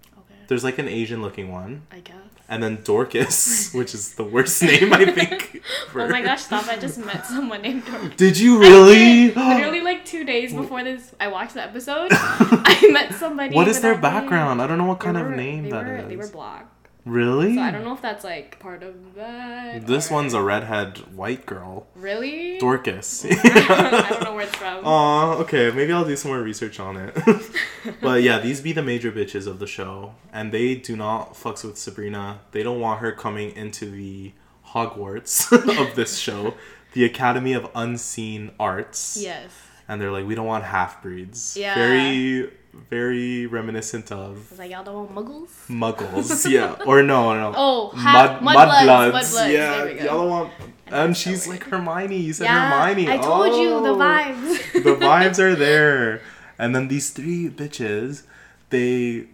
There's 0.49 0.65
like 0.65 0.79
an 0.79 0.89
Asian 0.89 1.23
looking 1.23 1.51
one. 1.53 1.83
I 1.91 2.01
guess. 2.01 2.17
And 2.49 2.63
then 2.63 2.83
Dorcas, 2.85 3.73
which 3.75 3.95
is 3.95 4.15
the 4.15 4.25
worst 4.25 4.63
name 4.63 4.93
I 4.93 5.05
think. 5.07 5.63
for- 5.91 6.03
Oh 6.03 6.09
my 6.09 6.21
gosh, 6.23 6.43
stop! 6.43 6.67
I 6.69 6.77
just 6.77 6.99
met 6.99 7.25
someone 7.27 7.63
named 7.63 7.85
Dorcas. 7.87 8.17
Did 8.17 8.39
you 8.39 8.59
really? 8.59 9.31
Literally, 9.35 9.81
like 9.81 10.05
two 10.05 10.25
days 10.25 10.53
before 10.53 10.85
this, 10.85 11.15
I 11.21 11.29
watched 11.29 11.55
the 11.55 11.63
episode. 11.63 12.09
I 12.13 12.89
met 12.93 13.15
somebody. 13.15 13.55
what 13.55 13.69
is 13.69 13.81
their 13.81 13.95
that 13.95 14.03
name. 14.03 14.21
background? 14.21 14.61
I 14.61 14.67
don't 14.67 14.79
know 14.79 14.87
what 14.87 15.01
kind 15.01 15.17
of 15.17 15.31
name 15.31 15.69
that 15.71 15.87
were, 15.87 15.97
is. 15.97 16.09
They 16.09 16.17
were 16.17 16.29
black. 16.29 16.67
Really? 17.05 17.57
So 17.57 17.61
I 17.63 17.71
don't 17.73 17.85
know 17.85 17.95
if 17.95 18.03
that's 18.03 18.23
like 18.25 18.59
part 18.61 18.83
of 18.83 19.15
that. 19.17 19.87
This 19.87 20.11
or- 20.11 20.15
one's 20.15 20.35
a 20.35 20.43
redhead 20.43 20.99
white 21.17 21.47
girl. 21.47 21.87
really. 21.97 22.59
Dorcas. 22.59 23.25
I 23.31 24.07
don't 24.09 24.23
know 24.25 24.35
where 24.35 24.47
it's 24.47 24.55
from. 24.57 24.85
Aw, 24.85 25.35
okay, 25.39 25.71
maybe 25.73 25.93
I'll 25.93 26.05
do 26.05 26.15
some 26.17 26.31
more 26.31 26.41
research 26.41 26.79
on 26.79 26.97
it. 26.97 27.17
but 28.01 28.23
yeah, 28.23 28.39
these 28.39 28.61
be 28.61 28.73
the 28.73 28.83
major 28.83 29.11
bitches 29.11 29.47
of 29.49 29.59
the 29.59 29.67
show, 29.67 30.15
and 30.33 30.53
they 30.53 30.77
do 30.77 30.97
not 30.97 31.35
fucks 31.35 31.65
with 31.65 31.77
Sabrina. 31.77 32.41
They 32.53 32.63
don't 32.63 32.79
want 32.81 33.01
her 33.01 33.11
coming 33.11 33.51
into 33.57 33.91
the 33.91 34.33
Hogwarts 34.69 35.51
of 35.89 35.97
this 35.97 36.19
show, 36.19 36.55
the 36.93 37.05
Academy 37.05 37.53
of 37.53 37.69
Unseen 37.75 38.53
Arts. 38.61 39.19
Yes. 39.21 39.51
And 39.89 40.01
they're 40.01 40.13
like, 40.13 40.27
we 40.27 40.35
don't 40.37 40.47
want 40.47 40.65
half 40.65 41.03
breeds. 41.03 41.57
Yeah. 41.57 41.75
Very, 41.75 42.53
very 42.73 43.47
reminiscent 43.47 44.11
of 44.13 44.51
Was 44.51 44.59
like 44.59 44.71
y'all 44.71 44.85
don't 44.85 45.15
want 45.15 45.29
muggles. 45.29 45.49
Muggles. 45.69 46.51
yeah. 46.51 46.77
Or 46.87 47.03
no, 47.03 47.35
no. 47.35 47.53
Oh, 47.57 47.91
half- 47.91 48.41
mudbloods, 48.41 49.13
mudbloods, 49.13 49.53
Yeah. 49.53 49.77
there 49.77 49.87
we 49.87 49.95
go. 49.95 50.05
Y'all 50.05 50.19
don't 50.19 50.31
want. 50.31 50.53
And 50.87 50.95
um, 50.95 51.15
so 51.15 51.31
she's 51.31 51.47
like 51.49 51.65
Hermione. 51.65 52.17
You 52.17 52.33
said 52.33 52.45
Yeah, 52.45 52.87
Hermione. 52.89 53.11
I 53.11 53.17
told 53.19 53.47
you 53.61 53.69
the 53.83 53.91
Oh 53.91 53.97
vibes. 53.97 54.73
the 54.73 54.95
vibes 55.07 55.39
are 55.39 55.55
there. 55.55 56.23
And 56.59 56.75
then 56.75 56.89
these 56.89 57.11
three 57.11 57.49
bitches, 57.49 58.23
they 58.71 59.27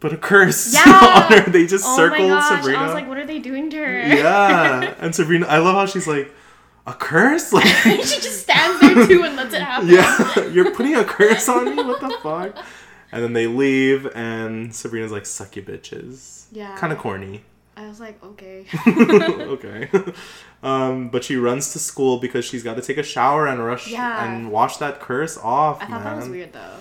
put 0.00 0.12
a 0.12 0.16
curse 0.16 0.72
Yeah. 0.74 0.82
on 0.92 1.32
her. 1.44 1.50
They 1.50 1.66
just 1.66 1.84
oh 1.86 1.96
circle 1.96 2.28
my 2.28 2.34
gosh! 2.34 2.48
Sabrina. 2.58 2.78
I 2.78 2.84
was 2.84 2.94
like, 2.94 3.08
what 3.08 3.18
are 3.18 3.26
they 3.26 3.38
doing 3.38 3.70
to 3.70 3.76
her? 3.76 3.98
yeah. 4.14 4.94
And 4.98 5.14
Sabrina, 5.14 5.46
I 5.46 5.58
love 5.58 5.74
how 5.74 5.86
she's 5.86 6.06
like, 6.06 6.32
a 6.86 6.94
curse? 6.94 7.52
Like, 7.52 7.66
she 7.66 8.20
just 8.20 8.42
stands 8.42 8.80
there 8.80 9.06
too 9.06 9.24
and 9.24 9.36
lets 9.36 9.54
it 9.54 9.62
happen. 9.62 9.88
yeah, 9.88 10.46
you're 10.52 10.70
putting 10.74 10.94
a 10.96 11.04
curse 11.04 11.48
on 11.48 11.64
me? 11.76 11.82
What 11.82 12.00
the 12.00 12.16
fuck? 12.22 12.64
And 13.12 13.22
then 13.22 13.32
they 13.34 13.46
leave, 13.46 14.06
and 14.14 14.74
Sabrina's 14.74 15.12
like, 15.12 15.26
suck 15.26 15.54
you 15.56 15.62
bitches. 15.62 16.46
Yeah. 16.50 16.74
Kind 16.78 16.92
of 16.92 16.98
corny. 16.98 17.42
I 17.76 17.86
was 17.88 18.00
like, 18.00 18.22
okay. 18.24 18.66
okay. 18.86 19.88
Um, 20.62 21.08
but 21.08 21.24
she 21.24 21.36
runs 21.36 21.72
to 21.72 21.78
school 21.78 22.18
because 22.18 22.44
she's 22.44 22.62
got 22.62 22.76
to 22.76 22.82
take 22.82 22.98
a 22.98 23.02
shower 23.02 23.46
and 23.46 23.64
rush 23.64 23.88
Yeah. 23.88 24.24
and 24.24 24.50
wash 24.52 24.76
that 24.78 25.00
curse 25.00 25.36
off, 25.38 25.82
I 25.82 25.86
thought 25.86 25.90
man. 25.90 26.04
that 26.04 26.16
was 26.16 26.28
weird 26.28 26.52
though. 26.52 26.76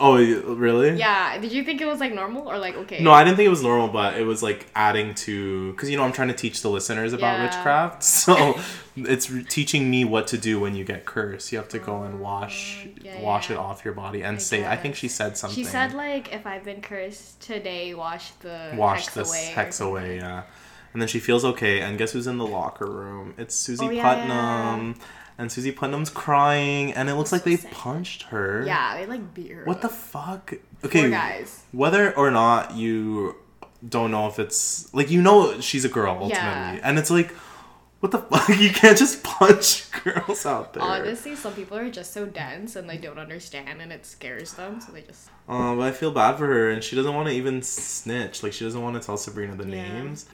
Oh, 0.00 0.16
really? 0.54 0.96
Yeah. 0.98 1.36
Did 1.38 1.52
you 1.52 1.62
think 1.62 1.80
it 1.80 1.86
was 1.86 2.00
like 2.00 2.14
normal 2.14 2.48
or 2.48 2.58
like 2.58 2.74
okay? 2.74 3.02
No, 3.02 3.12
I 3.12 3.22
didn't 3.24 3.36
think 3.36 3.46
it 3.46 3.50
was 3.50 3.62
normal, 3.62 3.88
but 3.88 4.16
it 4.18 4.24
was 4.24 4.42
like 4.42 4.66
adding 4.74 5.14
to 5.16 5.72
because 5.72 5.90
you 5.90 5.96
know 5.96 6.04
I'm 6.04 6.12
trying 6.12 6.28
to 6.28 6.34
teach 6.34 6.62
the 6.62 6.70
listeners 6.70 7.12
about 7.12 7.38
Yeah. 7.38 7.44
witchcraft, 7.44 8.02
so 8.24 8.58
it's 8.96 9.30
re- 9.30 9.44
teaching 9.44 9.90
me 9.90 10.04
what 10.06 10.26
to 10.28 10.38
do 10.38 10.58
when 10.58 10.74
you 10.74 10.84
get 10.84 11.04
cursed. 11.04 11.52
You 11.52 11.58
have 11.58 11.68
to 11.68 11.78
go 11.78 12.02
and 12.02 12.14
oh, 12.14 12.22
wash 12.22 12.86
Oh, 12.86 12.90
yeah, 13.02 13.20
wash 13.20 13.50
yeah. 13.50 13.56
it 13.56 13.58
off 13.58 13.84
your 13.84 13.94
body 13.94 14.22
and 14.22 14.36
I 14.36 14.40
say. 14.40 14.66
I 14.66 14.76
think 14.76 14.94
she 14.94 15.08
said 15.08 15.36
something. 15.36 15.54
She 15.54 15.64
said 15.64 15.92
like, 15.92 16.32
if 16.32 16.46
I've 16.46 16.64
been 16.64 16.80
cursed 16.80 17.40
today, 17.42 17.92
wash 17.94 18.30
the 18.40 18.72
wash 18.74 19.04
hex 19.04 19.14
this 19.14 19.28
away. 19.28 19.44
hex 19.54 19.80
away, 19.80 20.16
yeah. 20.16 20.42
And 20.94 21.02
then 21.02 21.08
she 21.08 21.18
feels 21.20 21.44
okay, 21.44 21.82
and 21.82 21.98
guess 21.98 22.12
who's 22.12 22.26
in 22.26 22.38
the 22.38 22.46
locker 22.46 22.86
room? 22.86 23.34
It's 23.36 23.54
Susie 23.54 23.84
Oh, 23.84 24.02
Putnam, 24.02 24.94
and 25.38 25.50
Susie 25.52 25.72
Putnam's 25.72 26.10
crying, 26.10 26.92
and 26.92 27.08
it 27.08 27.14
looks 27.14 27.32
like 27.32 27.42
so 27.44 27.50
they 27.50 27.56
sad. 27.56 27.70
punched 27.72 28.22
her. 28.24 28.64
Yeah, 28.66 28.96
they 28.98 29.06
like 29.06 29.32
beat 29.34 29.52
her. 29.52 29.64
What 29.64 29.80
the 29.80 29.88
up. 29.88 29.94
fuck? 29.94 30.46
Poor 30.50 30.58
Okay, 30.84 31.10
guys. 31.10 31.62
whether 31.72 32.14
or 32.16 32.30
not 32.30 32.74
you 32.74 33.36
don't 33.88 34.10
know 34.10 34.26
if 34.26 34.38
it's 34.40 34.92
like 34.92 35.10
you 35.10 35.22
know 35.22 35.60
she's 35.60 35.84
a 35.84 35.88
girl 35.88 36.10
ultimately, 36.14 36.34
Yeah. 36.34 36.80
and 36.82 36.98
it's 36.98 37.10
like, 37.10 37.30
what 38.00 38.10
the 38.12 38.18
fuck? 38.18 38.48
You 38.58 38.70
can't 38.70 38.98
just 38.98 39.22
punch 39.22 39.90
girls 40.04 40.44
out 40.46 40.72
there. 40.74 40.82
Honestly, 40.82 41.36
some 41.36 41.52
people 41.54 41.76
are 41.78 41.88
just 41.90 42.12
so 42.12 42.26
dense 42.26 42.74
and 42.76 42.88
they 42.90 42.96
don't 42.96 43.18
understand, 43.18 43.80
and 43.80 43.92
it 43.92 44.04
scares 44.06 44.54
them, 44.54 44.80
so 44.80 44.90
they 44.92 45.02
just. 45.02 45.28
Uh, 45.48 45.74
but 45.76 45.82
I 45.82 45.92
feel 45.92 46.10
bad 46.10 46.36
for 46.36 46.46
her, 46.46 46.70
and 46.70 46.82
she 46.82 46.94
doesn't 46.96 47.14
want 47.14 47.28
to 47.28 47.34
even 47.34 47.62
snitch. 47.62 48.42
Like 48.42 48.52
she 48.52 48.64
doesn't 48.64 48.82
want 48.82 49.00
to 49.00 49.06
tell 49.06 49.16
Sabrina 49.16 49.54
the 49.56 49.64
Yeah. 49.68 49.92
names, 49.92 50.26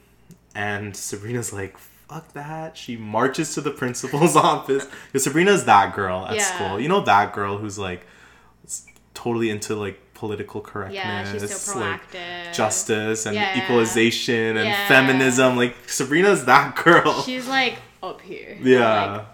and 0.55 0.97
Sabrina's 0.97 1.53
like, 1.53 1.77
"Fuck 2.14 2.33
that!" 2.35 2.77
She 2.77 2.96
marches 2.96 3.55
to 3.55 3.61
the 3.61 3.70
principal's 3.70 4.37
office. 4.53 4.87
Because 5.07 5.24
Sabrina's 5.24 5.64
that 5.64 5.94
girl 5.94 6.27
at 6.27 6.37
Yeah. 6.37 6.42
school. 6.55 6.81
You 6.81 6.88
know 6.88 7.00
that 7.03 7.33
girl 7.33 7.59
who's 7.59 7.79
like, 7.79 8.07
totally 9.14 9.50
into 9.50 9.74
like 9.74 10.00
political 10.14 10.61
correctness, 10.61 11.42
Yeah, 11.42 11.46
so 11.48 11.79
like 11.79 12.00
justice 12.53 13.27
and 13.27 13.35
Yeah. 13.35 13.59
equalization 13.62 14.57
and 14.57 14.68
Yeah. 14.68 14.88
feminism. 14.88 15.57
Like 15.57 15.77
Sabrina's 15.88 16.44
that 16.46 16.77
girl. 16.77 17.22
She's 17.22 17.46
like 17.46 17.77
up 18.03 18.20
here. 18.20 18.57
yeah. 18.62 19.12
Like. 19.12 19.27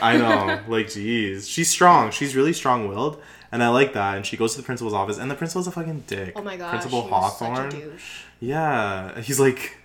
I 0.00 0.16
know. 0.16 0.60
Like, 0.68 0.88
geez. 0.90 1.48
She's 1.48 1.68
strong. 1.68 2.10
She's 2.12 2.36
really 2.36 2.52
strong 2.52 2.86
willed. 2.88 3.20
And 3.50 3.62
I 3.62 3.68
like 3.70 3.92
that. 3.94 4.16
And 4.16 4.24
she 4.24 4.36
goes 4.36 4.52
to 4.54 4.58
the 4.60 4.64
principal's 4.64 4.94
office, 4.94 5.18
and 5.18 5.28
the 5.30 5.34
principal's 5.34 5.66
a 5.66 5.72
fucking 5.72 6.04
dick. 6.06 6.34
Oh 6.36 6.42
my 6.42 6.56
god. 6.56 6.70
Principal 6.70 7.02
Hawthorne. 7.08 7.70
Such 7.70 7.80
a 7.80 7.84
douche. 7.90 8.20
Yeah. 8.40 9.20
He's 9.20 9.40
like, 9.40 9.78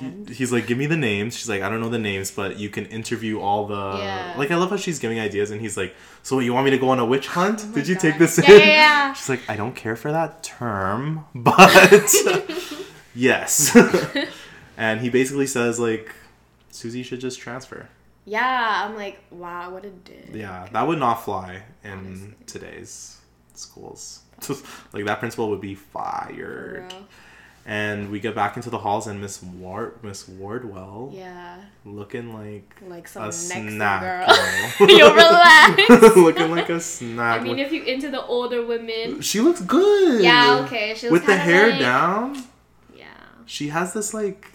And 0.00 0.28
he's 0.28 0.52
like, 0.52 0.66
give 0.66 0.78
me 0.78 0.86
the 0.86 0.96
names. 0.96 1.36
She's 1.36 1.48
like, 1.48 1.62
I 1.62 1.68
don't 1.68 1.80
know 1.80 1.88
the 1.88 1.98
names, 1.98 2.30
but 2.30 2.58
you 2.58 2.70
can 2.70 2.86
interview 2.86 3.40
all 3.40 3.66
the. 3.66 3.98
Yeah. 3.98 4.34
Like, 4.36 4.50
I 4.50 4.56
love 4.56 4.70
how 4.70 4.76
she's 4.76 4.98
giving 4.98 5.18
ideas, 5.20 5.50
and 5.50 5.60
he's 5.60 5.76
like, 5.76 5.94
so 6.22 6.38
you 6.40 6.52
want 6.54 6.64
me 6.64 6.70
to 6.72 6.78
go 6.78 6.88
on 6.90 6.98
a 6.98 7.04
witch 7.04 7.26
hunt? 7.28 7.64
Oh 7.68 7.74
Did 7.74 7.88
you 7.88 7.94
God. 7.96 8.00
take 8.02 8.18
this 8.18 8.38
Yeah, 8.38 8.52
in? 8.54 8.60
yeah, 8.60 8.66
yeah. 8.66 9.12
She's 9.14 9.28
like, 9.28 9.40
I 9.48 9.56
don't 9.56 9.74
care 9.74 9.96
for 9.96 10.12
that 10.12 10.42
term, 10.42 11.24
but 11.34 12.14
yes. 13.14 13.76
and 14.76 15.00
he 15.00 15.10
basically 15.10 15.46
says, 15.46 15.78
like, 15.78 16.12
Susie 16.70 17.02
should 17.02 17.20
just 17.20 17.38
transfer. 17.40 17.88
Yeah, 18.24 18.84
I'm 18.86 18.94
like, 18.96 19.18
wow, 19.30 19.70
what 19.70 19.84
a 19.84 19.90
dick. 19.90 20.28
Yeah, 20.32 20.68
that 20.72 20.86
would 20.86 20.98
not 20.98 21.24
fly 21.24 21.62
in 21.82 21.90
Honestly. 21.90 22.34
today's 22.46 23.18
schools. 23.54 24.20
like 24.92 25.04
that 25.06 25.18
principal 25.18 25.50
would 25.50 25.60
be 25.60 25.74
fired. 25.74 26.92
And 27.72 28.10
we 28.10 28.18
get 28.18 28.34
back 28.34 28.56
into 28.56 28.68
the 28.68 28.78
halls, 28.78 29.06
and 29.06 29.20
Miss 29.20 29.40
Ward, 29.40 30.02
Miss 30.02 30.26
Wardwell, 30.26 31.12
Yeah, 31.14 31.56
looking 31.84 32.34
like 32.34 32.74
like 32.88 33.06
some 33.06 33.22
a 33.22 33.26
next 33.26 33.36
snack 33.36 34.00
girl. 34.02 34.26
girl. 34.26 34.90
you 34.98 35.06
relax. 35.14 36.16
looking 36.16 36.50
like 36.50 36.68
a 36.68 36.80
snack. 36.80 37.40
I 37.40 37.44
mean, 37.44 37.60
if 37.60 37.70
you 37.70 37.84
into 37.84 38.10
the 38.10 38.26
older 38.26 38.66
women. 38.66 39.20
she 39.20 39.38
looks 39.40 39.60
good. 39.60 40.20
Yeah, 40.20 40.62
okay. 40.64 40.94
She 40.96 41.10
With 41.10 41.26
the 41.26 41.36
hair 41.36 41.70
like- 41.70 41.78
down, 41.78 42.42
Yeah. 42.92 43.06
she 43.46 43.68
has 43.68 43.92
this 43.92 44.12
like. 44.12 44.48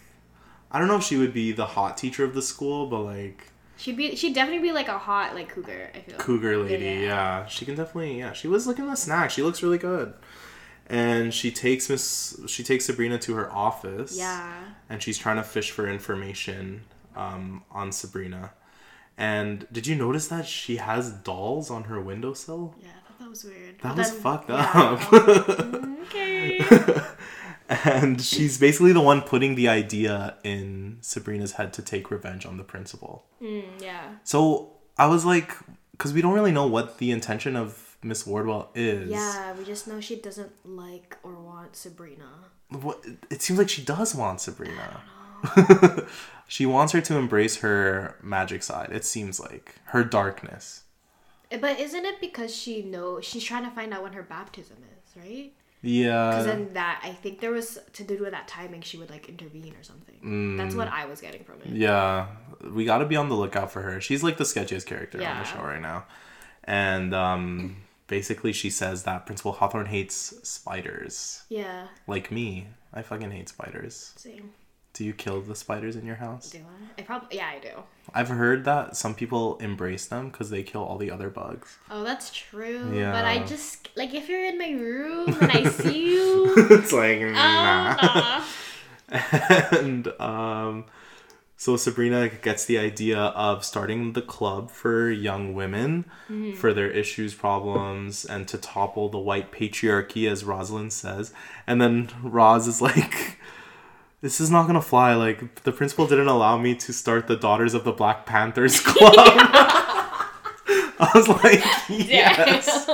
I 0.69 0.79
don't 0.79 0.89
know 0.89 0.97
if 0.97 1.03
she 1.03 1.15
would 1.15 1.33
be 1.33 1.53
the 1.53 1.67
hot 1.67 1.97
teacher 1.97 2.25
of 2.25 2.33
the 2.33 2.41
school, 2.41 2.87
but 2.87 2.99
like 2.99 3.47
She'd 3.77 3.95
be. 3.95 4.15
She'd 4.17 4.33
definitely 4.35 4.61
be 4.67 4.73
like 4.73 4.89
a 4.89 4.97
hot 4.97 5.35
like 5.35 5.47
cougar. 5.49 5.89
I 5.95 5.99
feel. 5.99 6.17
cougar 6.17 6.57
lady. 6.57 6.83
Yeah. 6.83 6.99
Yeah. 6.99 7.45
she 7.45 7.63
can 7.63 7.75
definitely. 7.75 8.19
Yeah, 8.19 8.33
she 8.33 8.49
was 8.49 8.67
looking 8.67 8.89
a 8.89 8.95
snack. 8.97 9.31
She 9.31 9.41
looks 9.41 9.63
really 9.63 9.77
good, 9.77 10.13
and 10.87 11.33
she 11.33 11.51
takes 11.51 11.89
Miss. 11.89 12.39
She 12.47 12.63
takes 12.63 12.85
Sabrina 12.85 13.17
to 13.19 13.33
her 13.35 13.51
office. 13.51 14.17
Yeah. 14.17 14.53
and 14.89 15.01
she's 15.01 15.17
trying 15.17 15.37
to 15.37 15.43
fish 15.43 15.71
for 15.71 15.87
information 15.87 16.83
um, 17.15 17.63
on 17.71 17.91
Sabrina. 17.91 18.51
And 19.17 19.65
did 19.71 19.87
you 19.87 19.95
notice 19.95 20.27
that 20.27 20.45
she 20.45 20.75
has 20.77 21.11
dolls 21.11 21.71
on 21.71 21.85
her 21.85 21.99
windowsill? 22.01 22.75
Yeah, 22.81 22.89
I 22.89 23.07
thought 23.07 23.19
that 23.19 23.29
was 23.29 23.43
weird. 23.45 23.75
That 23.79 23.95
But 23.95 23.97
was 23.97 24.11
then- 24.11 24.21
fucked 24.21 24.49
yeah, 24.49 24.71
up. 24.75 25.11
Was 25.11 25.21
like, 25.27 25.47
"Mm, 25.57 26.01
okay. 26.03 27.05
and 27.69 28.21
she's 28.21 28.57
basically 28.59 28.91
the 28.91 29.01
one 29.01 29.21
putting 29.21 29.55
the 29.55 29.67
idea 29.69 30.35
in 30.43 30.97
Sabrina's 31.01 31.53
head 31.53 31.73
to 31.73 31.81
take 31.81 32.11
revenge 32.11 32.45
on 32.45 32.57
the 32.57 32.63
principal. 32.63 33.25
Mm, 33.41 33.63
yeah. 33.81 34.15
So 34.23 34.73
I 34.97 35.07
was 35.07 35.25
like, 35.25 35.51
because 35.91 36.13
we 36.13 36.21
don't 36.21 36.33
really 36.33 36.51
know 36.51 36.67
what 36.67 36.97
the 36.99 37.11
intention 37.11 37.55
of 37.55 37.84
Miss 38.05 38.25
Wardwell 38.25 38.69
is. 38.75 39.09
Yeah, 39.09 39.53
we 39.57 39.65
just 39.65 39.87
know 39.87 39.99
she 39.99 40.15
doesn't 40.15 40.51
like 40.63 41.17
or 41.23 41.33
want 41.33 41.75
Sabrina. 41.75 42.29
What, 42.69 43.03
it 43.31 43.41
seems 43.41 43.57
like 43.59 43.69
she 43.69 43.81
does 43.81 44.13
want 44.13 44.41
Sabrina. 44.41 45.01
she 46.47 46.65
wants 46.65 46.93
her 46.93 47.01
to 47.01 47.17
embrace 47.17 47.57
her 47.57 48.15
magic 48.21 48.63
side. 48.63 48.89
It 48.91 49.05
seems 49.05 49.39
like 49.39 49.75
her 49.85 50.03
darkness. 50.03 50.83
Eh, 51.51 51.57
But 51.57 51.79
isn't 51.79 52.05
it 52.05 52.21
because 52.21 52.55
she 52.55 52.83
knows 52.83 53.25
she's 53.25 53.43
trying 53.43 53.63
to 53.65 53.71
find 53.71 53.93
out 53.93 54.03
when 54.03 54.13
her 54.13 54.23
baptism 54.23 54.77
is, 54.97 55.17
right? 55.23 55.51
Yeah. 55.81 56.29
Because 56.29 56.45
then 56.45 56.73
that 56.73 57.01
I 57.03 57.09
think 57.11 57.41
there 57.41 57.51
was 57.51 57.79
to 57.93 58.03
do 58.03 58.19
with 58.19 58.31
that 58.31 58.47
timing 58.47 58.81
she 58.81 58.97
would 58.97 59.09
like 59.09 59.29
intervene 59.29 59.73
or 59.79 59.83
something. 59.83 60.57
That's 60.57 60.75
what 60.75 60.87
I 60.87 61.05
was 61.05 61.21
getting 61.21 61.43
from 61.43 61.61
it. 61.61 61.67
Yeah, 61.69 62.27
we 62.71 62.85
got 62.85 62.99
to 62.99 63.05
be 63.05 63.15
on 63.15 63.29
the 63.29 63.35
lookout 63.35 63.71
for 63.71 63.81
her. 63.81 64.01
She's 64.01 64.23
like 64.23 64.37
the 64.37 64.43
sketchiest 64.43 64.85
character 64.85 65.17
on 65.23 65.37
the 65.39 65.43
show 65.43 65.59
right 65.61 65.81
now. 65.81 66.05
And 66.63 67.13
um, 67.13 67.75
basically, 68.07 68.53
she 68.53 68.69
says 68.69 69.03
that 69.03 69.25
Principal 69.25 69.53
Hawthorne 69.53 69.87
hates 69.87 70.33
spiders. 70.43 71.43
Yeah. 71.49 71.87
Like 72.07 72.31
me. 72.31 72.67
I 72.93 73.01
fucking 73.01 73.31
hate 73.31 73.49
spiders. 73.49 74.13
Same. 74.15 74.51
Do 74.93 75.03
you 75.03 75.11
kill 75.11 75.41
the 75.41 75.55
spiders 75.55 75.97
in 75.97 76.05
your 76.05 76.15
house? 76.15 76.51
Do 76.51 76.59
I? 76.59 77.01
I 77.01 77.03
probably 77.03 77.37
yeah 77.37 77.49
I 77.49 77.59
do. 77.59 77.83
I've 78.13 78.29
heard 78.29 78.63
that 78.63 78.95
some 78.95 79.13
people 79.13 79.57
embrace 79.57 80.05
them 80.05 80.29
because 80.29 80.49
they 80.49 80.63
kill 80.63 80.83
all 80.85 80.97
the 80.97 81.11
other 81.11 81.29
bugs. 81.29 81.77
Oh, 81.91 82.05
that's 82.05 82.31
true. 82.31 82.97
Yeah. 82.97 83.11
But 83.11 83.25
I 83.25 83.43
just 83.43 83.89
like 83.97 84.13
if 84.13 84.29
you're 84.29 84.45
in 84.45 84.57
my 84.57 84.71
room 84.71 85.37
and 85.41 85.51
I 85.51 85.69
see 85.69 86.11
you. 86.13 86.53
it's 86.69 86.93
like, 86.93 87.19
oh, 87.19 87.31
nah. 87.31 87.95
nah. 87.95 88.43
and 89.77 90.07
um, 90.21 90.85
so 91.57 91.77
Sabrina 91.77 92.27
gets 92.27 92.65
the 92.65 92.77
idea 92.77 93.17
of 93.17 93.63
starting 93.63 94.13
the 94.13 94.21
club 94.21 94.69
for 94.69 95.09
young 95.09 95.53
women 95.53 96.05
mm-hmm. 96.29 96.53
for 96.53 96.73
their 96.73 96.89
issues, 96.89 97.33
problems, 97.33 98.25
and 98.25 98.47
to 98.49 98.57
topple 98.57 99.07
the 99.07 99.19
white 99.19 99.51
patriarchy, 99.51 100.29
as 100.29 100.43
Rosalind 100.43 100.91
says. 100.91 101.33
And 101.65 101.81
then 101.81 102.09
Roz 102.21 102.67
is 102.67 102.81
like, 102.81 103.39
"This 104.19 104.41
is 104.41 104.51
not 104.51 104.67
gonna 104.67 104.81
fly. 104.81 105.15
Like 105.15 105.63
the 105.63 105.71
principal 105.71 106.07
didn't 106.07 106.27
allow 106.27 106.57
me 106.57 106.75
to 106.75 106.91
start 106.91 107.27
the 107.27 107.37
Daughters 107.37 107.73
of 107.73 107.85
the 107.85 107.93
Black 107.93 108.25
Panthers 108.25 108.79
Club." 108.83 109.13
I 110.99 111.11
was 111.13 111.27
like, 111.27 111.61
"Yes." 111.89 112.89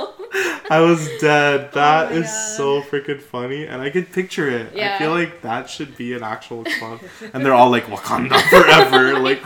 I 0.70 0.80
was 0.80 1.08
dead. 1.20 1.70
That 1.74 2.12
Oh 2.12 2.14
is 2.14 2.24
God. 2.26 2.56
so 2.56 2.82
freaking 2.82 3.20
funny, 3.20 3.66
and 3.66 3.80
I 3.82 3.90
could 3.90 4.10
picture 4.12 4.48
it. 4.48 4.74
I 4.76 4.98
feel 4.98 5.10
like 5.10 5.42
that 5.42 5.68
should 5.70 5.96
be 5.96 6.12
an 6.14 6.22
actual 6.22 6.64
club, 6.78 7.00
and 7.32 7.44
they're 7.44 7.54
all 7.54 7.70
like 7.70 7.84
Wakanda 7.86 8.40
forever. 8.50 9.16
Oh 9.16 9.20
like 9.20 9.44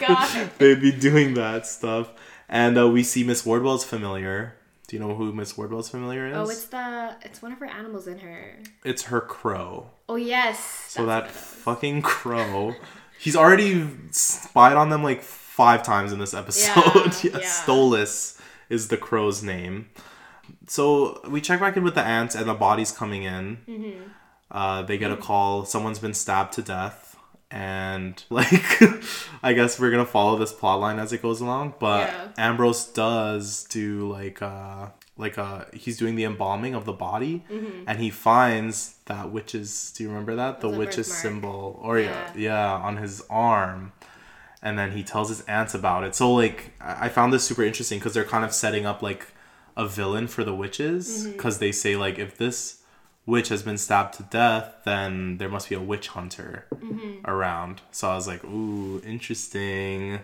they'd 0.59 0.81
be 0.81 0.93
doing 0.93 1.35
that 1.35 1.67
stuff. 1.67 2.11
And 2.49 2.79
uh, 2.79 2.89
we 2.89 3.03
see 3.03 3.25
Miss 3.25 3.45
Wardwell's 3.45 3.85
familiar. 3.85 4.55
Do 4.87 4.95
you 4.97 5.01
know 5.03 5.17
who 5.17 5.33
Miss 5.33 5.57
Wardwell's 5.59 5.89
familiar 5.91 6.29
is? 6.29 6.37
Oh, 6.37 6.49
it's 6.49 6.67
the 6.67 7.17
it's 7.23 7.43
one 7.43 7.53
of 7.53 7.59
her 7.59 7.67
animals 7.67 8.07
in 8.07 8.21
her. 8.21 8.59
It's 8.85 9.03
her 9.05 9.21
crow. 9.21 9.91
Oh 10.09 10.15
yes. 10.17 10.61
So 10.89 11.05
that 11.07 11.23
what 11.25 11.31
it 11.31 11.35
is. 11.35 11.37
fucking 11.37 12.03
crow. 12.03 12.75
He's 13.19 13.35
already 13.35 13.89
spied 14.13 14.77
on 14.77 14.91
them 14.91 15.03
like 15.03 15.23
five 15.57 15.83
times 15.83 16.13
in 16.13 16.19
this 16.19 16.35
episode. 16.35 16.75
Yeah, 17.25 17.31
yeah. 17.41 17.49
Stolas 17.49 18.39
is 18.69 18.89
the 18.89 18.97
crow's 18.97 19.43
name. 19.43 19.89
So 20.67 21.21
we 21.29 21.41
check 21.41 21.61
back 21.61 21.77
in 21.77 21.83
with 21.85 21.95
the 21.95 22.03
aunts, 22.05 22.35
and 22.35 22.47
the 22.49 22.55
body's 22.55 22.93
coming 22.93 23.23
in. 23.23 23.59
Mm-hmm. 23.69 24.03
Uh, 24.51 24.83
they 24.83 24.99
get 24.99 25.11
a 25.11 25.17
call. 25.17 25.65
Someone's 25.65 25.99
been 25.99 26.15
stabbed 26.15 26.53
to 26.55 26.63
death, 26.63 27.17
and 27.51 28.23
like, 28.31 28.81
I 29.43 29.53
guess 29.55 29.81
we're 29.81 29.91
gonna 29.91 30.05
follow 30.07 30.37
this 30.39 30.53
plot 30.53 30.79
line 30.81 30.99
as 30.99 31.13
it 31.13 31.23
goes 31.23 31.41
along. 31.41 31.75
But 31.81 32.09
Yeah. 32.09 32.29
Ambrose 32.39 32.87
does 32.87 33.65
do 33.65 34.11
like 34.13 34.43
uh 34.43 34.89
like 35.17 35.39
uh 35.39 35.65
he's 35.73 35.97
doing 35.97 36.15
the 36.17 36.25
embalming 36.25 36.75
of 36.75 36.85
the 36.85 36.93
body, 36.93 37.45
and 37.87 37.99
he 37.99 38.11
finds 38.11 38.97
that 39.07 39.31
witch's. 39.33 39.93
Do 39.93 40.03
you 40.05 40.11
remember 40.11 40.37
that 40.37 40.61
the 40.61 40.69
Mm-hmm. 40.69 40.75
The 40.75 40.79
witch's 40.87 41.13
symbol? 41.13 41.81
Or 41.83 41.99
yeah, 41.99 42.11
Yeah. 42.11 42.33
yeah, 42.37 42.73
on 42.89 42.99
his 42.99 43.23
arm. 43.31 43.93
And 44.67 44.77
then 44.79 44.91
he 44.97 45.03
tells 45.13 45.29
his 45.29 45.43
aunts 45.57 45.75
about 45.75 46.03
it. 46.07 46.13
So 46.21 46.33
like, 46.45 46.59
I 46.81 47.09
found 47.09 47.33
this 47.33 47.45
super 47.45 47.63
interesting 47.63 47.99
because 48.01 48.15
they're 48.15 48.25
kind 48.37 48.45
of 48.45 48.53
setting 48.53 48.85
up 48.91 49.01
like 49.11 49.23
a 49.77 49.87
villain 49.87 50.27
for 50.35 50.43
the 50.49 50.55
witches 50.63 51.03
Mm-hmm. 51.07 51.33
because 51.37 51.59
they 51.59 51.73
say 51.83 51.93
like 51.97 52.19
if 52.19 52.37
this 52.37 52.83
witch 53.27 53.49
has 53.51 53.63
been 53.63 53.79
stabbed 53.79 54.15
to 54.19 54.23
death, 54.25 54.67
then 54.85 55.39
there 55.39 55.49
must 55.57 55.69
be 55.69 55.75
a 55.77 55.81
witch 55.93 56.09
hunter 56.17 56.51
Mm-hmm. 56.75 57.31
around. 57.33 57.75
So 57.93 58.09
I 58.11 58.15
was 58.21 58.27
like, 58.33 58.43
ooh, 58.45 59.01
interesting. 59.15 60.21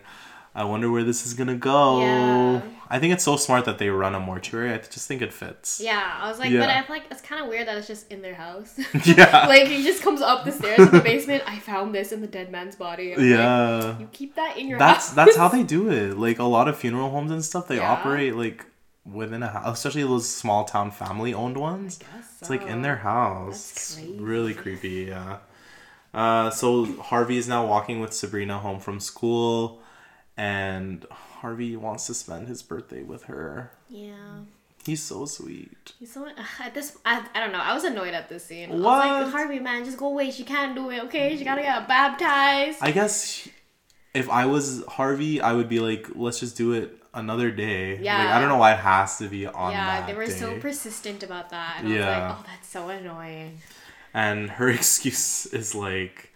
I 0.54 0.64
wonder 0.64 0.90
where 0.90 1.02
this 1.04 1.26
is 1.26 1.34
gonna 1.34 1.56
go. 1.56 2.00
Yeah. 2.00 2.60
I 2.90 2.98
think 2.98 3.14
it's 3.14 3.24
so 3.24 3.36
smart 3.36 3.64
that 3.64 3.78
they 3.78 3.88
run 3.88 4.14
a 4.14 4.20
mortuary. 4.20 4.70
I 4.70 4.76
just 4.76 5.08
think 5.08 5.22
it 5.22 5.32
fits. 5.32 5.80
Yeah, 5.82 6.18
I 6.20 6.28
was 6.28 6.38
like, 6.38 6.50
Yeah. 6.50 6.60
but 6.60 6.68
I 6.68 6.82
feel 6.82 6.96
like 6.96 7.04
it's 7.10 7.22
kind 7.22 7.42
of 7.42 7.48
weird 7.48 7.66
that 7.66 7.78
it's 7.78 7.86
just 7.86 8.10
in 8.12 8.20
their 8.20 8.34
house. 8.34 8.78
Yeah. 9.06 9.46
like 9.48 9.66
he 9.68 9.82
just 9.82 10.02
comes 10.02 10.20
up 10.20 10.44
the 10.44 10.52
stairs 10.52 10.78
in 10.80 10.90
the 10.90 11.00
basement. 11.00 11.42
I 11.46 11.58
found 11.58 11.94
this 11.94 12.12
in 12.12 12.20
the 12.20 12.26
dead 12.26 12.52
man's 12.52 12.76
body. 12.76 13.14
I'm 13.14 13.18
like, 13.20 13.28
yeah. 13.30 13.98
you 13.98 14.08
keep 14.12 14.34
that 14.34 14.58
in 14.58 14.68
your 14.68 14.78
That's 14.78 15.06
house. 15.06 15.14
that's 15.14 15.36
how 15.36 15.48
they 15.56 15.62
do 15.62 15.90
it. 15.90 16.18
Like 16.18 16.38
a 16.38 16.44
lot 16.44 16.68
of 16.68 16.76
funeral 16.76 17.08
homes 17.10 17.30
and 17.30 17.42
stuff, 17.42 17.66
they 17.66 17.76
Yeah. 17.76 17.90
operate 17.90 18.36
like 18.36 18.66
within 19.06 19.42
a 19.42 19.48
house, 19.48 19.78
especially 19.78 20.02
those 20.02 20.28
small 20.28 20.64
town 20.66 20.90
family 20.90 21.32
owned 21.32 21.56
ones. 21.56 21.98
guess 21.98 22.36
It's 22.40 22.50
like 22.50 22.62
in 22.66 22.82
their 22.82 22.96
house. 22.96 23.98
Really 24.18 24.52
creepy, 24.54 25.06
yeah. 25.08 25.38
Uh, 26.14 26.50
so 26.50 26.84
Harvey 27.00 27.38
is 27.38 27.48
now 27.48 27.66
walking 27.66 28.00
with 28.00 28.12
Sabrina 28.12 28.58
home 28.58 28.78
from 28.80 29.00
school, 29.00 29.80
and 30.36 31.04
Harvey 31.10 31.76
wants 31.76 32.06
to 32.06 32.14
spend 32.14 32.48
his 32.48 32.62
birthday 32.62 33.02
with 33.02 33.24
her. 33.24 33.72
Yeah. 33.88 34.14
He's 34.84 35.02
so 35.02 35.26
sweet. 35.26 35.92
He's 35.98 36.12
so 36.12 36.26
at 36.60 36.74
this. 36.74 36.96
I, 37.04 37.24
I 37.34 37.40
don't 37.40 37.52
know. 37.52 37.60
I 37.60 37.72
was 37.74 37.84
annoyed 37.84 38.14
at 38.14 38.28
this 38.28 38.44
scene. 38.46 38.70
I 38.70 38.74
was 38.74 38.82
like, 38.82 39.32
Harvey, 39.32 39.58
man, 39.60 39.84
just 39.84 39.96
go 39.98 40.06
away. 40.08 40.30
She 40.30 40.42
can't 40.44 40.74
do 40.74 40.90
it. 40.90 41.04
Okay, 41.04 41.36
she 41.36 41.44
gotta 41.44 41.62
get 41.62 41.86
baptized. 41.86 42.78
I 42.80 42.90
guess 42.90 43.48
if 44.14 44.28
I 44.28 44.46
was 44.46 44.84
Harvey, 44.88 45.40
I 45.40 45.52
would 45.52 45.68
be 45.68 45.78
like, 45.80 46.08
let's 46.14 46.40
just 46.40 46.56
do 46.56 46.72
it 46.72 46.98
another 47.14 47.50
day. 47.50 47.92
Like, 47.96 48.04
Yeah. 48.04 48.36
I 48.36 48.40
don't 48.40 48.48
know 48.48 48.56
why 48.56 48.72
it 48.72 48.78
has 48.80 49.18
to 49.18 49.28
be 49.28 49.46
on 49.46 49.70
yeah, 49.72 50.04
they 50.06 50.14
were 50.14 50.26
so 50.26 50.58
persistent 50.58 51.22
about 51.22 51.50
that. 51.50 51.76
And 51.78 51.88
I 51.88 51.90
was 51.90 51.98
Yeah. 51.98 52.28
like, 52.28 52.38
oh, 52.38 52.44
that's 52.46 52.68
so 52.68 52.88
annoying. 52.88 53.58
And 54.14 54.50
her 54.50 54.68
excuse 54.78 55.46
is 55.46 55.74
like, 55.74 56.31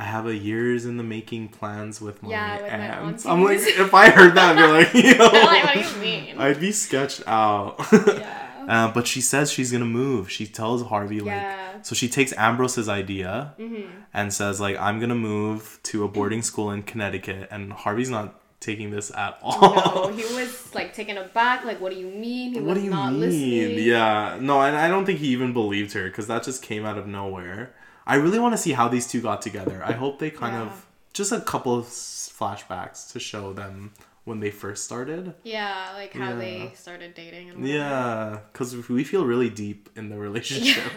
I 0.00 0.04
have 0.04 0.26
a 0.26 0.34
years 0.34 0.86
in 0.86 0.96
the 0.96 1.02
making 1.02 1.48
plans 1.48 2.00
with 2.00 2.22
my 2.22 2.30
Yeah, 2.30 2.62
with 2.62 2.72
my 2.72 2.88
aunts. 3.00 3.26
I'm 3.26 3.44
like, 3.44 3.58
if 3.58 3.92
I 3.92 4.08
heard 4.08 4.34
that, 4.34 4.56
I'd 4.56 4.92
be 4.92 5.00
like, 5.02 5.18
yo, 5.18 5.24
like, 5.26 5.64
what 5.64 5.74
do 5.74 5.80
you 5.80 5.96
mean? 5.96 6.38
I'd 6.38 6.58
be 6.58 6.72
sketched 6.72 7.22
out. 7.26 7.76
yeah. 7.92 8.64
uh, 8.66 8.90
but 8.92 9.06
she 9.06 9.20
says 9.20 9.52
she's 9.52 9.70
gonna 9.70 9.84
move. 9.84 10.30
She 10.30 10.46
tells 10.46 10.82
Harvey 10.84 11.20
like, 11.20 11.26
Yeah. 11.26 11.68
Mm-hmm. 11.72 11.82
so 11.82 11.94
she 11.94 12.08
takes 12.08 12.32
Ambrose's 12.38 12.88
idea 12.88 13.54
mm-hmm. 13.58 13.90
and 14.14 14.32
says 14.32 14.58
like, 14.58 14.78
I'm 14.78 15.00
gonna 15.00 15.14
move 15.14 15.78
to 15.82 16.04
a 16.04 16.08
boarding 16.08 16.40
school 16.40 16.70
in 16.70 16.82
Connecticut, 16.82 17.48
and 17.50 17.70
Harvey's 17.70 18.08
not 18.08 18.40
taking 18.60 18.90
this 18.90 19.10
at 19.14 19.38
all. 19.42 19.60
No, 19.60 20.16
he 20.16 20.22
was 20.34 20.74
like 20.74 20.94
taken 20.94 21.18
aback. 21.18 21.66
Like, 21.66 21.78
what 21.78 21.92
do 21.92 21.98
you 21.98 22.06
mean? 22.06 22.54
He 22.54 22.60
What 22.60 22.68
was 22.74 22.78
do 22.78 22.84
you 22.84 22.90
not 22.90 23.12
mean? 23.12 23.20
listening. 23.20 23.86
Yeah, 23.86 24.38
no, 24.40 24.62
and 24.62 24.74
I 24.74 24.88
don't 24.88 25.04
think 25.04 25.18
he 25.18 25.28
even 25.28 25.52
believed 25.52 25.92
her 25.92 26.04
because 26.04 26.26
that 26.28 26.42
just 26.42 26.62
came 26.62 26.86
out 26.86 26.96
of 26.96 27.06
nowhere. 27.06 27.74
I 28.10 28.16
really 28.16 28.38
want 28.44 28.52
to 28.54 28.58
see 28.58 28.72
how 28.72 28.86
these 28.88 29.06
two 29.12 29.20
got 29.20 29.40
together. 29.48 29.78
I 29.84 29.92
hope 29.92 30.18
they 30.18 30.30
kind 30.30 30.54
Yeah. 30.56 30.62
of 30.66 30.86
just 31.12 31.30
a 31.32 31.40
couple 31.52 31.74
of 31.80 31.86
flashbacks 31.86 33.12
to 33.12 33.18
show 33.20 33.52
them 33.52 33.92
when 34.24 34.40
they 34.40 34.50
first 34.50 34.84
started. 34.84 35.34
Yeah, 35.44 35.92
like 35.94 36.12
how 36.12 36.30
Yeah. 36.30 36.36
they 36.44 36.72
started 36.74 37.14
dating. 37.14 37.50
And. 37.50 37.66
Yeah, 37.66 38.38
because 38.52 38.70
we 38.88 39.04
feel 39.04 39.24
really 39.24 39.50
deep 39.50 39.88
in 39.96 40.08
the 40.08 40.18
relationship. 40.28 40.90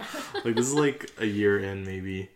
like 0.45 0.55
this 0.55 0.68
is 0.68 0.74
like 0.74 1.11
a 1.20 1.26
year 1.26 1.59
in 1.59 1.84
maybe. 1.86 2.30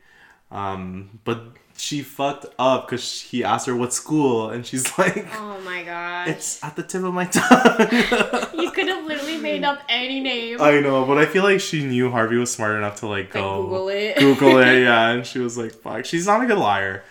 Um, 0.52 1.20
but 1.24 1.40
she 1.80 2.02
fucked 2.02 2.48
up 2.58 2.88
because 2.88 3.22
he 3.22 3.44
asked 3.44 3.68
her 3.68 3.76
what 3.76 3.94
school, 3.94 4.50
and 4.50 4.66
she's 4.66 4.98
like, 4.98 5.28
Oh 5.36 5.60
my 5.64 5.84
gosh. 5.84 6.28
"It's 6.30 6.64
at 6.64 6.76
the 6.76 6.84
tip 6.84 7.04
of 7.04 7.14
my 7.14 7.26
tongue." 7.32 8.60
you 8.60 8.72
could 8.72 8.88
have 8.88 9.06
literally 9.06 9.38
made 9.38 9.64
up 9.64 9.80
any 9.88 10.20
name. 10.20 10.62
I 10.62 10.80
know, 10.80 11.06
but 11.06 11.18
I 11.18 11.26
feel 11.26 11.44
like 11.44 11.60
she 11.60 11.86
knew 11.86 12.10
Harvey 12.12 12.38
was 12.38 12.52
smart 12.52 12.76
enough 12.78 12.98
to 13.02 13.08
like 13.08 13.18
like, 13.26 13.34
go 13.34 13.64
Google 13.64 13.90
it. 13.90 14.18
Google 14.18 14.58
it, 14.60 14.82
yeah, 14.84 15.10
and 15.10 15.26
she 15.26 15.40
was 15.40 15.58
like, 15.58 15.72
"Fuck." 15.74 16.06
She's 16.06 16.26
not 16.28 16.42
a 16.44 16.46
good 16.46 16.58
liar, 16.58 17.04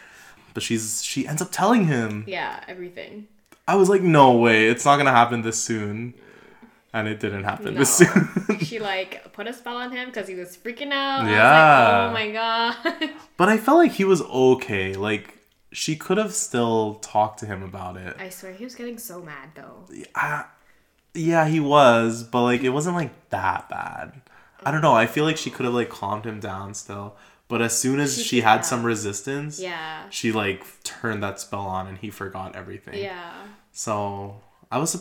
but 0.55 0.63
she's 0.63 1.03
she 1.03 1.27
ends 1.27 1.41
up 1.43 1.49
telling 1.53 1.87
him. 1.87 2.25
yeah, 2.27 2.61
everything. 2.69 3.29
I 3.69 3.75
was 3.77 3.89
like, 3.89 4.03
"No 4.03 4.37
way, 4.37 4.67
it's 4.69 4.85
not 4.85 4.97
gonna 4.97 5.11
happen 5.13 5.43
this 5.43 5.63
soon," 5.63 6.15
and 6.97 7.07
it 7.09 7.21
didn't 7.21 7.45
happen 7.45 7.75
No. 7.75 7.85
soon. 7.99 8.59
She 8.61 8.79
like 8.79 9.33
put 9.33 9.47
a 9.47 9.53
spell 9.53 9.77
on 9.77 9.93
him 9.93 10.07
because 10.09 10.27
he 10.29 10.35
was 10.35 10.57
freaking 10.57 10.93
out. 10.93 11.27
Yeah. 11.27 11.43
I 11.49 12.07
was 12.07 12.15
like, 12.15 12.29
oh 12.29 12.29
my 12.29 12.31
god. 12.33 13.11
but 13.37 13.49
I 13.49 13.59
felt 13.59 13.79
like 13.79 13.93
he 13.93 14.05
was 14.05 14.23
okay. 14.23 14.95
Like 14.95 15.35
she 15.73 15.95
could 15.97 16.17
have 16.17 16.33
still 16.33 16.95
talked 16.97 17.39
to 17.41 17.47
him 17.47 17.63
about 17.63 17.97
it. 17.97 18.17
I 18.19 18.31
swear 18.31 18.53
he 18.53 18.65
was 18.65 18.75
getting 18.75 18.99
so 18.99 19.21
mad 19.23 19.51
though. 19.55 19.85
I, 20.15 20.45
yeah, 21.15 21.47
he 21.47 21.61
was, 21.61 22.23
but 22.25 22.43
like 22.43 22.63
it 22.63 22.71
wasn't 22.71 22.97
like 22.97 23.29
that 23.31 23.69
bad. 23.69 24.23
I 24.65 24.71
don't 24.71 24.81
know. 24.81 24.95
I 24.95 25.07
feel 25.07 25.25
like 25.25 25.37
she 25.37 25.51
could 25.51 25.65
have 25.67 25.75
like 25.75 25.91
calmed 25.91 26.25
him 26.25 26.41
down 26.41 26.75
still. 26.75 27.17
But 27.49 27.63
as 27.63 27.79
soon 27.79 28.01
as 28.01 28.17
She 28.17 28.25
she, 28.25 28.41
had 28.41 28.63
some 28.65 28.83
resistance, 28.85 29.61
Yeah. 29.61 30.09
she 30.11 30.33
like 30.33 30.65
turned 30.83 31.23
that 31.23 31.39
spell 31.39 31.61
on 31.61 31.87
and 31.87 31.99
he 31.99 32.11
forgot 32.11 32.57
everything. 32.57 32.99
Yeah. 33.01 33.33
So 33.71 34.41
I 34.73 34.79
was 34.79 34.97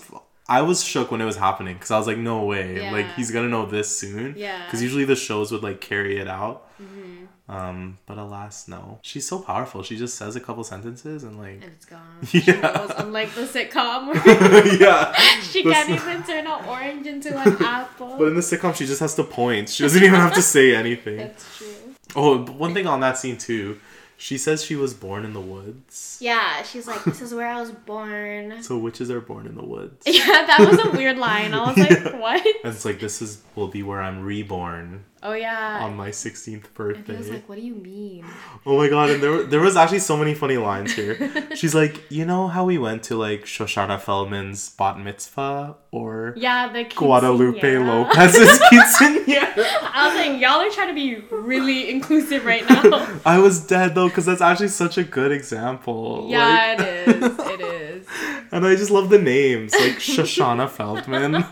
I 0.48 0.62
was 0.62 0.84
shook 0.84 1.10
when 1.12 1.22
it 1.22 1.26
was 1.26 1.38
happening 1.38 1.74
because 1.76 1.91
I 1.91 1.98
was 1.98 2.08
like, 2.08 2.18
no 2.18 2.43
way, 2.43 2.82
Yeah. 2.82 2.91
like 2.91 3.14
he's 3.16 3.32
gonna 3.32 3.50
know 3.50 3.66
this 3.66 3.96
soon. 3.98 4.36
Yeah. 4.38 4.64
Because 4.66 4.82
usually 4.84 5.06
the 5.06 5.16
shows 5.16 5.52
would 5.52 5.64
like 5.64 5.82
carry 5.82 6.18
it 6.20 6.28
out. 6.28 6.68
Mm-hmm. 6.82 7.02
Um, 7.48 8.00
but 8.08 8.18
alas, 8.18 8.68
no. 8.68 8.98
She's 9.04 9.28
so 9.28 9.38
powerful. 9.39 9.84
She 9.84 9.98
just 9.98 10.16
says 10.18 10.36
a 10.36 10.39
couple 10.39 10.64
sentences 10.64 11.24
and 11.24 11.38
like, 11.38 11.62
And 11.62 11.66
it's 11.66 11.86
gone. 11.86 12.02
Yeah. 12.32 12.88
Unlike 12.98 13.34
the 13.36 13.41
sitcom 13.41 14.14
yeah. 14.80 15.14
she 15.41 15.62
The 15.64 15.72
can't 15.72 15.89
s- 15.91 16.02
even 16.02 16.24
turn 16.24 16.48
an 16.48 16.66
orange 16.68 17.06
into 17.08 17.38
an 17.39 17.58
apple. 17.64 18.16
But 18.18 18.30
in 18.30 18.36
the 18.36 18.41
sitcom, 18.41 18.76
she 18.76 18.86
just 18.88 19.00
has 19.00 19.14
to 19.16 19.24
point. 19.24 19.70
She 19.70 19.84
doesn't 19.84 20.04
even 20.04 20.20
have 20.20 20.34
to 20.34 20.41
say 20.41 20.76
anything. 20.76 21.18
That's 21.18 21.58
true. 21.58 21.68
Oh, 22.16 22.39
but 22.39 22.56
one 22.56 22.74
thing 22.74 22.88
on 22.88 23.00
that 23.02 23.18
scene 23.18 23.38
too. 23.38 23.80
She 24.18 24.38
says 24.38 24.63
she 24.63 24.76
was 24.76 24.93
born 24.93 25.26
in 25.26 25.34
the 25.34 25.41
woods. 25.41 26.18
Yeah, 26.22 26.63
she's 26.63 26.88
like, 26.88 27.03
this 27.03 27.22
is 27.22 27.34
where 27.34 27.47
I 27.47 27.59
was 27.59 27.72
born. 27.72 28.53
So 28.61 28.78
witches 28.78 29.11
are 29.11 29.22
born 29.22 29.45
in 29.45 29.55
the 29.55 29.63
woods. 29.66 30.03
Yeah, 30.05 30.45
that 30.47 30.59
was 30.59 30.80
a 30.84 30.91
weird 30.97 31.18
line. 31.18 31.53
I 31.53 31.72
was 31.72 31.78
like, 31.78 32.13
what? 32.22 32.45
And 32.63 32.74
it's 32.74 32.86
like 32.86 32.99
this 32.99 33.22
is 33.22 33.41
will 33.55 33.68
be 33.68 33.84
where 33.84 34.01
I'm 34.01 34.24
reborn 34.24 35.03
Oh 35.28 35.34
yeah. 35.34 35.80
on 35.84 35.96
my 35.98 36.10
16th 36.12 36.54
and 36.54 36.62
he 36.64 36.70
birthday. 36.76 37.18
was 37.18 37.30
like, 37.32 37.50
what 37.50 37.56
do 37.58 37.66
you 37.66 37.74
mean? 37.76 38.24
Oh 38.68 38.78
my 38.78 38.90
god, 38.90 39.12
and 39.12 39.22
there 39.22 39.44
there 39.44 39.60
was 39.60 39.76
actually 39.76 40.00
so 40.00 40.18
many 40.18 40.34
funny 40.34 40.58
lines 40.58 40.92
here. 40.94 41.16
She's 41.56 41.76
like, 41.76 42.10
you 42.10 42.26
know 42.26 42.48
how 42.48 42.64
we 42.66 42.80
went 42.80 43.04
to 43.04 43.16
like 43.16 43.42
Shoshana 43.46 44.00
Feldman's 44.00 44.70
bat 44.72 44.98
mitzvah 45.00 45.76
or 45.92 46.34
Yeah, 46.36 46.72
the 46.74 46.84
Guadalupe. 46.86 47.78
Lopez's 47.78 48.58
quinceañera? 48.72 49.54
I 49.94 50.08
was 50.08 50.16
like, 50.16 50.42
y'all 50.42 50.62
are 50.66 50.70
trying 50.72 50.88
to 50.88 50.96
be 50.96 51.16
really 51.30 51.92
inclusive 51.92 52.44
right 52.44 52.68
now. 52.68 53.08
I 53.26 53.38
was 53.38 53.66
dead 53.68 53.94
though, 53.94 54.08
because 54.08 54.26
that's 54.26 54.42
actually 54.42 54.70
such 54.70 54.98
a 54.98 55.04
good 55.04 55.32
example. 55.32 56.24
Like, 56.24 56.32
yeah, 56.32 56.74
it 56.74 57.08
is. 57.08 57.40
It 57.40 57.62
is. 57.62 58.08
and 58.52 58.66
I 58.66 58.76
just 58.76 58.90
love 58.90 59.10
the 59.10 59.20
names 59.20 59.74
like 59.74 60.00
Shoshana 60.00 60.68
Feldman 60.70 61.46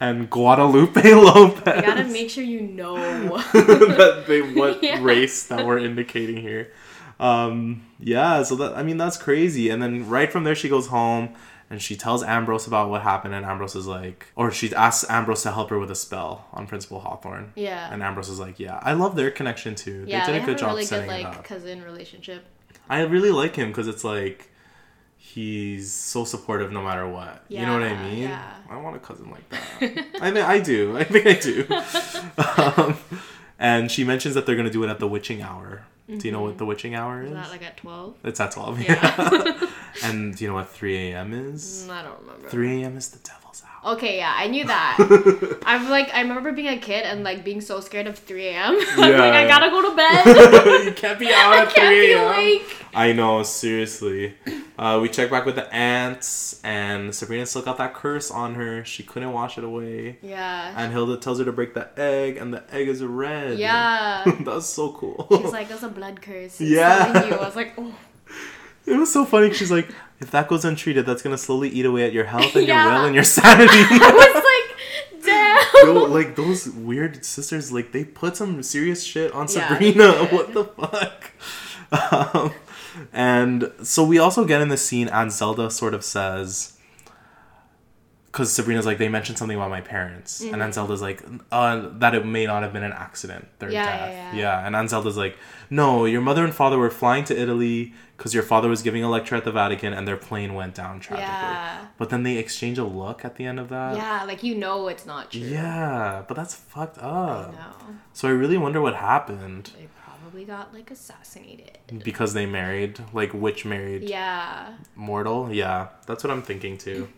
and 0.00 0.28
Guadalupe 0.30 1.02
Lopez. 1.14 1.76
You 1.76 1.82
gotta 1.82 2.04
make 2.04 2.30
sure 2.30 2.44
you 2.44 2.60
know. 2.62 2.96
that 3.52 4.24
they 4.26 4.42
what 4.58 4.82
Yeah. 4.82 5.02
race 5.02 5.46
that 5.48 5.66
we're 5.66 5.78
indicating 5.78 6.36
here. 6.38 6.72
Um, 7.20 7.86
yeah, 7.98 8.42
so 8.44 8.54
that 8.56 8.76
I 8.76 8.82
mean 8.82 8.96
that's 8.96 9.16
crazy. 9.16 9.70
And 9.70 9.82
then 9.82 10.08
right 10.08 10.30
from 10.30 10.44
there 10.44 10.54
she 10.54 10.68
goes 10.68 10.86
home 10.88 11.34
and 11.70 11.82
she 11.82 11.96
tells 11.96 12.22
Ambrose 12.22 12.66
about 12.66 12.88
what 12.88 13.02
happened, 13.02 13.34
and 13.34 13.44
Ambrose 13.44 13.74
is 13.76 13.86
like, 13.86 14.28
or 14.36 14.50
she 14.50 14.74
asks 14.74 15.08
Ambrose 15.10 15.42
to 15.42 15.52
help 15.52 15.68
her 15.68 15.78
with 15.78 15.90
a 15.90 15.94
spell 15.94 16.46
on 16.54 16.66
Principal 16.66 17.00
Hawthorne. 17.00 17.52
Yeah. 17.56 17.92
And 17.92 18.02
Ambrose 18.02 18.30
is 18.30 18.40
like, 18.40 18.58
yeah, 18.58 18.80
I 18.82 18.94
love 18.94 19.16
their 19.16 19.30
connection 19.30 19.74
too. 19.74 20.04
yeah, 20.06 20.24
they 20.24 20.32
they 20.32 20.32
did 20.32 20.36
a 20.36 20.38
have 20.40 20.46
good 20.46 20.56
a 20.56 20.58
job 20.60 20.68
really 20.70 20.82
good 20.82 20.88
setting 20.88 21.10
it 21.10 21.24
like 21.24 21.26
up. 21.26 21.44
cousin 21.44 21.82
relationship. 21.82 22.44
I 22.88 23.02
really 23.02 23.30
like 23.30 23.54
him 23.56 23.68
because 23.68 23.86
it's 23.86 24.02
like 24.04 24.48
he's 25.18 25.92
so 25.92 26.24
supportive 26.24 26.72
no 26.72 26.82
matter 26.82 27.06
what. 27.06 27.44
you 27.48 27.60
know 27.60 27.74
what 27.74 27.82
I 27.82 28.02
mean? 28.08 28.22
yeah. 28.22 28.54
I 28.70 28.76
want 28.76 28.96
a 28.96 29.00
cousin 29.00 29.30
like 29.30 29.48
that. 29.50 30.06
I 30.20 30.30
mean, 30.30 30.44
I 30.44 30.58
do. 30.60 30.96
I 31.02 31.04
think 31.04 31.26
I 31.26 31.34
do. 31.34 31.66
um, 32.82 32.96
and 33.58 33.90
she 33.90 34.04
mentions 34.04 34.34
that 34.34 34.46
they're 34.46 34.56
gonna 34.56 34.70
do 34.70 34.82
it 34.84 34.88
at 34.88 34.98
the 35.00 35.08
witching 35.08 35.42
hour. 35.42 35.82
Do 36.08 36.26
you 36.26 36.32
know 36.32 36.40
what 36.40 36.56
the 36.56 36.64
witching 36.64 36.94
hour 36.94 37.20
is? 37.22 37.28
Is 37.28 37.34
that 37.34 37.50
like 37.50 37.62
at 37.62 37.76
12? 37.76 38.14
it's 38.24 38.40
at 38.40 38.52
twelve. 38.52 38.80
Yeah. 38.80 38.94
Yeah. 39.18 39.66
and 40.04 40.34
do 40.34 40.44
you 40.44 40.48
know 40.48 40.54
what 40.54 40.70
three 40.70 40.96
a.m. 41.10 41.34
is? 41.34 41.84
Mm, 41.86 41.90
I 41.90 42.02
don't 42.02 42.18
remember. 42.20 42.48
Three 42.48 42.82
a.m. 42.82 42.96
is 42.96 43.10
the 43.10 43.18
devil's 43.18 43.44
hour. 43.44 43.47
Okay, 43.84 44.16
yeah, 44.18 44.34
I 44.36 44.48
knew 44.48 44.64
that. 44.66 45.58
I'm 45.64 45.88
like, 45.88 46.12
I 46.12 46.20
remember 46.22 46.52
being 46.52 46.68
a 46.68 46.78
kid 46.78 47.04
and 47.04 47.22
like 47.22 47.44
being 47.44 47.60
so 47.60 47.80
scared 47.80 48.06
of 48.06 48.18
3 48.18 48.48
a.m. 48.48 48.74
I'm 48.80 48.98
like, 48.98 49.12
Yeah. 49.12 49.22
I 49.32 49.46
gotta 49.46 49.70
go 49.70 49.88
to 49.88 49.96
bed. 49.96 50.84
you 50.84 50.92
can't 50.92 51.18
be 51.18 51.28
out 51.32 51.54
at 51.68 51.72
3 51.72 52.12
a.m. 52.14 52.60
I 52.94 53.12
know, 53.12 53.42
seriously. 53.44 54.34
Uh, 54.78 54.98
we 55.00 55.08
check 55.08 55.30
back 55.30 55.44
with 55.46 55.54
the 55.54 55.72
aunts, 55.72 56.60
and 56.64 57.14
Sabrina 57.14 57.46
still 57.46 57.62
got 57.62 57.78
that 57.78 57.94
curse 57.94 58.30
on 58.30 58.54
her. 58.56 58.84
She 58.84 59.02
couldn't 59.04 59.32
wash 59.32 59.58
it 59.58 59.64
away. 59.64 60.18
Yeah. 60.22 60.74
And 60.76 60.92
Hilda 60.92 61.16
tells 61.18 61.38
her 61.38 61.44
to 61.44 61.52
break 61.52 61.74
the 61.74 61.88
egg, 61.98 62.36
and 62.36 62.52
the 62.52 62.64
egg 62.74 62.88
is 62.88 63.02
red. 63.04 63.58
Yeah. 63.58 64.24
That's 64.40 64.66
so 64.66 64.92
cool. 64.92 65.26
She's 65.30 65.52
like, 65.52 65.68
there's 65.68 65.82
a 65.84 65.88
blood 65.88 66.20
curse. 66.20 66.60
It's 66.60 66.62
Yeah. 66.62 67.26
you. 67.26 67.34
I 67.34 67.44
was 67.44 67.56
like, 67.56 67.74
oh. 67.78 67.94
it 68.86 68.96
was 68.96 69.12
so 69.12 69.24
funny. 69.24 69.52
She's 69.52 69.70
like, 69.70 69.88
if 70.20 70.30
that 70.32 70.48
goes 70.48 70.64
untreated, 70.64 71.06
that's 71.06 71.22
gonna 71.22 71.38
slowly 71.38 71.68
eat 71.68 71.86
away 71.86 72.04
at 72.06 72.12
your 72.12 72.24
health 72.24 72.54
and 72.56 72.66
Yeah. 72.66 72.84
your 72.84 72.92
will 72.98 73.04
and 73.06 73.14
your 73.14 73.24
sanity. 73.38 73.68
I 73.72 74.12
was 74.14 74.34
like, 75.14 75.24
damn. 75.24 75.86
Yo, 75.96 76.04
like 76.04 76.36
those 76.36 76.68
weird 76.68 77.24
sisters, 77.24 77.70
like 77.72 77.92
they 77.92 78.04
put 78.04 78.36
some 78.36 78.62
serious 78.62 79.02
shit 79.04 79.32
on 79.32 79.46
Yeah, 79.48 79.68
Sabrina. 79.68 80.12
what 80.32 80.52
the 80.54 80.64
fuck? 80.64 81.30
Um, 81.90 82.52
and 83.14 83.72
so 83.82 84.04
we 84.04 84.18
also 84.18 84.44
get 84.44 84.60
in 84.60 84.68
the 84.68 84.76
scene, 84.76 85.08
and 85.08 85.32
Zelda 85.32 85.70
sort 85.70 85.94
of 85.94 86.04
says, 86.04 86.74
because 88.38 88.52
Sabrina's 88.52 88.86
like, 88.86 88.98
they 88.98 89.08
mentioned 89.08 89.36
something 89.36 89.56
about 89.56 89.68
my 89.70 89.80
parents, 89.80 90.40
and 90.42 90.62
then 90.62 90.72
Zelda's 90.72 91.02
like, 91.02 91.24
uh, 91.50 91.88
that 91.98 92.14
it 92.14 92.24
may 92.24 92.46
not 92.46 92.62
have 92.62 92.72
been 92.72 92.84
an 92.84 92.92
accident, 92.92 93.48
their 93.58 93.68
Mm-hmm. 93.68 93.74
Yeah, 93.74 93.84
death. 93.98 94.10
yeah, 94.12 94.32
Yeah, 94.32 94.38
yeah. 94.60 94.66
and 94.66 94.74
then 94.76 94.86
Zelda's 94.86 95.16
like, 95.16 95.36
no, 95.70 96.04
your 96.04 96.20
mother 96.20 96.44
and 96.44 96.54
father 96.54 96.78
were 96.78 96.88
flying 96.90 97.24
to 97.24 97.36
Italy 97.36 97.92
because 98.16 98.32
your 98.34 98.44
father 98.44 98.68
was 98.68 98.80
giving 98.82 99.02
a 99.02 99.10
lecture 99.10 99.34
at 99.34 99.44
the 99.44 99.50
Vatican, 99.50 99.92
and 99.92 100.06
their 100.06 100.16
plane 100.16 100.54
went 100.54 100.74
down 100.76 101.00
tragically. 101.00 101.34
Yeah. 101.34 101.86
But 101.98 102.10
then 102.10 102.22
they 102.22 102.36
exchange 102.38 102.78
a 102.78 102.84
look 102.84 103.24
at 103.24 103.34
the 103.36 103.44
end 103.44 103.58
of 103.58 103.68
that. 103.70 103.96
Yeah, 103.96 104.22
like 104.24 104.44
you 104.44 104.54
know 104.54 104.86
it's 104.86 105.04
not 105.04 105.32
true. 105.32 105.40
Yeah, 105.40 106.22
but 106.28 106.34
that's 106.36 106.54
fucked 106.54 106.98
up. 106.98 107.52
No. 107.52 107.94
So 108.12 108.28
I 108.28 108.32
really 108.32 108.58
wonder 108.58 108.80
what 108.80 108.94
happened 108.94 109.72
They 109.76 109.88
probably 110.04 110.44
got 110.44 110.72
like 110.72 110.90
assassinated. 110.92 111.78
because 112.04 112.34
they 112.34 112.46
married, 112.46 113.00
like 113.12 113.34
witch 113.34 113.64
married 113.64 114.02
Yeah. 114.04 114.74
mortal. 114.94 115.52
Yeah, 115.52 115.88
that's 116.06 116.22
what 116.22 116.30
I'm 116.30 116.42
thinking 116.42 116.78
too. 116.78 117.08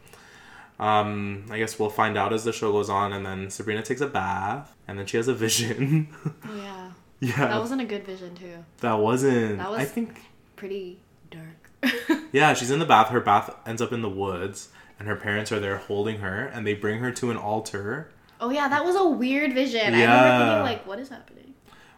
Um, 0.80 1.44
I 1.50 1.58
guess 1.58 1.78
we'll 1.78 1.90
find 1.90 2.16
out 2.18 2.32
as 2.32 2.42
the 2.44 2.52
show 2.52 2.72
goes 2.72 2.88
on, 2.90 3.12
and 3.12 3.24
then 3.24 3.50
Sabrina 3.50 3.82
takes 3.82 4.00
a 4.00 4.06
bath, 4.06 4.74
and 4.88 4.98
then 4.98 5.06
she 5.06 5.16
has 5.18 5.28
a 5.28 5.34
vision. 5.34 6.08
Yeah. 6.56 6.90
yeah, 7.20 7.46
That 7.48 7.60
wasn't 7.60 7.82
a 7.82 7.84
good 7.84 8.04
vision 8.04 8.34
too. 8.34 8.64
that 8.80 8.94
wasn't. 8.94 9.58
That 9.58 9.66
I 9.66 9.70
was- 9.70 9.90
think. 9.90 10.22
Pretty 10.56 10.98
dark. 11.30 11.70
Yeah, 12.32 12.54
she's 12.54 12.70
in 12.70 12.78
the 12.78 12.86
bath. 12.86 13.08
Her 13.08 13.20
bath 13.20 13.54
ends 13.66 13.82
up 13.82 13.92
in 13.92 14.02
the 14.02 14.08
woods, 14.08 14.68
and 14.98 15.06
her 15.08 15.16
parents 15.16 15.50
are 15.52 15.58
there 15.60 15.76
holding 15.78 16.20
her, 16.20 16.46
and 16.46 16.66
they 16.66 16.74
bring 16.74 17.00
her 17.00 17.10
to 17.12 17.30
an 17.30 17.36
altar 17.36 18.10
oh 18.42 18.48
yeah, 18.48 18.68
that 18.68 18.82
was 18.84 18.96
a 18.96 19.04
weird 19.06 19.52
vision. 19.52 19.80
I 19.80 19.84
remember 19.84 20.00
Yeah. 20.06 20.38
thinking 20.48 20.62
like, 20.62 20.86
what 20.86 20.98
is 20.98 21.10
happening? 21.10 21.49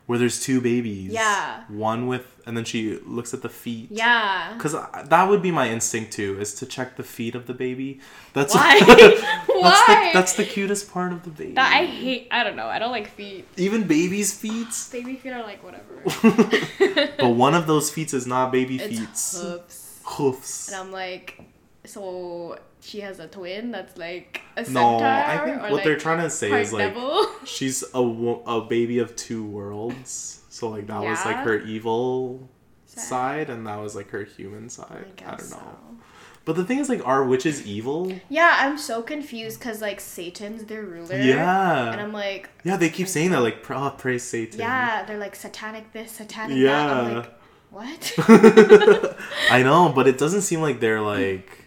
Where 0.07 0.18
there's 0.18 0.40
two 0.42 0.61
babies. 0.61 1.12
Yeah. 1.12 1.64
One 1.68 2.07
with, 2.07 2.40
and 2.46 2.57
then 2.57 2.64
she 2.64 2.98
looks 3.07 3.32
at 3.32 3.42
the 3.42 3.48
feet. 3.48 3.88
Yeah. 3.90 4.53
Because 4.55 4.72
that 4.72 5.28
would 5.28 5.42
be 5.42 5.50
my 5.50 5.68
instinct 5.70 6.12
too, 6.12 6.38
is 6.40 6.55
to 6.55 6.66
check 6.66 6.96
the 6.96 7.03
feet 7.05 7.34
of 7.34 7.46
the 7.46 7.55
baby. 7.55 8.00
That's 8.32 8.55
Why? 8.55 8.80
that's 8.86 9.22
Why? 9.48 9.84
the 9.88 10.11
that's 10.12 10.32
the 10.34 10.44
cutest 10.44 10.92
part 10.92 11.12
of 11.12 11.22
the 11.22 11.30
baby. 11.30 11.53
That 11.53 11.72
I 11.72 11.86
hate. 11.86 12.28
I 12.30 12.42
don't 12.44 12.57
know. 12.57 12.66
I 12.66 12.78
don't 12.78 12.90
like 12.90 13.09
feet. 13.09 13.46
Even 13.57 13.86
baby's 13.86 14.34
feet. 14.36 14.68
Baby 14.92 15.16
feet 15.16 15.32
are 15.32 15.42
like 15.42 15.62
whatever. 15.62 17.12
But 17.18 17.30
one 17.30 17.55
of 17.55 17.66
those 17.66 17.90
feet 17.90 18.12
is 18.12 18.26
not 18.26 18.50
baby 18.53 18.76
it's 18.76 18.86
feet. 18.86 18.98
hoofs. 18.98 20.00
Hoofs. 20.05 20.68
And 20.68 20.76
I'm 20.76 20.92
like, 20.92 21.40
so 21.84 22.59
she 22.83 23.01
has 23.01 23.18
a 23.20 23.28
twin 23.28 23.70
that's 23.70 23.97
like 23.97 24.43
a 24.57 24.61
No, 24.62 24.64
centaur. 24.99 25.07
I 25.07 25.39
think 25.45 25.62
or, 25.62 25.70
what 25.70 25.85
they're 25.85 25.95
like, 25.95 26.03
trying 26.03 26.22
to 26.22 26.30
say 26.30 26.61
is 26.61 26.72
like 26.72 26.93
devil. 26.95 27.26
she's 27.45 27.83
a 27.95 27.99
a 28.01 28.61
baby 28.61 28.99
of 28.99 29.16
two 29.16 29.45
worlds. 29.45 30.43
So 30.51 30.68
like 30.68 30.87
that 30.89 31.03
was 31.03 31.24
like 31.24 31.37
her 31.39 31.59
evil 31.61 32.49
Sad. 32.87 33.05
side, 33.05 33.51
and 33.51 33.66
that 33.66 33.76
was 33.80 33.95
like 33.97 34.11
her 34.11 34.24
human 34.24 34.68
side. 34.68 35.07
I, 35.09 35.20
guess 35.37 35.51
don't 35.51 35.61
know. 35.62 35.66
so. 35.72 35.97
But 36.45 36.57
the 36.57 36.64
thing 36.64 36.78
is, 36.80 36.89
like, 36.89 37.07
are 37.07 37.24
witches 37.24 37.64
evil? 37.64 38.12
Yeah, 38.28 38.57
I'm 38.59 38.76
so 38.76 39.01
confused 39.01 39.61
because 39.61 39.80
like 39.80 40.01
Satan's 40.01 40.64
their 40.64 40.83
ruler. 40.83 41.16
Yeah. 41.16 41.93
And 41.93 42.01
I'm 42.01 42.12
like, 42.12 42.51
Yeah, 42.64 42.76
they 42.76 42.91
keep 42.91 43.07
saying 43.07 43.30
that, 43.30 43.41
like, 43.43 43.62
pra- 43.62 43.95
praise 43.97 44.24
Satan. 44.24 44.59
yeah, 44.59 45.05
they're 45.05 45.18
like 45.18 45.37
satanic 45.37 45.93
this, 45.93 46.11
satanic 46.12 46.57
Yeah. 46.59 46.85
that. 46.85 47.05
I'm 47.05 47.14
like, 47.14 47.39
what? 47.70 48.14
I 49.51 49.62
know, 49.62 49.93
but 49.95 50.09
it 50.09 50.18
doesn't 50.18 50.43
seem 50.43 50.61
like 50.61 50.80
they're 50.80 51.01
like. 51.01 51.62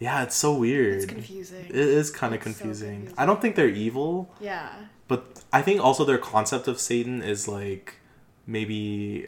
Yeah, 0.00 0.22
it's 0.22 0.34
so 0.34 0.54
weird. 0.54 0.94
it's 0.96 1.06
confusing. 1.06 1.66
It 1.66 1.76
is 1.76 2.10
kind 2.10 2.34
of 2.34 2.40
It's 2.40 2.56
so 2.56 2.62
confusing. 2.64 2.90
confusing. 2.94 3.14
I 3.18 3.26
don't 3.26 3.40
think 3.40 3.54
they're 3.54 3.68
evil, 3.68 4.34
yeah. 4.40 4.70
but 5.08 5.42
I 5.52 5.60
think 5.62 5.80
also 5.84 6.04
their 6.04 6.18
concept 6.18 6.66
of 6.68 6.80
Satan 6.80 7.22
is 7.22 7.46
like 7.46 7.96
maybe. 8.46 9.26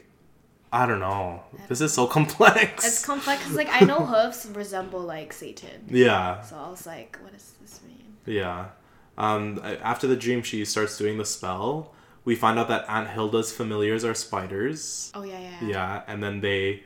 I 0.75 0.87
don't 0.87 1.01
know. 1.01 1.43
This 1.69 1.83
is 1.83 1.93
so 1.93 2.07
complex. 2.07 2.87
It's 2.87 3.05
complex 3.05 3.43
'cause, 3.45 3.53
like 3.55 3.69
I 3.71 3.81
know 3.85 4.07
hoofs 4.13 4.47
resemble 4.47 5.01
like 5.01 5.35
Satan. 5.35 5.85
yeah, 5.91 6.41
So 6.41 6.57
I 6.57 6.71
was 6.71 6.87
like, 6.87 7.19
what 7.23 7.33
does 7.35 7.53
this 7.61 7.81
mean? 7.87 8.17
yeah. 8.25 8.69
Um, 9.19 9.61
after 9.83 10.07
the 10.07 10.17
dream, 10.17 10.43
she 10.43 10.65
starts 10.65 10.97
doing 10.97 11.19
the 11.19 11.27
spell. 11.27 11.93
We 12.25 12.35
find 12.37 12.59
out 12.59 12.69
that 12.69 12.87
Aunt 12.89 13.11
Hilda's 13.11 13.53
familiars 13.53 14.03
are 14.07 14.15
spiders. 14.15 15.13
Oh 15.15 15.23
yeah, 15.25 15.39
yeah. 15.39 15.51
yeah. 15.61 15.69
Yeah, 15.69 16.03
and 16.07 16.23
then 16.23 16.41
they 16.41 16.85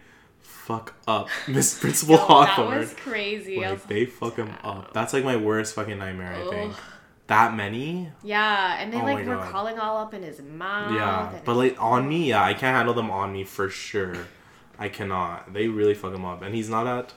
fuck 0.66 0.94
up 1.06 1.28
Miss 1.48 1.78
Principal 1.78 2.16
that 2.16 2.26
Hawthorne. 2.26 2.78
was 2.80 2.92
crazy. 2.94 3.64
I 3.64 3.72
was 3.72 3.80
Like 3.80 3.88
they 3.88 4.04
fuck 4.06 4.36
him 4.36 4.50
up. 4.64 4.92
That's 4.92 5.12
like 5.12 5.24
my 5.24 5.36
worst 5.36 5.74
fucking 5.74 5.98
nightmare. 5.98 6.34
I 6.34 6.50
think. 6.50 6.74
That 7.28 7.54
many. 7.56 8.10
Yeah, 8.22 8.76
and 8.80 8.92
they 8.92 9.00
Oh 9.00 9.04
like 9.04 9.24
were 9.26 9.36
God. 9.36 9.48
crawling 9.50 9.78
all 9.78 9.96
up 9.98 10.14
in 10.14 10.22
his 10.22 10.40
mouth. 10.42 10.92
Yeah, 10.94 11.32
but 11.44 11.54
like 11.56 11.76
on 11.82 12.08
me, 12.08 12.28
yeah, 12.30 12.42
I 12.44 12.52
can't 12.52 12.76
handle 12.76 12.94
them 12.94 13.10
on 13.10 13.32
me 13.32 13.44
for 13.44 13.68
sure. 13.68 14.16
I 14.78 14.88
cannot. 14.88 15.52
They 15.52 15.68
really 15.68 15.94
fuck 15.94 16.14
him 16.14 16.24
up, 16.24 16.42
and 16.42 16.54
he's 16.54 16.68
not 16.68 16.86
at 16.86 17.12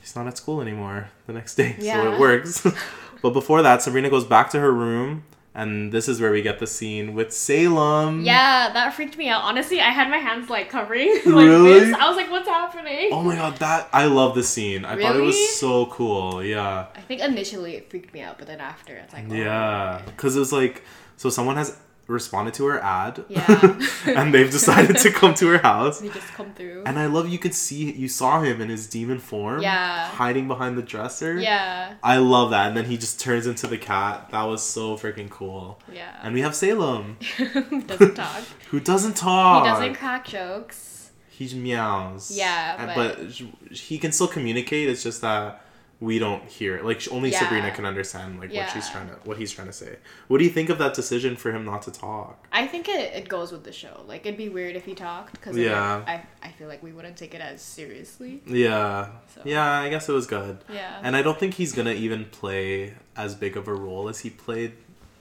he's 0.00 0.14
not 0.14 0.26
at 0.26 0.36
school 0.36 0.60
anymore 0.60 1.08
the 1.26 1.32
next 1.32 1.54
day, 1.56 1.76
so 1.80 2.12
it 2.12 2.20
works. 2.20 2.66
but 3.22 3.30
before 3.30 3.62
that, 3.62 3.82
Sabrina 3.82 4.10
goes 4.10 4.24
back 4.24 4.50
to 4.50 4.60
her 4.60 4.72
room, 4.72 5.24
and 5.54 5.92
this 5.92 6.08
is 6.08 6.20
where 6.20 6.30
we 6.32 6.40
get 6.42 6.58
the 6.58 6.66
scene 6.66 7.14
with 7.14 7.32
Salem. 7.32 8.22
yeah, 8.22 8.70
that 8.72 8.94
freaked 8.94 9.16
me 9.18 9.28
out. 9.28 9.42
Honestly, 9.42 9.80
I 9.80 9.90
had 9.90 10.08
my 10.10 10.16
hands 10.18 10.48
like 10.50 10.70
covering 10.70 11.08
like 11.26 11.46
Really? 11.46 11.80
this. 11.80 11.94
I 11.94 12.08
was 12.08 12.16
like, 12.16 12.30
"What's 12.30 12.48
happening?" 12.48 13.10
Oh 13.12 13.22
my 13.22 13.36
god, 13.36 13.56
that 13.58 13.88
I 13.92 14.06
love 14.06 14.34
this 14.34 14.48
scene. 14.48 14.84
I 14.84 14.96
thought 15.00 15.16
it 15.16 15.20
was 15.20 15.58
so 15.58 15.86
cool. 15.86 16.42
Yeah. 16.42 16.86
I 16.96 17.00
think 17.02 17.20
initially 17.20 17.74
it 17.76 17.90
freaked 17.90 18.12
me 18.14 18.20
out, 18.22 18.38
but 18.38 18.46
then 18.46 18.60
after 18.60 18.94
it's 18.96 19.12
like, 19.12 19.26
oh, 19.30 19.34
Yeah, 19.34 20.02
because 20.06 20.36
it 20.36 20.40
was 20.40 20.52
like, 20.52 20.82
so 21.16 21.28
someone 21.30 21.56
has 21.56 21.76
responded 22.08 22.52
to 22.54 22.66
her 22.66 22.80
ad, 22.80 23.24
Yeah. 23.28 23.78
and 24.06 24.34
they've 24.34 24.50
decided 24.50 24.96
to 24.98 25.10
come 25.10 25.34
to 25.34 25.46
her 25.48 25.58
house. 25.58 26.00
They 26.00 26.08
just 26.08 26.28
come 26.34 26.52
through. 26.52 26.82
And 26.84 26.98
I 26.98 27.06
love 27.06 27.28
you 27.28 27.38
could 27.38 27.54
see 27.54 27.90
you 27.92 28.08
saw 28.08 28.40
him 28.42 28.60
in 28.60 28.68
his 28.68 28.86
demon 28.86 29.18
form, 29.18 29.62
Yeah. 29.62 30.06
hiding 30.08 30.48
behind 30.48 30.76
the 30.76 30.82
dresser. 30.82 31.38
yeah, 31.38 31.94
I 32.02 32.18
love 32.18 32.50
that, 32.50 32.68
and 32.68 32.76
then 32.76 32.84
he 32.86 32.96
just 32.98 33.20
turns 33.20 33.46
into 33.46 33.66
the 33.66 33.78
cat. 33.78 34.28
That 34.30 34.42
was 34.44 34.62
so 34.62 34.96
freaking 34.96 35.30
cool. 35.30 35.80
yeah. 35.92 36.18
And 36.22 36.34
we 36.34 36.40
have 36.42 36.54
Salem, 36.54 37.16
Who 37.38 37.82
doesn't 37.82 38.14
talk. 38.14 38.42
who 38.70 38.80
doesn't 38.80 39.16
talk. 39.16 39.64
He 39.64 39.70
doesn't 39.70 39.94
crack 39.94 40.26
jokes. 40.26 41.10
He 41.30 41.54
meows. 41.58 42.30
Yeah, 42.30 42.76
And- 42.78 42.92
but- 42.94 43.18
but 43.18 43.70
he 43.76 43.98
can 43.98 44.12
still 44.12 44.28
communicate. 44.28 44.88
It's 44.88 45.02
just 45.02 45.20
that 45.22 45.64
we 46.02 46.18
don't 46.18 46.42
hear 46.50 46.74
it. 46.76 46.84
Like 46.84 47.00
only 47.12 47.30
Yeah. 47.30 47.38
Sabrina 47.38 47.70
can 47.70 47.86
understand 47.86 48.40
like 48.40 48.52
what 48.52 48.68
she's 48.70 48.90
trying 48.90 49.08
to 49.08 49.14
what 49.22 49.36
he's 49.36 49.52
trying 49.52 49.68
to 49.68 49.72
say. 49.72 49.98
What 50.26 50.38
do 50.38 50.44
you 50.44 50.50
think 50.50 50.68
of 50.68 50.78
that 50.78 50.94
decision 50.94 51.36
for 51.36 51.52
him 51.52 51.64
not 51.64 51.82
to 51.82 51.92
talk? 51.92 52.44
I 52.50 52.66
think 52.66 52.88
it, 52.88 53.14
it 53.14 53.28
goes 53.28 53.52
with 53.52 53.62
the 53.62 53.70
show. 53.70 54.02
Like 54.08 54.26
it'd 54.26 54.36
be 54.36 54.48
weird 54.48 54.74
if 54.74 54.84
he 54.84 54.94
talked 54.94 55.34
because 55.34 55.56
Yeah. 55.56 56.02
I 56.04 56.24
I 56.42 56.50
feel 56.50 56.66
like 56.66 56.82
we 56.82 56.92
wouldn't 56.92 57.16
take 57.16 57.34
it 57.34 57.40
as 57.40 57.62
seriously. 57.62 58.42
Yeah. 58.46 59.10
So. 59.32 59.42
Yeah, 59.44 59.80
I 59.80 59.90
guess 59.90 60.08
it 60.08 60.12
was 60.12 60.26
good. 60.26 60.58
Yeah. 60.68 60.98
And 61.04 61.14
I 61.14 61.22
don't 61.22 61.38
think 61.38 61.54
he's 61.54 61.72
gonna 61.72 61.92
even 61.92 62.24
play 62.24 62.94
as 63.16 63.36
big 63.36 63.56
of 63.56 63.68
a 63.68 63.74
role 63.74 64.08
as 64.08 64.18
he 64.20 64.30
played 64.30 64.72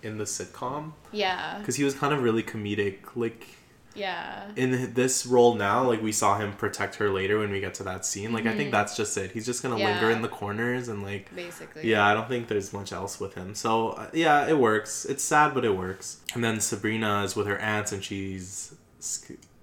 in 0.02 0.18
the 0.18 0.24
sitcom 0.24 0.94
yeah. 1.12 1.60
because 1.60 1.76
he 1.76 1.84
was 1.84 1.94
kind 1.94 2.12
of 2.12 2.24
really 2.24 2.42
comedic. 2.42 2.98
Like 3.16 3.46
Yeah. 3.94 4.50
in 4.56 4.94
this 4.94 5.26
role 5.26 5.56
now, 5.56 5.84
like 5.88 6.02
we 6.02 6.12
saw 6.12 6.38
him 6.38 6.54
protect 6.54 6.96
her 6.96 7.10
later 7.10 7.40
when 7.40 7.52
we 7.52 7.60
get 7.60 7.74
to 7.76 7.84
that 7.84 8.06
scene. 8.06 8.32
Like 8.32 8.46
I 8.46 8.56
think 8.56 8.72
that's 8.72 8.96
just 8.96 9.18
it. 9.18 9.32
He's 9.32 9.46
just 9.46 9.62
gonna 9.62 9.76
linger 9.76 9.92
Mm-hmm. 10.08 10.16
In 10.18 10.22
the 10.22 10.30
corners 10.30 10.88
and 10.88 11.04
like 11.04 11.34
Basically. 11.36 11.90
yeah, 11.90 12.06
I 12.06 12.14
don't 12.14 12.28
think 12.30 12.48
there's 12.48 12.72
much 12.74 12.92
else 12.94 13.20
with 13.20 13.34
him. 13.36 13.54
So 13.56 13.90
uh, 13.90 14.10
yeah, 14.14 14.48
it 14.48 14.58
works. 14.58 15.06
It's 15.06 15.24
sad, 15.24 15.54
but 15.54 15.66
it 15.66 15.76
works. 15.76 16.22
And 16.34 16.44
then 16.44 16.60
Sabrina 16.62 17.24
is 17.24 17.36
with 17.36 17.48
her 17.48 17.58
aunts, 17.60 17.92
and 17.92 18.04
she's 18.04 18.74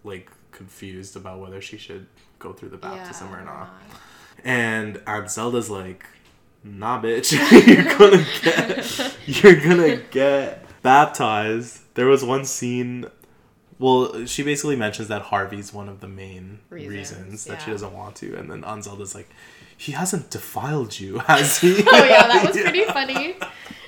like 0.05 0.31
confused 0.53 1.17
about 1.17 1.41
whether 1.41 1.61
she 1.61 1.77
should 1.79 2.07
go 2.39 2.53
through 2.53 2.69
the 2.71 2.77
baptism 2.77 3.35
or 3.35 3.45
not. 3.45 3.71
And 4.45 5.01
Aunt 5.07 5.31
Zelda's 5.31 5.69
like, 5.71 6.05
"Nah, 6.63 7.01
bitch, 7.03 7.33
you're 7.67 7.99
gonna 7.99 8.25
get, 8.43 9.17
you're 9.43 9.61
gonna 9.61 9.97
get 10.11 10.65
baptized." 10.83 11.81
There 11.95 12.07
was 12.07 12.23
one 12.25 12.45
scene. 12.45 13.07
Well, 13.79 14.27
she 14.27 14.43
basically 14.43 14.77
mentions 14.77 15.09
that 15.09 15.23
Harvey's 15.23 15.73
one 15.73 15.89
of 15.89 16.01
the 16.01 16.09
main 16.09 16.59
reasons, 16.71 17.13
Reasons, 17.13 17.45
that 17.45 17.63
she 17.63 17.71
doesn't 17.71 17.93
want 17.93 18.17
to, 18.17 18.35
and 18.37 18.51
then 18.51 18.65
Aunt 18.65 18.83
Zelda's 18.85 19.15
like, 19.15 19.29
"He 19.77 19.93
hasn't 19.93 20.31
defiled 20.31 20.99
you, 20.99 21.19
has 21.27 21.59
he?" 21.59 21.77
Oh 21.87 22.05
yeah, 22.05 22.27
that 22.27 22.45
was 22.47 22.57
pretty 22.61 22.85
funny. 22.85 23.37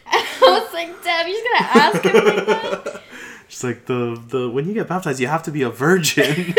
I 0.07 0.27
was 0.43 0.73
like, 0.73 1.03
"Damn, 1.05 1.29
you're 1.29 1.37
just 1.37 1.47
gonna 1.53 1.85
ask 1.85 2.05
him 2.05 2.25
like 2.25 2.47
that? 2.85 3.03
She's 3.49 3.65
like 3.65 3.87
the 3.87 4.21
the 4.29 4.49
when 4.49 4.67
you 4.69 4.75
get 4.75 4.87
baptized, 4.89 5.19
you 5.21 5.27
have 5.27 5.43
to 5.45 5.51
be 5.51 5.63
a 5.63 5.71
virgin. 5.71 6.55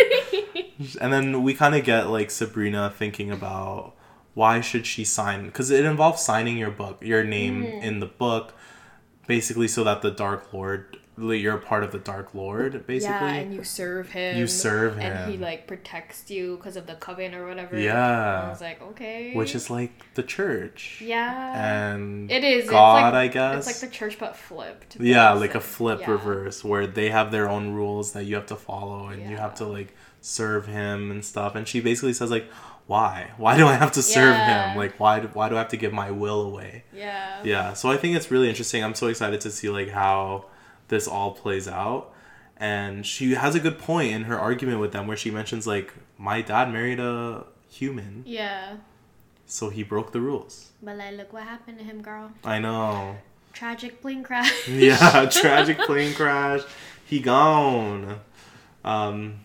and 0.99 1.13
then 1.13 1.41
we 1.43 1.53
kind 1.53 1.73
of 1.75 1.83
get 1.85 2.09
like 2.09 2.29
Sabrina 2.31 2.93
thinking 2.97 3.31
about 3.31 3.93
why 4.33 4.59
should 4.61 4.85
she 4.85 5.05
sign 5.05 5.45
because 5.45 5.71
it 5.71 5.85
involves 5.85 6.21
signing 6.21 6.57
your 6.57 6.71
book, 6.71 6.97
your 7.01 7.23
name 7.23 7.63
Mm. 7.63 7.83
in 7.83 7.99
the 8.01 8.05
book, 8.07 8.53
basically 9.27 9.67
so 9.69 9.83
that 9.85 10.01
the 10.01 10.11
Dark 10.11 10.51
Lord, 10.53 10.97
you're 11.29 11.55
a 11.55 11.61
part 11.61 11.83
of 11.83 11.91
the 11.91 11.99
Dark 11.99 12.33
Lord, 12.33 12.85
basically. 12.87 13.15
Yeah, 13.15 13.33
and 13.33 13.53
you 13.53 13.63
serve 13.63 14.09
him. 14.09 14.37
You 14.37 14.47
serve 14.47 14.97
him, 14.97 15.11
And 15.11 15.31
he 15.31 15.37
like 15.37 15.67
protects 15.67 16.29
you 16.29 16.57
because 16.57 16.75
of 16.75 16.87
the 16.87 16.95
coven 16.95 17.33
or 17.35 17.47
whatever. 17.47 17.79
Yeah. 17.79 18.43
I 18.45 18.49
was 18.49 18.61
like, 18.61 18.81
okay. 18.81 19.33
which 19.35 19.55
is 19.55 19.69
like 19.69 19.91
the 20.15 20.23
church. 20.23 21.01
Yeah. 21.03 21.83
And 21.83 22.31
it 22.31 22.43
is. 22.43 22.69
God, 22.69 22.97
it's 22.97 23.03
like, 23.03 23.13
I 23.13 23.27
guess. 23.27 23.67
It's 23.67 23.81
like 23.83 23.89
the 23.91 23.95
church 23.95 24.17
but 24.19 24.35
flipped. 24.35 24.97
yeah 24.99 25.31
like 25.33 25.55
a 25.55 25.61
flip 25.61 26.01
Yeah. 26.01 26.11
reverse 26.11 26.63
where 26.63 26.87
they 26.87 27.09
have 27.09 27.31
their 27.31 27.49
own 27.49 27.71
rules 27.73 28.13
that 28.13 28.25
you 28.25 28.35
have 28.35 28.47
to 28.47 28.55
follow 28.55 29.07
and 29.07 29.29
you 29.29 29.37
have 29.37 29.55
to 29.55 29.65
like 29.65 29.95
serve 30.21 30.67
him 30.67 31.09
and 31.11 31.25
stuff 31.25 31.55
and 31.55 31.67
she 31.67 31.79
basically 31.81 32.13
says 32.13 32.29
like 32.29 32.45
why 32.85 33.31
why 33.37 33.57
do 33.57 33.65
i 33.65 33.73
have 33.73 33.91
to 33.91 34.01
serve 34.03 34.35
Yeah. 34.35 34.71
him 34.71 34.77
like 34.77 34.99
why 34.99 35.19
do, 35.19 35.27
why 35.33 35.49
do 35.49 35.55
i 35.55 35.57
have 35.59 35.69
to 35.69 35.77
give 35.77 35.93
my 35.93 36.11
will 36.11 36.41
away 36.41 36.83
Yeah. 36.93 37.41
yeah 37.43 37.73
so 37.73 37.89
i 37.89 37.97
think 37.97 38.15
it's 38.15 38.29
really 38.29 38.47
interesting 38.49 38.83
i'm 38.83 38.93
so 38.93 39.07
excited 39.07 39.41
to 39.41 39.49
see 39.49 39.69
like 39.69 39.89
how 39.89 40.45
this 40.91 41.07
all 41.07 41.31
plays 41.31 41.67
out 41.67 42.13
and 42.57 43.05
she 43.05 43.33
has 43.33 43.55
a 43.55 43.59
good 43.59 43.79
point 43.79 44.11
in 44.13 44.21
her 44.29 44.37
argument 44.39 44.79
with 44.79 44.91
them 44.91 45.07
where 45.07 45.17
she 45.17 45.31
mentions 45.31 45.65
like 45.65 45.93
my 46.19 46.41
dad 46.41 46.71
married 46.71 46.99
a 46.99 47.45
human 47.67 48.23
Yeah. 48.27 48.75
so 49.47 49.69
he 49.69 49.81
broke 49.83 50.11
the 50.11 50.21
rules 50.21 50.71
But 50.83 50.97
like, 50.97 51.15
look 51.17 51.33
what 51.33 51.43
happened 51.43 51.77
to 51.79 51.83
him, 51.83 52.01
girl. 52.03 52.31
i 52.43 52.59
know 52.59 53.17
Tragic 53.53 54.01
plane 54.01 54.23
crash. 54.23 54.67
yeah, 54.87 55.25
tragic 55.41 55.77
plane 55.79 56.13
crash. 56.13 56.61
He 57.05 57.19
gone. 57.19 58.21
Um, 58.85 59.41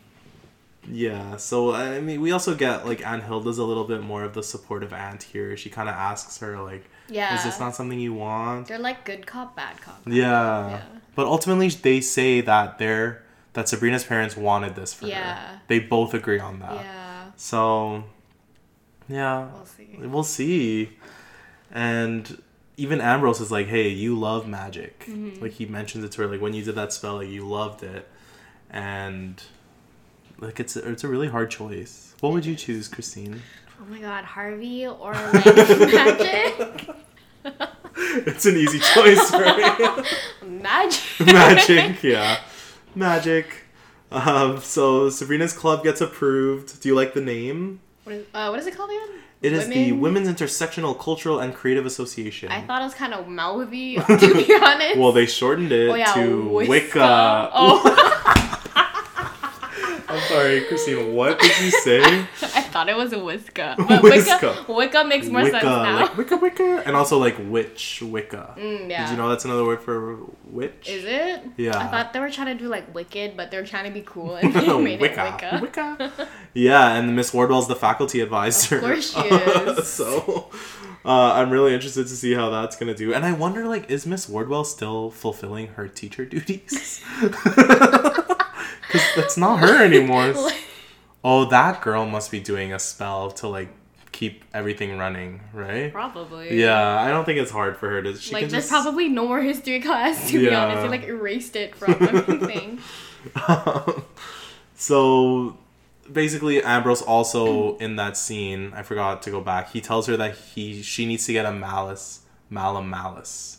yeah. 0.89 1.37
So 1.37 1.75
I 1.75 2.01
mean, 2.01 2.21
we 2.21 2.31
also 2.31 2.55
get 2.55 2.87
like 2.87 3.05
Aunt 3.05 3.25
Hilda's 3.25 3.59
a 3.59 3.65
little 3.65 3.83
bit 3.83 4.03
more 4.03 4.23
of 4.23 4.33
the 4.35 4.45
supportive 4.45 4.93
aunt 4.93 5.25
here. 5.25 5.57
She 5.57 5.71
kind 5.71 5.89
of 5.89 5.97
asks 5.97 6.39
her 6.39 6.63
like, 6.63 6.85
yeah. 7.09 7.35
"Is 7.37 7.43
this 7.43 7.59
not 7.59 7.75
something 7.75 7.99
you 7.99 8.15
want?" 8.15 8.69
They're 8.69 8.79
like 8.79 9.05
good 9.05 9.27
cop, 9.27 9.57
bad 9.57 9.81
cop. 9.81 10.01
Yeah. 10.07 10.71
Yeah. 10.71 10.83
But 11.17 11.27
ultimately, 11.27 11.69
they 11.71 12.01
say 12.01 12.41
that 12.43 12.79
they're 12.79 13.23
that 13.55 13.69
Sabrina's 13.69 14.05
parents 14.05 14.37
wanted 14.37 14.77
this 14.77 14.95
for 14.95 15.07
her. 15.09 15.61
They 15.67 15.81
both 15.81 16.15
agree 16.15 16.39
on 16.39 16.61
that. 16.61 16.75
Yeah. 16.75 17.31
So, 17.37 18.05
yeah, 19.09 19.49
We'll 19.53 19.65
see. 19.67 19.89
we'll 19.99 20.23
see. 20.23 20.91
And 21.73 22.41
even 22.77 23.01
Ambrose 23.01 23.41
is 23.41 23.51
like, 23.51 23.67
"Hey, 23.67 23.89
you 23.89 24.17
love 24.19 24.47
magic." 24.47 25.01
Mm-hmm. 25.09 25.43
Like 25.43 25.53
he 25.53 25.65
mentions 25.67 26.05
it 26.05 26.13
to 26.13 26.23
her, 26.23 26.29
like 26.29 26.41
when 26.41 26.53
you 26.53 26.63
did 26.63 26.75
that 26.77 26.93
spell, 26.93 27.17
like 27.17 27.29
you 27.29 27.49
loved 27.49 27.83
it, 27.83 28.07
and 28.71 29.43
like 30.39 30.61
it's 30.61 30.77
a, 30.77 30.89
it's 30.91 31.03
a 31.05 31.09
really 31.09 31.29
hard 31.29 31.51
choice. 31.51 32.15
What 32.21 32.33
would 32.35 32.45
you 32.47 32.55
choose, 32.57 32.89
Christine? 32.89 33.41
Oh 33.81 33.85
my 33.91 33.99
god, 34.01 34.25
Harvey 34.25 34.87
or 34.87 35.13
like 35.13 35.45
magic? 35.47 36.91
it's 37.97 38.47
an 38.47 38.57
easy 38.57 38.79
choice, 38.81 39.33
right? 39.33 40.05
magic. 40.63 41.27
magic, 41.27 42.03
yeah, 42.03 42.41
magic. 42.95 43.65
Um, 44.11 44.61
so 44.61 45.11
Sabrina's 45.11 45.53
club 45.53 45.83
gets 45.83 46.01
approved. 46.01 46.81
Do 46.81 46.89
you 46.89 46.95
like 46.95 47.15
the 47.15 47.21
name? 47.21 47.81
What 48.05 48.15
is, 48.15 48.27
uh, 48.33 48.49
what 48.49 48.59
is 48.59 48.67
it 48.67 48.77
called 48.77 48.91
again? 48.91 49.21
It 49.43 49.53
is 49.53 49.69
the 49.69 49.93
Women's 49.93 50.29
Intersectional 50.29 50.99
Cultural 50.99 51.41
and 51.41 51.55
Creative 51.55 51.85
Association. 51.85 52.51
I 52.51 52.63
thought 52.63 52.81
it 52.81 52.87
was 52.87 52.95
kind 52.95 53.13
of 53.13 53.29
mouthy, 53.29 53.97
to 53.97 54.35
be 54.35 54.55
honest. 54.55 54.97
well, 54.97 55.13
they 55.13 55.27
shortened 55.27 55.73
it 55.73 55.91
oh 55.91 55.95
yeah, 55.95 56.15
to 56.15 56.49
Wicca. 56.49 56.71
Wicca. 56.71 57.51
Oh, 57.53 58.33
sorry, 60.37 60.61
Christine. 60.63 61.15
What 61.15 61.39
did 61.41 61.59
you 61.61 61.71
say? 61.71 62.03
I 62.43 62.63
thought 62.63 62.89
it 62.89 62.97
was 62.97 63.13
a 63.13 63.19
Wicca. 63.19 63.77
But 63.79 64.03
Wicca. 64.03 64.39
Wicca, 64.43 64.73
Wicca 64.73 65.05
makes 65.05 65.29
more 65.29 65.43
Wicca, 65.43 65.61
sense 65.61 65.65
now. 65.65 66.01
like 66.01 66.17
Wicca, 66.17 66.37
Wicca, 66.37 66.83
and 66.87 66.97
also 66.97 67.19
like 67.19 67.37
witch, 67.49 68.03
Wicca. 68.03 68.55
Mm, 68.59 68.91
yeah. 68.91 69.05
Did 69.07 69.13
you 69.13 69.17
know 69.17 69.29
that's 69.29 69.45
another 69.45 69.65
word 69.65 69.83
for 69.83 70.19
witch? 70.45 70.89
Is 70.89 71.05
it? 71.05 71.43
Yeah. 71.57 71.79
I 71.79 71.87
thought 71.89 72.13
they 72.13 72.21
were 72.21 72.31
trying 72.31 72.57
to 72.57 72.63
do 72.63 72.69
like 72.69 72.95
Wicked, 72.95 73.37
but 73.37 73.51
they're 73.51 73.65
trying 73.65 73.85
to 73.85 73.91
be 73.91 74.03
cool 74.03 74.37
and 74.37 74.53
they 74.55 74.79
made 74.79 75.01
Wicca. 75.01 75.51
it 75.53 75.61
Wicca. 75.63 75.97
Wicca. 76.01 76.29
Yeah, 76.55 76.95
and 76.97 77.17
Miss 77.17 77.33
Wardwell's 77.33 77.69
the 77.69 77.77
faculty 77.77 78.21
advisor. 78.21 78.77
Of 78.77 78.83
course 78.83 79.15
she 79.15 79.21
is. 79.21 79.87
so, 79.89 80.51
uh, 81.05 81.33
I'm 81.35 81.51
really 81.51 81.75
interested 81.75 82.05
to 82.09 82.17
see 82.17 82.35
how 82.35 82.51
that's 82.51 82.77
gonna 82.77 82.95
do. 82.95 83.13
And 83.15 83.25
I 83.25 83.33
wonder, 83.33 83.67
like, 83.67 83.91
is 83.91 84.07
Miss 84.07 84.29
Wardwell 84.29 84.65
still 84.65 85.11
fulfilling 85.11 85.69
her 85.69 85.89
teacher 85.89 86.25
duties? 86.25 87.03
Because 88.87 89.07
that's 89.17 89.37
not 89.37 89.61
her 89.61 89.85
anymore. 89.85 90.35
oh, 91.25 91.45
that 91.47 91.83
girl 91.83 92.07
must 92.07 92.31
be 92.31 92.41
doing 92.41 92.73
a 92.73 92.79
spell 92.79 93.31
to 93.33 93.49
like 93.49 93.69
keep 94.13 94.45
everything 94.55 94.97
running, 94.97 95.41
right? 95.53 95.93
Probably. 95.93 96.61
Yeah, 96.61 97.01
I 97.01 97.09
don't 97.09 97.25
think 97.25 97.39
it's 97.39 97.51
hard 97.51 97.77
for 97.77 97.89
her 97.91 98.03
to. 98.03 98.17
She 98.17 98.33
Like 98.33 98.49
there's 98.49 98.69
just... 98.69 98.71
probably 98.71 99.09
no 99.09 99.27
more 99.27 99.41
history 99.41 99.81
class 99.81 100.31
to 100.31 100.39
be 100.39 100.55
honest. 100.55 100.83
They 100.83 100.89
like 100.89 101.05
erased 101.05 101.57
it 101.57 101.75
from 101.75 101.95
everything. 102.01 102.81
so 104.75 105.57
basically 106.13 106.63
ambrose 106.63 107.03
also 107.03 107.77
in 107.79 107.97
that 107.97 108.17
scene 108.17 108.73
i 108.75 108.83
forgot 108.83 109.23
to 109.23 109.31
go 109.31 109.41
back 109.41 109.73
he 109.73 109.81
tells 109.81 110.07
her 110.07 110.17
that 110.17 110.37
he 110.37 110.83
she 110.83 111.07
needs 111.07 111.27
to 111.27 111.33
get 111.33 111.45
a 111.45 111.53
malice 111.53 112.21
malum 112.49 112.89
malice 112.89 113.56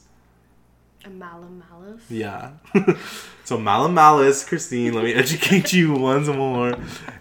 Malum 1.09 1.63
Malice. 1.69 2.01
Yeah. 2.09 2.51
so 3.43 3.57
Malum 3.57 3.93
Malice, 3.93 4.45
Christine, 4.45 4.93
let 4.93 5.03
me 5.03 5.13
educate 5.13 5.73
you 5.73 5.93
once 6.09 6.27
more. 6.27 6.75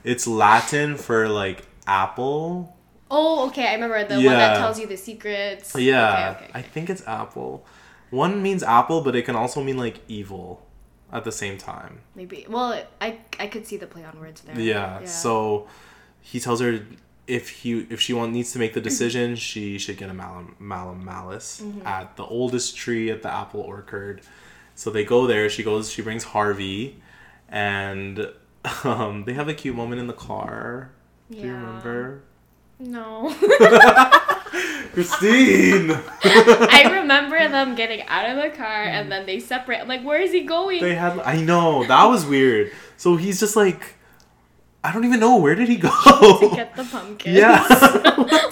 It's 0.05 0.27
Latin 0.27 0.97
for 0.97 1.29
like 1.29 1.67
apple. 1.87 2.77
Oh, 3.11 3.47
okay. 3.49 3.69
I 3.69 3.75
remember 3.75 4.05
the 4.05 4.17
one 4.17 4.25
that 4.25 4.59
tells 4.59 4.79
you 4.79 4.87
the 4.87 4.97
secrets. 4.97 5.75
Yeah. 5.77 6.35
Okay, 6.37 6.45
okay, 6.45 6.51
I 6.55 6.63
think 6.63 6.91
it's 6.91 7.07
apple. 7.07 7.67
One 8.11 8.43
means 8.43 8.63
apple, 8.63 9.01
but 9.03 9.15
it 9.17 9.23
can 9.23 9.37
also 9.37 9.63
mean 9.63 9.77
like 9.77 10.01
evil 10.09 10.67
at 11.13 11.25
the 11.25 11.33
same 11.33 11.59
time. 11.59 12.01
Maybe. 12.15 12.47
Well, 12.49 12.83
I 13.01 13.19
I 13.39 13.47
could 13.47 13.67
see 13.67 13.77
the 13.77 13.87
play 13.87 14.05
on 14.05 14.19
words 14.21 14.41
there. 14.43 14.59
Yeah. 14.59 15.05
So 15.05 15.69
he 16.21 16.41
tells 16.41 16.61
her 16.61 16.85
if 17.27 17.49
he 17.49 17.81
if 17.91 18.01
she 18.01 18.13
want, 18.13 18.33
needs 18.33 18.53
to 18.53 18.59
make 18.59 18.73
the 18.75 18.81
decision, 18.81 19.37
she 19.37 19.79
should 19.79 19.97
get 19.97 20.09
a 20.11 20.15
malum, 20.15 20.55
malum 20.59 21.05
malice 21.05 21.61
Mm-hmm. 21.65 21.87
at 21.87 22.17
the 22.17 22.25
oldest 22.25 22.77
tree 22.77 23.11
at 23.11 23.23
the 23.23 23.33
apple 23.33 23.61
orchard. 23.61 24.21
So 24.75 24.91
they 24.91 25.05
go 25.05 25.27
there. 25.27 25.49
She 25.51 25.63
goes. 25.63 25.91
She 25.91 26.03
brings 26.03 26.25
Harvey, 26.25 27.01
and 27.49 28.29
um, 28.85 29.25
they 29.25 29.33
have 29.33 29.49
a 29.49 29.55
cute 29.55 29.75
moment 29.75 30.01
in 30.01 30.07
the 30.07 30.13
car. 30.13 30.91
Do 31.31 31.39
you 31.39 31.53
remember? 31.55 32.23
No. 32.79 33.35
Christine. 34.93 35.91
I 36.25 36.91
remember 37.01 37.37
them 37.49 37.75
getting 37.75 38.03
out 38.07 38.31
of 38.31 38.37
the 38.43 38.57
car 38.57 38.85
and 38.85 39.11
then 39.11 39.27
they 39.27 39.41
separate. 39.41 39.81
I'm 39.81 39.89
like, 39.89 40.03
where 40.05 40.21
is 40.21 40.33
he 40.33 40.43
going? 40.43 40.81
they 40.83 40.95
had. 40.95 41.19
I 41.21 41.41
know 41.43 41.85
that 41.87 42.05
was 42.05 42.25
weird. 42.25 42.73
So 42.97 43.17
he's 43.17 43.41
just 43.41 43.57
like, 43.57 43.96
I 44.87 44.93
don't 44.93 45.05
even 45.05 45.19
know 45.19 45.37
where 45.39 45.55
did 45.57 45.69
he 45.69 45.77
go. 45.77 45.91
to 45.91 46.51
get 46.55 46.77
the 46.77 46.85
pumpkins. 46.85 47.37
Yeah. 47.37 47.67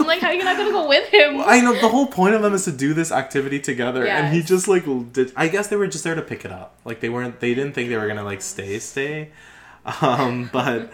I'm 0.01 0.07
like, 0.07 0.21
how 0.21 0.29
are 0.29 0.35
you 0.35 0.43
not 0.43 0.57
gonna 0.57 0.73
go 0.73 0.89
with 0.89 1.09
him? 1.09 1.41
I 1.45 1.61
know 1.61 1.73
the 1.81 1.89
whole 1.89 2.07
point 2.09 2.35
of 2.35 2.43
them 2.43 2.53
is 2.55 2.65
to 2.65 2.73
do 2.73 2.93
this 2.93 3.13
activity 3.13 3.61
together, 3.61 4.05
and 4.07 4.35
he 4.35 4.43
just 4.43 4.67
like 4.67 4.85
did. 5.13 5.33
I 5.37 5.47
guess 5.49 5.69
they 5.69 5.77
were 5.77 5.87
just 5.87 6.03
there 6.05 6.15
to 6.17 6.23
pick 6.23 6.45
it 6.45 6.51
up. 6.51 6.77
Like 6.85 6.99
they 7.01 7.09
weren't. 7.09 7.39
They 7.41 7.55
didn't 7.55 7.75
think 7.75 7.89
they 7.89 7.97
were 7.97 8.09
gonna 8.09 8.25
like 8.25 8.43
stay, 8.43 8.79
stay. 8.81 9.31
Um, 10.01 10.51
but 10.53 10.93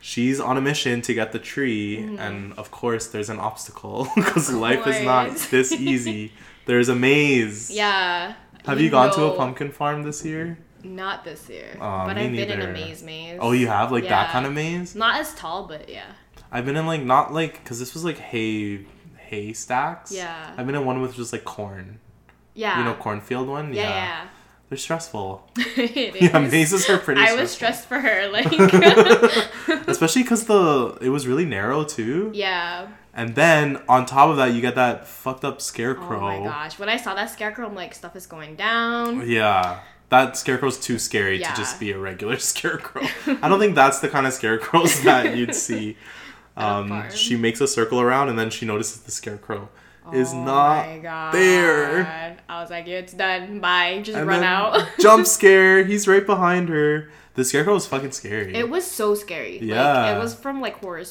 she's 0.00 0.38
on 0.38 0.56
a 0.56 0.60
mission 0.60 1.02
to 1.02 1.14
get 1.14 1.32
the 1.32 1.38
tree, 1.38 1.98
and 2.18 2.52
of 2.54 2.70
course 2.70 3.08
there's 3.08 3.30
an 3.30 3.38
obstacle 3.40 4.06
because 4.14 4.52
life 4.52 4.86
is 4.86 5.02
not 5.04 5.34
this 5.50 5.72
easy. 5.72 6.32
There's 6.66 6.88
a 6.88 6.94
maze. 6.94 7.70
yeah. 7.70 8.34
Have 8.66 8.80
you 8.82 8.90
gone 8.90 9.10
to 9.14 9.24
a 9.24 9.36
pumpkin 9.36 9.70
farm 9.72 10.02
this 10.02 10.24
year? 10.24 10.58
Not 10.88 11.24
this 11.24 11.48
year. 11.48 11.76
Aw, 11.80 12.06
but 12.06 12.16
I've 12.16 12.32
been 12.32 12.50
in 12.50 12.60
a 12.60 12.72
maze 12.72 13.02
maze. 13.02 13.38
Oh, 13.40 13.52
you 13.52 13.68
have 13.68 13.92
like 13.92 14.08
that 14.08 14.30
kind 14.30 14.46
of 14.46 14.52
maze. 14.52 14.94
Not 14.94 15.20
as 15.20 15.34
tall, 15.34 15.66
but 15.66 15.88
yeah. 15.88 16.12
I've 16.50 16.64
been 16.64 16.76
in 16.76 16.86
like 16.86 17.02
not 17.02 17.32
like 17.32 17.62
because 17.62 17.78
this 17.78 17.94
was 17.94 18.04
like 18.04 18.18
hay 18.18 18.86
hay 19.18 19.52
stacks. 19.52 20.12
Yeah. 20.12 20.54
I've 20.56 20.66
been 20.66 20.74
in 20.74 20.84
one 20.84 21.02
with 21.02 21.14
just 21.14 21.32
like 21.32 21.44
corn. 21.44 22.00
Yeah. 22.54 22.78
You 22.78 22.84
know, 22.84 22.94
cornfield 22.94 23.48
one. 23.48 23.72
Yeah, 23.74 23.88
yeah. 23.88 24.28
They're 24.68 24.78
stressful. 24.78 25.48
it 25.56 26.16
is. 26.16 26.22
Yeah, 26.22 26.38
mazes 26.38 26.88
are 26.90 26.98
pretty. 26.98 27.20
I 27.20 27.34
was 27.34 27.50
stressed 27.50 27.86
for 27.86 28.00
her, 28.00 28.28
like 28.32 28.50
especially 29.88 30.22
because 30.22 30.46
the 30.46 30.98
it 31.00 31.10
was 31.10 31.26
really 31.26 31.44
narrow 31.44 31.84
too. 31.84 32.30
Yeah. 32.34 32.88
And 33.14 33.34
then 33.34 33.82
on 33.88 34.06
top 34.06 34.30
of 34.30 34.36
that, 34.36 34.52
you 34.52 34.60
get 34.60 34.76
that 34.76 35.06
fucked 35.06 35.44
up 35.44 35.60
scarecrow. 35.60 36.18
Oh 36.18 36.40
my 36.40 36.46
gosh. 36.46 36.78
When 36.78 36.88
I 36.88 36.96
saw 36.98 37.14
that 37.14 37.30
scarecrow, 37.30 37.66
I'm 37.66 37.74
like, 37.74 37.94
stuff 37.94 38.14
is 38.14 38.26
going 38.26 38.54
down. 38.54 39.28
Yeah, 39.28 39.80
that 40.10 40.36
scarecrow's 40.36 40.78
too 40.78 40.98
scary 40.98 41.38
Yeah. 41.40 41.50
to 41.52 41.56
just 41.60 41.78
be 41.78 41.90
a 41.92 41.98
regular 41.98 42.38
scarecrow. 42.52 43.02
I 43.42 43.48
don't 43.48 43.58
think 43.60 43.74
that's 43.74 44.00
the 44.00 44.08
kind 44.08 44.26
of 44.26 44.32
scarecrows 44.32 45.02
that 45.04 45.36
you'd 45.36 45.54
see. 45.54 45.96
Um, 46.56 47.08
she 47.10 47.36
makes 47.36 47.60
a 47.60 47.68
circle 47.68 48.00
around, 48.00 48.28
and 48.30 48.38
then 48.38 48.50
she 48.50 48.66
notices 48.66 49.00
the 49.02 49.10
scarecrow 49.12 49.68
is 50.12 50.32
oh 50.32 50.42
not 50.44 50.86
my 50.86 50.98
God. 50.98 51.34
there. 51.34 52.38
I 52.48 52.60
was 52.62 52.70
like, 52.70 52.88
it's 52.88 53.12
done. 53.12 53.60
Bye. 53.60 54.00
Just 54.02 54.16
And 54.18 54.26
run 54.26 54.42
out. 54.42 54.88
jump 54.98 55.26
scare. 55.26 55.84
He's 55.84 56.08
right 56.08 56.24
behind 56.24 56.68
her. 56.70 57.10
The 57.34 57.44
scarecrow 57.44 57.76
is 57.76 57.86
fucking 57.86 58.10
scary. 58.12 58.54
It 58.54 58.68
was 58.70 58.84
so 58.90 59.14
scary. 59.14 59.58
Yeah. 59.60 59.92
Like, 60.06 60.16
it 60.16 60.18
was 60.18 60.34
from 60.34 60.60
like 60.62 60.80
horror, 60.80 61.04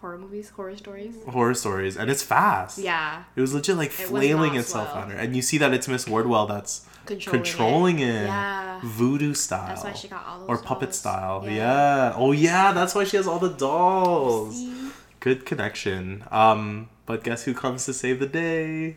horror 0.00 0.18
movies, 0.18 0.48
horror 0.50 0.76
stories. 0.76 1.14
horror 1.28 1.54
stories, 1.54 1.96
and 1.96 2.10
it's 2.10 2.22
fast. 2.22 2.78
Yeah. 2.78 3.24
It 3.36 3.40
was 3.40 3.52
legit 3.54 3.76
like 3.76 3.90
It 3.90 4.06
flailing 4.08 4.54
not 4.54 4.60
itself 4.60 4.90
slow. 4.92 5.02
on 5.02 5.10
her, 5.10 5.16
and 5.18 5.36
you 5.36 5.42
see 5.42 5.58
that 5.58 5.72
it's 5.74 5.86
Miss 5.86 6.08
Wardwell 6.08 6.46
that's 6.46 6.86
Controlling, 7.08 7.42
controlling 7.44 7.98
it. 8.00 8.08
it, 8.08 8.26
Yeah. 8.26 8.80
voodoo 8.84 9.34
style. 9.34 9.66
That's 9.68 9.82
why 9.84 9.92
she 9.94 10.08
got 10.08 10.24
all 10.26 10.40
those 10.40 10.48
or 10.48 10.58
puppet 10.62 10.90
dolls. 10.90 10.98
style. 10.98 11.42
Yeah. 11.44 11.50
Yeah. 11.56 12.12
Oh 12.16 12.32
yeah, 12.32 12.72
that's 12.72 12.94
why 12.94 13.04
she 13.04 13.16
has 13.16 13.26
all 13.26 13.38
the 13.38 13.48
dolls. 13.50 14.54
See? 14.56 14.90
Good 15.20 15.44
connection. 15.46 16.24
Um, 16.30 16.88
but 17.06 17.24
guess 17.24 17.42
who 17.44 17.54
comes 17.54 17.84
to 17.86 17.92
save 17.92 18.20
the 18.20 18.26
day? 18.26 18.96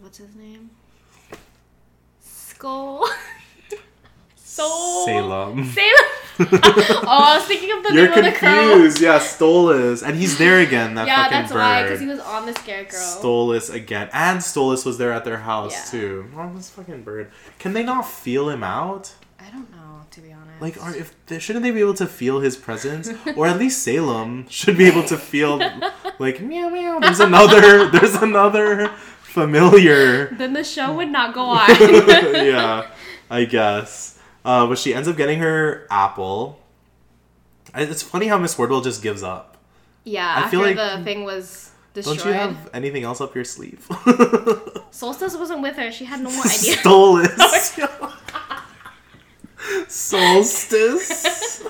What's 0.00 0.18
his 0.18 0.34
name? 0.34 0.70
Skull. 2.20 3.06
Soul. 4.36 5.06
Salem. 5.06 5.64
Salem. 5.66 6.04
oh, 6.52 7.02
I 7.06 7.36
was 7.38 7.46
thinking 7.46 7.70
of 7.76 7.82
the 7.84 7.94
You're 7.94 8.08
name 8.08 8.18
of 8.18 8.24
the 8.24 8.32
crow. 8.38 8.70
confused. 8.70 9.00
Yeah, 9.00 9.18
Stolas, 9.18 10.02
and 10.06 10.16
he's 10.16 10.38
there 10.38 10.58
again. 10.60 10.94
That 10.94 11.06
Yeah, 11.06 11.24
fucking 11.24 11.38
that's 11.38 11.52
bird. 11.52 11.58
why, 11.58 11.82
because 11.82 12.00
he 12.00 12.06
was 12.06 12.20
on 12.20 12.46
the 12.46 12.54
scarecrow. 12.54 12.98
Stolas 12.98 13.72
again, 13.72 14.08
and 14.12 14.40
Stolas 14.40 14.84
was 14.86 14.98
there 14.98 15.12
at 15.12 15.24
their 15.24 15.38
house 15.38 15.72
Yeah. 15.72 15.90
too. 16.00 16.30
Oh, 16.36 16.50
this 16.54 16.70
fucking 16.70 17.02
bird. 17.02 17.30
Can 17.58 17.72
they 17.72 17.82
not 17.82 18.02
feel 18.08 18.48
him 18.48 18.62
out? 18.64 19.14
I 19.38 19.50
don't 19.50 19.70
know, 19.70 20.02
to 20.10 20.20
be 20.20 20.32
honest. 20.32 20.60
Like, 20.60 20.82
are 20.82 20.94
if 20.94 21.14
they, 21.26 21.38
shouldn't 21.38 21.62
they 21.62 21.70
be 21.70 21.80
able 21.80 21.94
to 21.94 22.06
feel 22.06 22.40
his 22.40 22.56
presence, 22.56 23.08
or 23.36 23.46
at 23.46 23.58
least 23.58 23.82
Salem 23.82 24.46
should 24.48 24.76
be 24.76 24.86
able 24.86 25.04
to 25.04 25.16
feel 25.16 25.58
like 26.18 26.40
meow 26.40 26.68
meow. 26.68 26.98
There's 27.00 27.20
another. 27.20 27.90
There's 27.90 28.16
another 28.16 28.88
familiar. 29.22 30.26
then 30.34 30.52
the 30.52 30.64
show 30.64 30.92
would 30.94 31.08
not 31.08 31.32
go 31.34 31.40
on. 31.60 31.66
yeah, 31.68 32.90
I 33.30 33.44
guess. 33.44 34.18
Uh, 34.44 34.66
but 34.66 34.78
she 34.78 34.94
ends 34.94 35.06
up 35.08 35.16
getting 35.16 35.38
her 35.40 35.86
apple. 35.90 36.58
It's 37.74 38.02
funny 38.02 38.26
how 38.26 38.38
Miss 38.38 38.56
Wardwell 38.58 38.80
just 38.80 39.02
gives 39.02 39.22
up. 39.22 39.56
yeah, 40.04 40.26
I 40.26 40.38
after 40.40 40.50
feel 40.50 40.60
like- 40.62 40.76
the 40.76 41.04
thing 41.04 41.24
was 41.24 41.70
destroyed. 41.94 42.18
Don't 42.18 42.26
you 42.26 42.32
have 42.32 42.70
anything 42.74 43.04
else 43.04 43.20
up 43.20 43.34
your 43.34 43.44
sleeve? 43.44 43.86
Solstice 44.90 45.36
wasn't 45.36 45.62
with 45.62 45.76
her. 45.76 45.92
She 45.92 46.04
had 46.04 46.20
no 46.20 46.30
more 46.30 46.42
idea. 46.44 46.76
Stolas. 46.76 47.78
Solstice. 49.88 51.62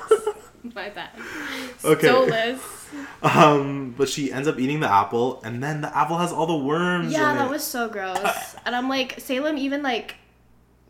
My 0.74 0.88
bad. 0.90 1.10
Okay. 1.84 2.06
Soulless. 2.06 2.60
Um, 3.22 3.94
but 3.96 4.08
she 4.08 4.32
ends 4.32 4.48
up 4.48 4.58
eating 4.58 4.80
the 4.80 4.90
apple, 4.90 5.40
and 5.44 5.62
then 5.62 5.80
the 5.80 5.96
apple 5.96 6.18
has 6.18 6.32
all 6.32 6.46
the 6.46 6.56
worms. 6.56 7.12
Yeah, 7.12 7.34
that 7.34 7.46
it. 7.46 7.50
was 7.50 7.62
so 7.64 7.88
gross. 7.88 8.56
And 8.64 8.74
I'm 8.74 8.88
like, 8.88 9.18
Salem 9.20 9.58
even 9.58 9.82
like, 9.82 10.16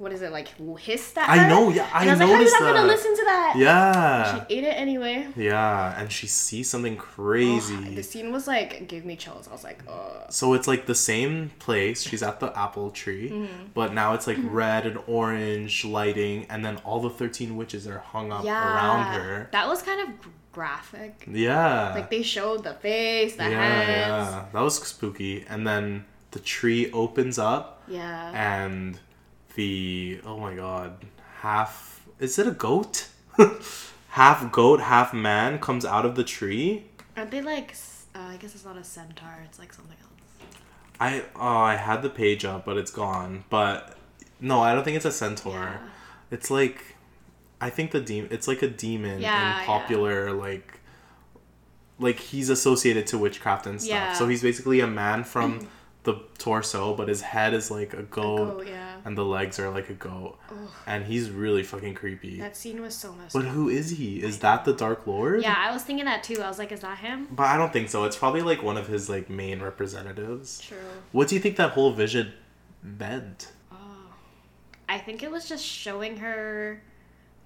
what 0.00 0.12
is 0.12 0.22
it 0.22 0.32
like 0.32 0.48
hissed 0.78 1.18
at 1.18 1.28
I 1.28 1.46
know, 1.48 1.68
yeah, 1.68 1.86
I 1.92 2.06
and 2.06 2.10
I 2.10 2.12
was 2.12 2.20
like, 2.20 2.28
how 2.28 2.34
are 2.34 2.38
you 2.38 2.44
noticed 2.44 2.60
not 2.60 2.74
gonna 2.74 2.86
listen 2.88 3.16
to 3.16 3.24
that? 3.26 3.54
Yeah, 3.56 4.46
She 4.48 4.56
ate 4.56 4.64
it 4.64 4.74
anyway. 4.86 5.28
yeah, 5.36 6.00
and 6.00 6.10
she 6.10 6.26
sees 6.26 6.70
something 6.70 6.96
crazy. 6.96 7.94
The 7.94 8.02
scene 8.02 8.32
was 8.32 8.46
like, 8.46 8.88
gave 8.88 9.04
me 9.04 9.14
chills. 9.16 9.46
I 9.48 9.52
was 9.52 9.62
like, 9.62 9.82
ugh. 9.88 10.22
So 10.30 10.54
it's 10.54 10.66
like 10.66 10.86
the 10.86 10.94
same 10.94 11.50
place. 11.58 12.02
She's 12.02 12.22
at 12.22 12.40
the 12.40 12.50
apple 12.58 12.90
tree, 12.90 13.28
Mm-hmm. 13.30 13.64
but 13.74 13.92
now 13.92 14.14
it's 14.14 14.26
like 14.26 14.38
red 14.42 14.86
and 14.86 14.98
orange 15.06 15.84
lighting, 15.84 16.46
and 16.50 16.64
then 16.64 16.76
all 16.84 17.00
the 17.00 17.10
thirteen 17.10 17.56
witches 17.58 17.86
are 17.86 17.98
hung 17.98 18.32
up 18.32 18.44
Yeah. 18.44 18.56
around 18.74 19.02
her. 19.20 19.48
That 19.52 19.68
was 19.68 19.82
kind 19.82 20.00
of 20.00 20.08
graphic. 20.52 21.26
Yeah, 21.30 21.92
Like 21.94 22.10
they 22.10 22.22
showed 22.22 22.64
the 22.64 22.74
face, 22.74 23.36
the 23.36 23.44
yeah, 23.50 23.60
hands. 23.60 24.30
yeah, 24.32 24.44
that 24.52 24.60
was 24.62 24.76
spooky. 24.82 25.44
And 25.48 25.66
then 25.66 26.04
the 26.32 26.40
tree 26.40 26.90
opens 26.92 27.38
up, 27.38 27.82
Yeah. 27.86 28.30
and 28.34 28.98
the 29.60 30.20
oh 30.24 30.38
my 30.38 30.54
god, 30.54 30.90
half 31.40 32.00
is 32.18 32.38
it 32.38 32.46
a 32.46 32.50
goat? 32.66 33.08
half 34.20 34.50
goat, 34.50 34.80
half 34.80 35.12
man 35.12 35.58
comes 35.58 35.84
out 35.84 36.06
of 36.06 36.14
the 36.14 36.24
tree. 36.24 36.84
Aren't 37.16 37.30
they 37.30 37.42
like? 37.42 37.74
Uh, 38.14 38.30
I 38.34 38.36
guess 38.38 38.54
it's 38.54 38.64
not 38.64 38.78
a 38.78 38.84
centaur. 38.84 39.36
It's 39.44 39.58
like 39.58 39.72
something 39.72 39.96
else. 40.00 40.48
I 40.98 41.24
oh 41.36 41.58
I 41.72 41.76
had 41.76 42.00
the 42.02 42.08
page 42.10 42.44
up, 42.44 42.64
but 42.64 42.76
it's 42.78 42.90
gone. 42.90 43.44
But 43.50 43.96
no, 44.40 44.60
I 44.60 44.74
don't 44.74 44.84
think 44.84 44.96
it's 44.96 45.04
a 45.04 45.12
centaur. 45.12 45.52
Yeah. 45.52 45.78
It's 46.30 46.50
like 46.50 46.96
I 47.60 47.68
think 47.68 47.90
the 47.90 48.00
demon. 48.00 48.30
It's 48.32 48.48
like 48.48 48.62
a 48.62 48.68
demon 48.68 49.20
Yeah, 49.20 49.60
in 49.60 49.66
popular 49.66 50.32
like 50.32 50.80
like 51.98 52.18
he's 52.18 52.48
associated 52.48 53.06
to 53.08 53.18
witchcraft 53.18 53.66
and 53.66 53.80
stuff. 53.80 53.90
Yeah. 53.90 54.12
So 54.14 54.26
he's 54.26 54.42
basically 54.42 54.80
a 54.80 54.86
man 54.86 55.22
from 55.24 55.68
the 56.04 56.14
torso, 56.38 56.94
but 56.94 57.08
his 57.08 57.20
head 57.20 57.52
is 57.52 57.70
like 57.70 57.92
a 57.92 57.98
A 57.98 58.02
goat, 58.02 58.58
goat, 58.58 58.66
yeah. 58.66 58.89
And 59.04 59.16
the 59.16 59.24
legs 59.24 59.58
are 59.58 59.70
like 59.70 59.88
a 59.90 59.94
goat, 59.94 60.38
Ugh. 60.50 60.56
and 60.86 61.04
he's 61.04 61.30
really 61.30 61.62
fucking 61.62 61.94
creepy. 61.94 62.38
That 62.38 62.56
scene 62.56 62.80
was 62.80 62.94
so 62.94 63.12
messed 63.12 63.34
But 63.34 63.46
up. 63.46 63.52
who 63.52 63.68
is 63.68 63.90
he? 63.90 64.22
Is 64.22 64.38
that 64.40 64.64
the 64.64 64.72
Dark 64.72 65.06
Lord? 65.06 65.42
Yeah, 65.42 65.54
I 65.56 65.72
was 65.72 65.82
thinking 65.82 66.04
that 66.06 66.22
too. 66.22 66.40
I 66.42 66.48
was 66.48 66.58
like, 66.58 66.72
is 66.72 66.80
that 66.80 66.98
him? 66.98 67.28
But 67.30 67.46
I 67.46 67.56
don't 67.56 67.72
think 67.72 67.88
so. 67.88 68.04
It's 68.04 68.16
probably 68.16 68.42
like 68.42 68.62
one 68.62 68.76
of 68.76 68.86
his 68.86 69.08
like 69.08 69.28
main 69.30 69.60
representatives. 69.62 70.60
True. 70.60 70.76
What 71.12 71.28
do 71.28 71.34
you 71.34 71.40
think 71.40 71.56
that 71.56 71.70
whole 71.72 71.92
vision 71.92 72.32
meant? 72.82 73.52
Oh. 73.72 73.76
I 74.88 74.98
think 74.98 75.22
it 75.22 75.30
was 75.30 75.48
just 75.48 75.64
showing 75.64 76.16
her 76.18 76.82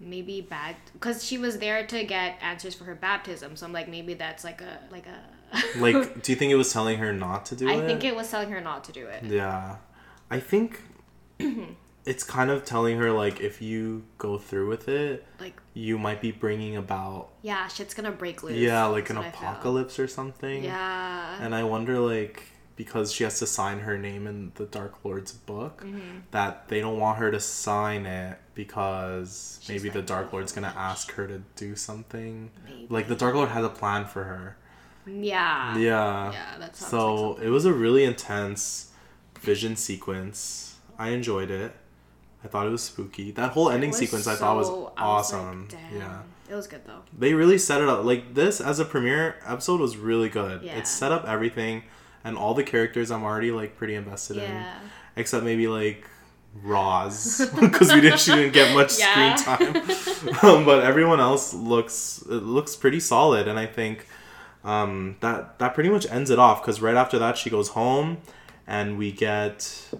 maybe 0.01 0.41
bad 0.41 0.77
because 0.93 1.25
she 1.25 1.39
was 1.39 1.59
there 1.59 1.87
to 1.87 2.05
get 2.05 2.37
answers 2.43 2.75
for 2.75 2.85
her 2.85 2.95
baptism. 2.95 3.57
So 3.57 3.65
I'm 3.67 3.73
like, 3.73 3.89
maybe 3.89 4.15
that's 4.15 4.45
like 4.45 4.61
a 4.61 4.79
like 4.91 5.07
a. 5.07 5.19
Like, 5.79 6.23
do 6.23 6.33
you 6.33 6.37
think 6.37 6.51
it 6.51 6.57
was 6.57 6.73
telling 6.73 6.99
her 6.99 7.13
not 7.13 7.47
to 7.47 7.57
do 7.57 7.69
I 7.69 7.75
it? 7.75 7.85
I 7.85 7.87
think 7.87 8.03
it 8.03 8.17
was 8.17 8.29
telling 8.29 8.51
her 8.51 8.61
not 8.61 8.83
to 8.85 8.93
do 8.93 9.07
it. 9.07 9.23
Yeah, 9.25 9.77
I 10.29 10.41
think 10.41 10.81
it's 12.05 12.23
kind 12.25 12.51
of 12.51 12.65
telling 12.65 12.99
her 12.99 13.11
like 13.13 13.41
if 13.41 13.63
you 13.63 14.05
go 14.19 14.39
through 14.39 14.69
with 14.69 14.89
it, 14.89 15.25
Like, 15.41 15.61
you 15.73 15.99
might 15.99 16.21
be 16.21 16.33
bringing 16.33 16.77
about 16.77 17.31
yeah, 17.43 17.67
shit's 17.69 17.95
gonna 17.95 18.13
break 18.13 18.43
loose. 18.43 18.57
yeah, 18.57 18.85
like 18.87 19.05
That's 19.05 19.11
an 19.13 19.17
what 19.19 19.27
I 19.27 19.31
feel. 19.31 19.41
apocalypse 19.49 19.99
or 19.99 20.07
something. 20.09 20.65
Yeah. 20.65 21.37
And 21.41 21.55
I 21.55 21.65
wonder 21.65 21.99
like 21.99 22.43
because 22.77 23.13
she 23.13 23.23
has 23.23 23.39
to 23.39 23.47
sign 23.47 23.79
her 23.81 23.97
name 23.97 24.27
in 24.27 24.51
the 24.57 24.67
Dark 24.67 25.05
Lord's 25.05 25.33
book 25.33 25.83
Mm-hmm. 25.85 26.19
that 26.33 26.69
they 26.69 26.81
don't 26.81 26.99
want 26.99 27.19
her 27.19 27.31
to 27.31 27.39
sign 27.41 28.05
it 28.05 28.39
because 28.55 29.59
She's 29.63 29.83
maybe 29.83 29.93
the 29.95 30.03
Dark 30.03 30.29
"Oh, 30.33 30.37
Lord's 30.37 30.53
gonna 30.53 30.75
ask 30.77 31.13
her 31.13 31.27
to 31.29 31.43
do 31.57 31.77
something. 31.77 32.51
Maybe. 32.65 32.87
Like 32.91 33.09
the 33.09 33.15
Dark 33.17 33.35
Lord 33.35 33.51
has 33.51 33.65
a 33.65 33.69
plan 33.69 34.05
for 34.07 34.25
her. 34.25 34.57
yeah. 35.07 35.77
Yeah. 35.79 36.33
Yeah, 36.33 36.59
that 36.59 36.77
sounds 36.77 36.91
So 36.91 37.31
like 37.33 37.43
it 37.45 37.51
was 37.51 37.65
a 37.65 37.73
really 37.73 38.05
intense 38.05 38.91
vision 39.41 39.77
sequence. 39.77 40.74
I 40.99 41.11
enjoyed 41.11 41.51
it. 41.51 41.75
I 42.45 42.49
thought 42.49 42.67
it 42.67 42.71
was 42.71 42.83
spooky. 42.83 43.31
That 43.31 43.53
whole 43.53 43.71
ending 43.71 43.93
sequence 43.93 44.27
I 44.27 44.35
thought 44.35 44.57
was 44.57 44.67
so- 44.67 44.93
I 44.97 45.07
was 45.17 45.33
like, 45.33 45.41
awesome. 45.43 45.69
"Damn." 45.71 45.97
yeah. 46.01 46.19
It 46.49 46.55
was 46.55 46.67
good 46.67 46.85
though. 46.87 47.01
They 47.19 47.33
really 47.33 47.57
set 47.59 47.81
it 47.81 47.89
up. 47.89 48.05
Like 48.05 48.35
this 48.35 48.61
as 48.61 48.79
a 48.79 48.85
premiere 48.85 49.37
episode 49.47 49.81
was 49.81 49.97
really 49.97 50.29
good. 50.29 50.63
Yeah. 50.63 50.77
It 50.77 50.87
set 50.87 51.11
up 51.11 51.25
everything 51.27 51.85
and 52.23 52.37
all 52.37 52.53
the 52.55 52.63
characters 52.65 53.11
I'm 53.11 53.25
already 53.25 53.51
like 53.51 53.77
pretty 53.77 53.95
invested 53.95 54.37
in. 54.37 54.65
Except 55.17 55.43
maybe 55.43 55.69
like 55.69 56.07
Roz 56.63 57.51
because 57.61 57.93
we 57.93 58.01
didn't 58.03 58.21
she 58.21 58.33
didn't 58.33 58.53
get 58.53 58.75
much 58.75 58.99
Yeah. 58.99 59.35
screen 59.37 59.73
time. 59.75 60.39
um, 60.43 60.65
but 60.65 60.85
everyone 60.85 61.21
else 61.21 61.55
looks 61.55 62.23
it 62.29 62.43
looks 62.43 62.77
pretty 62.77 63.01
solid 63.01 63.49
and 63.49 63.59
I 63.59 63.67
think 63.67 64.07
um, 64.65 65.17
that 65.21 65.59
that 65.59 65.75
pretty 65.75 65.89
much 65.91 66.07
ends 66.11 66.31
it 66.31 66.39
off 66.39 66.63
because 66.63 66.81
right 66.81 66.95
after 66.95 67.19
that 67.19 67.37
she 67.39 67.51
goes 67.51 67.69
home 67.71 68.19
and 68.67 68.97
we 68.99 69.13
get 69.13 69.91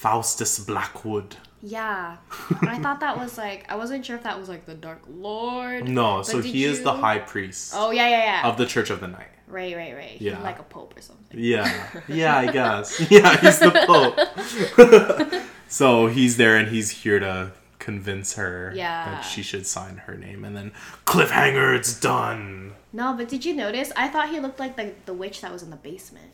Faustus 0.00 0.58
Blackwood. 0.58 1.36
Yeah. 1.62 2.16
I 2.62 2.78
thought 2.78 3.00
that 3.00 3.18
was 3.18 3.36
like 3.36 3.66
I 3.70 3.76
wasn't 3.76 4.06
sure 4.06 4.16
if 4.16 4.22
that 4.22 4.38
was 4.40 4.48
like 4.48 4.64
the 4.64 4.74
Dark 4.74 5.02
Lord. 5.06 5.86
No, 5.88 6.22
so 6.22 6.40
he 6.40 6.64
is 6.64 6.82
the 6.82 6.94
high 6.94 7.18
priest 7.18 7.74
Oh 7.76 7.90
yeah, 7.90 8.08
yeah, 8.08 8.24
yeah. 8.42 8.48
of 8.48 8.56
the 8.56 8.64
Church 8.64 8.88
of 8.88 9.00
the 9.00 9.08
Night. 9.08 9.28
right, 9.46 9.76
right, 9.76 9.94
right. 9.94 10.16
Yeah. 10.20 10.36
He's 10.36 10.44
like 10.44 10.58
a 10.58 10.62
pope 10.62 10.96
or 10.96 11.02
something. 11.02 11.38
Yeah, 11.38 11.68
yeah, 12.08 12.38
I 12.38 12.46
guess. 12.50 12.98
Yeah, 13.10 13.36
he's 13.42 13.58
the 13.58 13.72
Pope. 13.86 15.42
so 15.68 16.06
he's 16.06 16.38
there 16.38 16.56
and 16.56 16.68
he's 16.68 16.90
here 17.02 17.18
to 17.20 17.52
convince 17.78 18.34
her 18.36 18.72
Yeah. 18.74 19.04
that 19.10 19.20
she 19.22 19.42
should 19.42 19.66
sign 19.66 19.98
her 20.06 20.16
name, 20.16 20.44
and 20.46 20.56
then 20.56 20.72
cliffhanger, 21.04 21.76
it's 21.76 21.98
done. 22.00 22.72
No, 22.92 23.12
but 23.16 23.28
did 23.28 23.44
you 23.44 23.54
notice? 23.54 23.92
I 23.96 24.08
thought 24.08 24.30
he 24.30 24.40
looked 24.40 24.58
like 24.60 24.76
the 24.76 24.92
the 25.04 25.12
witch 25.14 25.42
that 25.42 25.52
was 25.52 25.62
in 25.62 25.68
the 25.70 25.76
basement. 25.76 26.32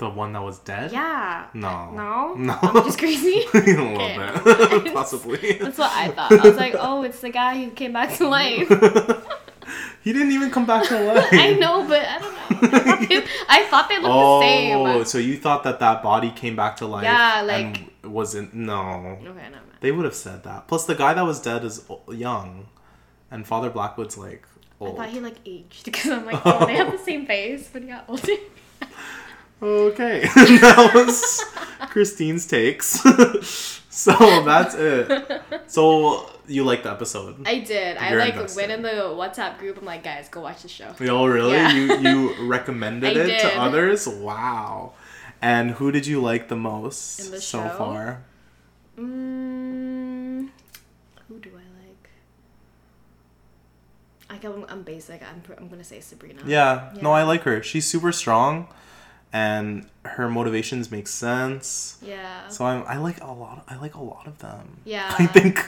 The 0.00 0.08
one 0.08 0.32
that 0.32 0.42
was 0.42 0.58
dead. 0.60 0.92
Yeah. 0.92 1.48
No. 1.52 1.90
No. 1.90 2.32
No. 2.34 2.58
I'm 2.62 2.84
just 2.84 2.98
crazy. 2.98 3.44
a 3.52 3.58
little 3.58 3.90
never 3.98 4.80
bit, 4.80 4.94
possibly. 4.94 5.58
That's 5.60 5.76
what 5.76 5.92
I 5.92 6.08
thought. 6.08 6.32
I 6.32 6.48
was 6.48 6.56
like, 6.56 6.74
oh, 6.78 7.02
it's 7.02 7.20
the 7.20 7.28
guy 7.28 7.62
who 7.62 7.70
came 7.72 7.92
back 7.92 8.16
to 8.16 8.26
life. 8.26 8.66
he 10.02 10.14
didn't 10.14 10.32
even 10.32 10.50
come 10.50 10.64
back 10.64 10.88
to 10.88 10.98
life. 10.98 11.28
I 11.32 11.52
know, 11.52 11.86
but 11.86 12.02
I 12.02 12.18
don't 12.18 12.32
know. 12.32 12.68
I 12.78 12.80
thought 12.80 13.08
they, 13.10 13.26
I 13.46 13.64
thought 13.64 13.88
they 13.90 13.96
looked 13.96 14.08
Oh, 14.08 14.40
the 14.40 14.46
same. 14.46 14.78
Oh, 14.78 15.04
so 15.04 15.18
you 15.18 15.36
thought 15.36 15.64
that 15.64 15.80
that 15.80 16.02
body 16.02 16.30
came 16.30 16.56
back 16.56 16.78
to 16.78 16.86
life? 16.86 17.04
Yeah, 17.04 17.42
like- 17.42 17.90
and 18.02 18.14
wasn't 18.14 18.54
no. 18.54 19.18
Okay, 19.20 19.28
mind. 19.28 19.54
They 19.80 19.92
would 19.92 20.06
have 20.06 20.14
said 20.14 20.44
that. 20.44 20.66
Plus, 20.66 20.86
the 20.86 20.94
guy 20.94 21.12
that 21.12 21.26
was 21.26 21.42
dead 21.42 21.62
is 21.62 21.84
young, 22.10 22.68
and 23.30 23.46
Father 23.46 23.68
Blackwood's 23.68 24.16
like 24.16 24.46
old. 24.80 24.94
I 24.94 25.04
thought 25.04 25.10
he 25.10 25.20
like 25.20 25.36
aged 25.44 25.84
because 25.84 26.10
I'm 26.10 26.24
like, 26.24 26.40
oh, 26.46 26.64
they 26.64 26.76
have 26.76 26.90
the 26.90 26.96
same 26.96 27.26
face, 27.26 27.68
but 27.70 27.82
he 27.82 27.88
got 27.88 28.06
older. 28.08 28.32
Okay, 29.62 30.20
that 30.34 30.90
was 30.94 31.44
Christine's 31.90 32.46
takes. 32.46 32.86
so 33.90 34.12
that's 34.44 34.74
it. 34.74 35.42
So 35.66 36.30
you 36.46 36.64
liked 36.64 36.84
the 36.84 36.90
episode? 36.90 37.46
I 37.46 37.58
did. 37.60 37.96
I 37.96 38.10
You're 38.10 38.20
like 38.20 38.34
invested. 38.34 38.56
went 38.56 38.72
in 38.72 38.82
the 38.82 39.04
WhatsApp 39.14 39.58
group. 39.58 39.78
I'm 39.78 39.84
like, 39.84 40.02
guys, 40.02 40.28
go 40.28 40.40
watch 40.40 40.62
the 40.62 40.68
show. 40.68 40.94
Oh, 41.00 41.26
really? 41.26 41.52
Yeah. 41.52 41.72
You 41.72 41.98
you 41.98 42.48
recommended 42.48 43.16
it 43.16 43.26
did. 43.26 43.40
to 43.40 43.58
others? 43.60 44.08
Wow. 44.08 44.94
And 45.42 45.72
who 45.72 45.90
did 45.92 46.06
you 46.06 46.20
like 46.20 46.48
the 46.48 46.56
most 46.56 47.30
the 47.30 47.40
so 47.40 47.62
show? 47.62 47.68
far? 47.76 48.24
Mm, 48.98 50.48
who 51.28 51.38
do 51.38 51.50
I 51.54 51.66
like? 51.84 52.10
I 54.28 54.36
go. 54.38 54.66
I'm 54.68 54.82
basic. 54.82 55.22
I'm. 55.22 55.42
I'm 55.58 55.68
gonna 55.68 55.84
say 55.84 56.00
Sabrina. 56.00 56.42
Yeah. 56.46 56.92
No, 57.00 57.12
I 57.12 57.22
like 57.22 57.42
her. 57.42 57.62
She's 57.62 57.86
super 57.86 58.12
strong, 58.12 58.68
and 59.32 59.86
her 60.04 60.28
motivations 60.28 60.90
make 60.90 61.06
sense. 61.06 61.98
Yeah. 62.02 62.48
So 62.48 62.64
I'm, 62.64 62.84
I 62.86 62.96
like 62.96 63.20
a 63.20 63.30
lot. 63.30 63.64
I 63.68 63.76
like 63.76 63.94
a 63.94 64.02
lot 64.02 64.26
of 64.26 64.38
them. 64.38 64.78
Yeah. 64.84 65.14
I 65.18 65.26
think 65.26 65.64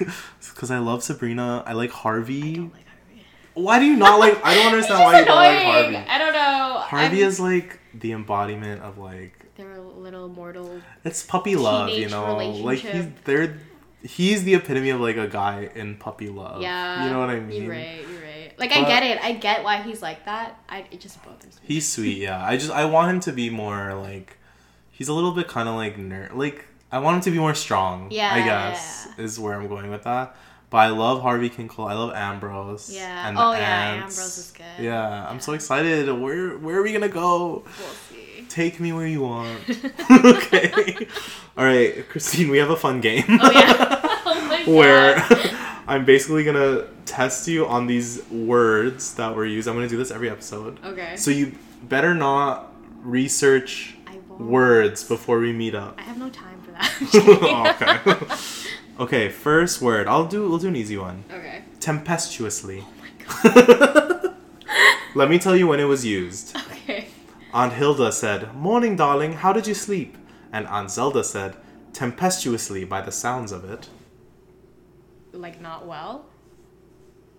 because 0.54 0.70
I 0.70 0.78
love 0.78 1.02
Sabrina. 1.02 1.62
I 1.66 1.72
like 1.74 1.90
Harvey. 1.90 2.52
I 2.52 2.54
don't 2.56 2.72
like 2.72 2.86
Harvey. 2.86 3.24
Why 3.54 3.78
do 3.78 3.84
you 3.84 3.96
not 3.96 4.18
like? 4.18 4.44
I 4.44 4.54
don't 4.54 4.66
understand 4.72 5.00
why 5.04 5.18
you 5.20 5.24
don't 5.26 5.34
like. 5.36 5.62
Harvey. 5.62 5.96
I 5.96 6.18
don't 6.18 6.32
know. 6.32 6.78
Harvey 6.80 7.20
I'm- 7.22 7.28
is 7.28 7.38
like 7.40 7.78
the 7.94 8.12
embodiment 8.12 8.82
of 8.82 8.98
like 8.98 9.46
They're 9.56 9.72
a 9.72 9.80
little 9.80 10.28
mortal. 10.28 10.80
it's 11.04 11.22
puppy 11.22 11.54
love, 11.56 11.90
you 11.90 12.08
know. 12.08 12.36
Like 12.38 12.78
he's 12.78 13.06
they're 13.24 13.58
he's 14.02 14.42
the 14.42 14.54
epitome 14.54 14.90
of 14.90 15.00
like 15.00 15.16
a 15.16 15.28
guy 15.28 15.70
in 15.74 15.96
puppy 15.96 16.28
love. 16.28 16.62
Yeah. 16.62 17.04
you 17.04 17.10
know 17.12 17.20
what 17.20 17.30
I 17.30 17.38
mean. 17.38 17.62
You're 17.64 17.70
right. 17.72 18.00
You're 18.00 18.20
right. 18.20 18.31
Like 18.62 18.72
I 18.72 18.84
get 18.84 19.02
it. 19.02 19.22
I 19.22 19.32
get 19.32 19.64
why 19.64 19.82
he's 19.82 20.00
like 20.02 20.24
that. 20.24 20.58
I 20.68 20.86
it 20.90 21.00
just 21.00 21.22
bothers 21.24 21.56
me. 21.60 21.62
He's 21.74 21.86
sweet, 21.88 22.18
yeah. 22.18 22.44
I 22.44 22.56
just 22.56 22.70
I 22.70 22.84
want 22.84 23.10
him 23.10 23.20
to 23.20 23.32
be 23.32 23.50
more 23.50 23.94
like 23.94 24.38
he's 24.90 25.08
a 25.08 25.12
little 25.14 25.32
bit 25.32 25.48
kind 25.48 25.68
of 25.68 25.74
like 25.74 25.96
nerd. 25.96 26.34
Like 26.34 26.66
I 26.90 26.98
want 27.00 27.16
him 27.16 27.22
to 27.22 27.30
be 27.32 27.38
more 27.38 27.54
strong. 27.54 28.10
Yeah, 28.10 28.32
I 28.32 28.42
guess 28.44 29.08
is 29.18 29.38
where 29.38 29.54
I'm 29.54 29.66
going 29.68 29.90
with 29.90 30.04
that. 30.04 30.36
But 30.70 30.78
I 30.78 30.88
love 30.88 31.20
Harvey 31.20 31.50
Kinkle. 31.50 31.86
I 31.86 31.92
love 31.92 32.14
Ambrose. 32.14 32.90
Yeah. 32.90 33.28
And 33.28 33.36
the 33.36 33.42
Oh, 33.42 33.52
yeah, 33.52 34.02
aunts. 34.04 34.16
Ambrose 34.16 34.38
is 34.38 34.50
good. 34.52 34.84
Yeah, 34.84 35.28
I'm 35.28 35.38
so 35.40 35.52
excited. 35.52 36.08
Where 36.10 36.56
where 36.58 36.78
are 36.78 36.82
we 36.82 36.92
gonna 36.92 37.08
go? 37.08 37.64
We'll 37.78 37.88
see. 38.08 38.46
Take 38.48 38.80
me 38.80 38.92
where 38.92 39.06
you 39.06 39.22
want. 39.22 39.60
okay. 40.10 41.06
All 41.58 41.64
right, 41.64 42.08
Christine. 42.08 42.48
We 42.48 42.58
have 42.58 42.70
a 42.70 42.76
fun 42.76 43.00
game. 43.00 43.24
Oh 43.28 43.50
yeah. 43.50 44.00
oh 44.24 44.46
my 44.48 44.64
where 44.72 45.16
god. 45.16 45.50
I'm 45.92 46.06
basically 46.06 46.42
gonna 46.42 46.86
test 47.04 47.46
you 47.46 47.66
on 47.66 47.86
these 47.86 48.26
words 48.30 49.12
that 49.16 49.36
were 49.36 49.44
used. 49.44 49.68
I'm 49.68 49.74
gonna 49.74 49.90
do 49.90 49.98
this 49.98 50.10
every 50.10 50.30
episode. 50.30 50.82
Okay. 50.82 51.16
So 51.18 51.30
you 51.30 51.52
better 51.82 52.14
not 52.14 52.72
research 53.02 53.94
words 54.38 55.04
before 55.04 55.38
we 55.38 55.52
meet 55.52 55.74
up. 55.74 55.98
I 55.98 56.02
have 56.04 56.16
no 56.16 56.30
time 56.30 56.62
for 56.62 56.70
that. 56.70 56.88
Oh, 58.08 58.16
okay. 58.16 58.38
okay, 59.00 59.28
first 59.28 59.82
word. 59.82 60.08
I'll 60.08 60.24
do 60.24 60.48
we'll 60.48 60.56
do 60.56 60.68
an 60.68 60.76
easy 60.76 60.96
one. 60.96 61.24
okay. 61.30 61.62
Tempestuously. 61.78 62.86
Oh 62.86 62.92
my 63.02 63.52
god. 63.52 64.34
Let 65.14 65.28
me 65.28 65.38
tell 65.38 65.54
you 65.54 65.66
when 65.66 65.78
it 65.78 65.84
was 65.84 66.06
used. 66.06 66.56
Okay. 66.56 67.08
Aunt 67.52 67.74
Hilda 67.74 68.12
said, 68.12 68.54
Morning, 68.54 68.96
darling, 68.96 69.34
how 69.34 69.52
did 69.52 69.66
you 69.66 69.74
sleep? 69.74 70.16
And 70.54 70.66
Aunt 70.68 70.90
Zelda 70.90 71.22
said, 71.22 71.54
Tempestuously 71.92 72.86
by 72.86 73.02
the 73.02 73.12
sounds 73.12 73.52
of 73.52 73.70
it. 73.70 73.90
Like 75.42 75.60
not 75.60 75.86
well. 75.88 76.26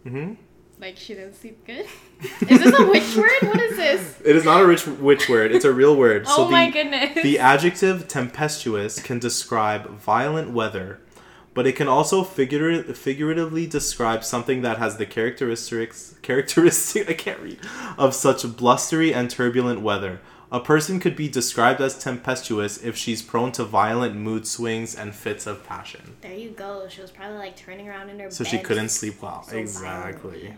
hmm 0.03 0.33
Like 0.77 0.97
she 0.97 1.13
didn't 1.13 1.35
sleep 1.35 1.65
good. 1.65 1.85
Is 2.49 2.59
this 2.59 2.77
a 2.77 2.85
witch 2.85 3.15
word? 3.15 3.31
What 3.43 3.61
is 3.61 3.77
this? 3.77 4.21
It 4.25 4.35
is 4.35 4.43
not 4.43 4.61
a 4.61 4.67
rich 4.67 4.85
witch 4.85 5.29
word, 5.29 5.53
it's 5.53 5.63
a 5.63 5.71
real 5.71 5.95
word. 5.95 6.25
oh 6.27 6.49
my 6.49 6.65
the, 6.65 6.71
goodness. 6.73 7.23
The 7.23 7.39
adjective 7.39 8.09
tempestuous 8.09 9.01
can 9.01 9.19
describe 9.19 9.87
violent 9.91 10.51
weather, 10.51 10.99
but 11.53 11.65
it 11.65 11.77
can 11.77 11.87
also 11.87 12.25
figura- 12.25 12.93
figuratively 12.93 13.67
describe 13.67 14.25
something 14.25 14.61
that 14.63 14.79
has 14.79 14.97
the 14.97 15.05
characteristics 15.05 16.15
characteristic 16.21 17.09
I 17.09 17.13
can't 17.13 17.39
read 17.39 17.59
of 17.97 18.13
such 18.13 18.43
blustery 18.57 19.13
and 19.13 19.29
turbulent 19.29 19.79
weather. 19.79 20.19
A 20.53 20.59
person 20.59 20.99
could 20.99 21.15
be 21.15 21.27
described 21.27 21.81
as 21.81 21.97
tempestuous 21.97 22.77
if 22.83 22.95
she's 22.95 23.21
prone 23.23 23.51
to 23.53 23.63
violent 23.65 24.15
mood 24.15 24.45
swings 24.47 24.95
and 24.95 25.13
fits 25.15 25.47
of 25.47 25.65
passion. 25.67 26.15
there 26.21 26.35
you 26.35 26.51
go. 26.51 26.87
She 26.87 27.01
was 27.01 27.09
probably 27.09 27.37
like 27.39 27.55
turning 27.57 27.89
around 27.89 28.09
in 28.11 28.19
her 28.19 28.29
So 28.29 28.43
bed. 28.43 28.51
she 28.51 28.59
couldn't 28.59 28.89
sleep 28.89 29.19
well. 29.21 29.41
so 29.41 29.57
exactly. 29.57 30.53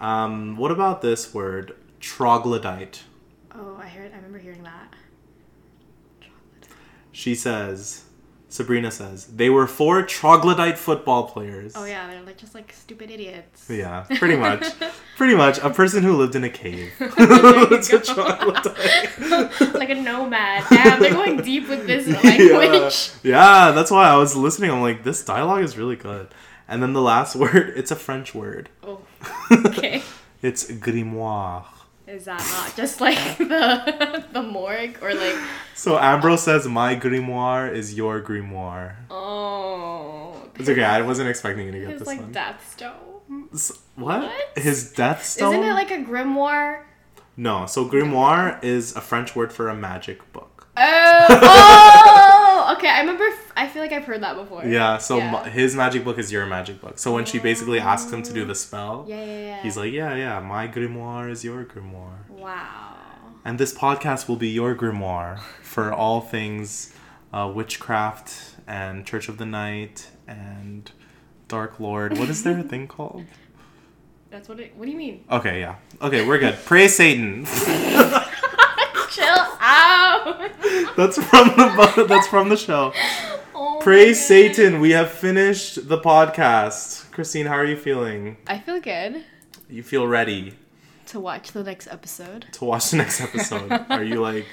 Um, 0.00 0.56
what 0.56 0.72
about 0.72 1.00
this 1.00 1.32
word, 1.32 1.76
troglodyte? 2.00 3.04
Oh, 3.54 3.76
I 3.80 3.86
heard. 3.86 4.10
I 4.12 4.16
remember 4.16 4.38
hearing 4.38 4.64
that. 4.64 4.94
She 7.12 7.34
says, 7.36 8.04
Sabrina 8.50 8.90
says, 8.90 9.26
they 9.26 9.48
were 9.48 9.68
four 9.68 10.02
troglodyte 10.02 10.76
football 10.76 11.28
players. 11.28 11.72
Oh 11.76 11.84
yeah, 11.84 12.08
they're 12.08 12.22
like 12.22 12.36
just 12.36 12.52
like 12.52 12.72
stupid 12.72 13.08
idiots. 13.08 13.70
Yeah, 13.70 14.04
pretty 14.16 14.36
much. 14.36 14.66
pretty 15.16 15.36
much. 15.36 15.58
A 15.60 15.70
person 15.70 16.02
who 16.02 16.16
lived 16.16 16.34
in 16.34 16.42
a 16.42 16.50
cave. 16.50 16.92
That's 16.98 17.92
a 17.92 18.00
troglodyte. 18.00 19.74
like 19.74 19.90
a 19.90 19.94
nomad. 19.94 20.64
Damn, 20.68 21.00
they're 21.00 21.12
going 21.12 21.36
deep 21.42 21.68
with 21.68 21.86
this 21.86 22.08
language. 22.24 23.12
yeah. 23.22 23.66
yeah, 23.68 23.70
that's 23.70 23.90
why 23.90 24.08
I 24.08 24.16
was 24.16 24.34
listening. 24.34 24.72
I'm 24.72 24.82
like, 24.82 25.04
this 25.04 25.24
dialogue 25.24 25.62
is 25.62 25.78
really 25.78 25.96
good. 25.96 26.26
And 26.66 26.82
then 26.82 26.92
the 26.92 27.00
last 27.00 27.36
word, 27.36 27.72
it's 27.76 27.92
a 27.92 27.96
French 27.96 28.34
word. 28.34 28.68
Oh. 28.82 29.00
Okay. 29.52 30.02
It's 30.42 30.68
grimoire. 30.70 31.66
Is 32.10 32.24
that 32.24 32.38
not 32.40 32.76
just 32.76 33.00
like 33.00 33.16
the 33.38 34.24
the 34.32 34.42
morgue 34.42 34.98
or 35.02 35.14
like 35.14 35.36
So 35.74 35.96
Ambrose 35.98 36.42
says 36.42 36.66
my 36.66 36.96
grimoire 36.96 37.72
is 37.72 37.94
your 37.94 38.20
grimoire. 38.20 38.96
oh 39.10 40.34
It's 40.56 40.68
okay. 40.68 40.82
I 40.82 41.02
wasn't 41.02 41.28
expecting 41.28 41.66
you 41.66 41.72
to 41.72 41.78
get 41.80 41.88
his 41.90 41.98
this 42.00 42.08
like 42.08 42.20
one. 42.20 42.32
death 42.32 42.72
stone? 42.72 43.48
S- 43.54 43.78
what? 43.94 44.22
What? 44.22 44.58
His 44.58 44.92
death 44.92 45.24
stone? 45.24 45.54
Isn't 45.54 45.68
it 45.68 45.72
like 45.74 45.90
a 45.92 45.98
grimoire? 45.98 46.82
no. 47.36 47.66
So 47.66 47.88
grimoire 47.88 48.62
is 48.64 48.94
a 48.96 49.00
French 49.00 49.36
word 49.36 49.52
for 49.52 49.68
a 49.68 49.74
magic 49.76 50.32
book. 50.32 50.66
Oh, 50.76 51.26
oh, 51.30 52.39
okay. 52.74 52.88
I 52.88 53.00
remember. 53.00 53.24
f- 53.24 53.52
I 53.56 53.68
feel 53.68 53.82
like 53.82 53.92
I've 53.92 54.04
heard 54.04 54.22
that 54.22 54.36
before. 54.36 54.64
Yeah. 54.64 54.98
So 54.98 55.18
Yeah. 55.18 55.30
ma- 55.30 55.44
his 55.44 55.74
magic 55.76 56.04
book 56.04 56.18
is 56.18 56.30
your 56.32 56.46
magic 56.46 56.80
book. 56.80 56.98
So 56.98 57.12
when 57.14 57.24
she 57.24 57.38
basically 57.38 57.78
asks 57.80 58.12
him 58.12 58.22
to 58.22 58.32
do 58.32 58.44
the 58.44 58.54
spell, 58.54 59.04
Yeah, 59.08 59.24
yeah, 59.24 59.38
yeah. 59.38 59.62
he's 59.62 59.76
like, 59.76 59.92
yeah, 59.92 60.14
yeah, 60.14 60.40
my 60.40 60.68
grimoire 60.68 61.30
is 61.30 61.44
your 61.44 61.64
grimoire. 61.64 62.28
wow. 62.30 62.96
And 63.44 63.58
this 63.58 63.72
podcast 63.72 64.28
will 64.28 64.36
be 64.36 64.48
your 64.48 64.74
grimoire 64.74 65.40
for 65.62 65.92
all 66.00 66.20
things 66.20 66.92
uh, 67.32 67.50
witchcraft 67.54 68.56
and 68.66 69.06
Church 69.06 69.28
of 69.28 69.38
the 69.38 69.46
Night 69.46 70.10
and 70.28 70.90
Dark 71.48 71.80
Lord. 71.80 72.18
What 72.18 72.28
is 72.28 72.42
there 72.42 72.58
a 72.58 72.62
thing 72.72 72.86
called? 72.86 73.24
That's 74.30 74.48
what 74.48 74.60
it. 74.60 74.76
What 74.76 74.84
do 74.84 74.92
you 74.92 74.96
mean? 74.98 75.24
Okay, 75.30 75.58
yeah. 75.60 75.76
Okay, 76.00 76.24
we're 76.26 76.38
good. 76.38 76.54
Praise 76.64 76.94
Satan. 76.96 77.46
Chill 79.10 79.24
out. 79.26 80.50
that's 80.96 81.16
from 81.16 81.48
the 81.48 82.06
that's 82.08 82.28
from 82.28 82.48
the 82.48 82.56
show. 82.56 82.92
Oh 83.54 83.78
Praise 83.82 84.18
God. 84.20 84.26
Satan. 84.26 84.80
We 84.80 84.90
have 84.92 85.10
finished 85.10 85.88
the 85.88 85.98
podcast. 85.98 87.10
Christine, 87.10 87.46
how 87.46 87.54
are 87.54 87.64
you 87.64 87.76
feeling? 87.76 88.36
I 88.46 88.58
feel 88.58 88.80
good 88.80 89.24
You 89.68 89.82
feel 89.82 90.06
ready 90.06 90.54
to 91.06 91.18
watch 91.20 91.50
the 91.52 91.64
next 91.64 91.88
episode. 91.88 92.46
to 92.52 92.64
watch 92.64 92.90
the 92.90 92.98
next 92.98 93.20
episode? 93.20 93.70
are 93.90 94.04
you 94.04 94.20
like 94.20 94.46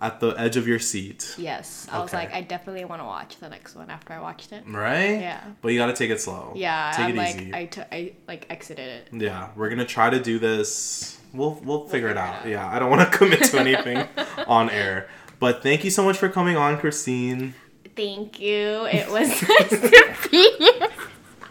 at 0.00 0.18
the 0.20 0.30
edge 0.30 0.56
of 0.56 0.66
your 0.66 0.78
seat? 0.78 1.34
Yes, 1.38 1.86
I 1.92 1.98
was 2.00 2.12
like, 2.12 2.32
I 2.32 2.40
definitely 2.40 2.84
want 2.86 3.00
to 3.02 3.06
watch 3.06 3.36
the 3.38 3.48
next 3.50 3.74
one 3.74 3.90
after 3.90 4.12
I 4.14 4.20
watched 4.20 4.52
it. 4.52 4.64
Right? 4.66 5.20
Yeah. 5.20 5.44
But 5.60 5.68
you 5.72 5.78
got 5.78 5.86
to 5.86 5.92
take 5.94 6.10
it 6.10 6.20
slow. 6.20 6.52
Yeah, 6.56 6.90
Take 6.96 7.04
I'm 7.06 7.10
it 7.10 7.16
like, 7.18 7.36
easy. 7.36 7.54
I 7.54 7.66
took, 7.66 7.86
I 7.92 8.12
like 8.26 8.46
exited 8.50 8.88
it. 8.88 9.08
Yeah, 9.12 9.50
we're 9.56 9.68
gonna 9.68 9.84
try 9.84 10.08
to 10.10 10.20
do 10.20 10.38
this. 10.38 11.18
We'll 11.34 11.60
we'll 11.64 11.86
figure 11.88 12.08
it 12.08 12.10
figure 12.10 12.10
it 12.10 12.16
out. 12.16 12.34
out. 12.42 12.48
Yeah, 12.48 12.66
I 12.68 12.78
don't 12.78 12.90
want 12.90 13.10
to 13.10 13.16
commit 13.18 13.42
to 13.44 13.58
anything 13.66 14.06
on 14.46 14.70
air. 14.70 15.08
But 15.40 15.62
thank 15.62 15.84
you 15.84 15.90
so 15.90 16.04
much 16.04 16.16
for 16.16 16.28
coming 16.28 16.56
on, 16.56 16.78
Christine. 16.78 17.54
Thank 17.96 18.40
you. 18.40 18.86
It 18.86 19.10
was 19.10 19.28
nice 19.48 19.68
to 19.70 20.28
be 20.30 20.56
here. 20.58 20.88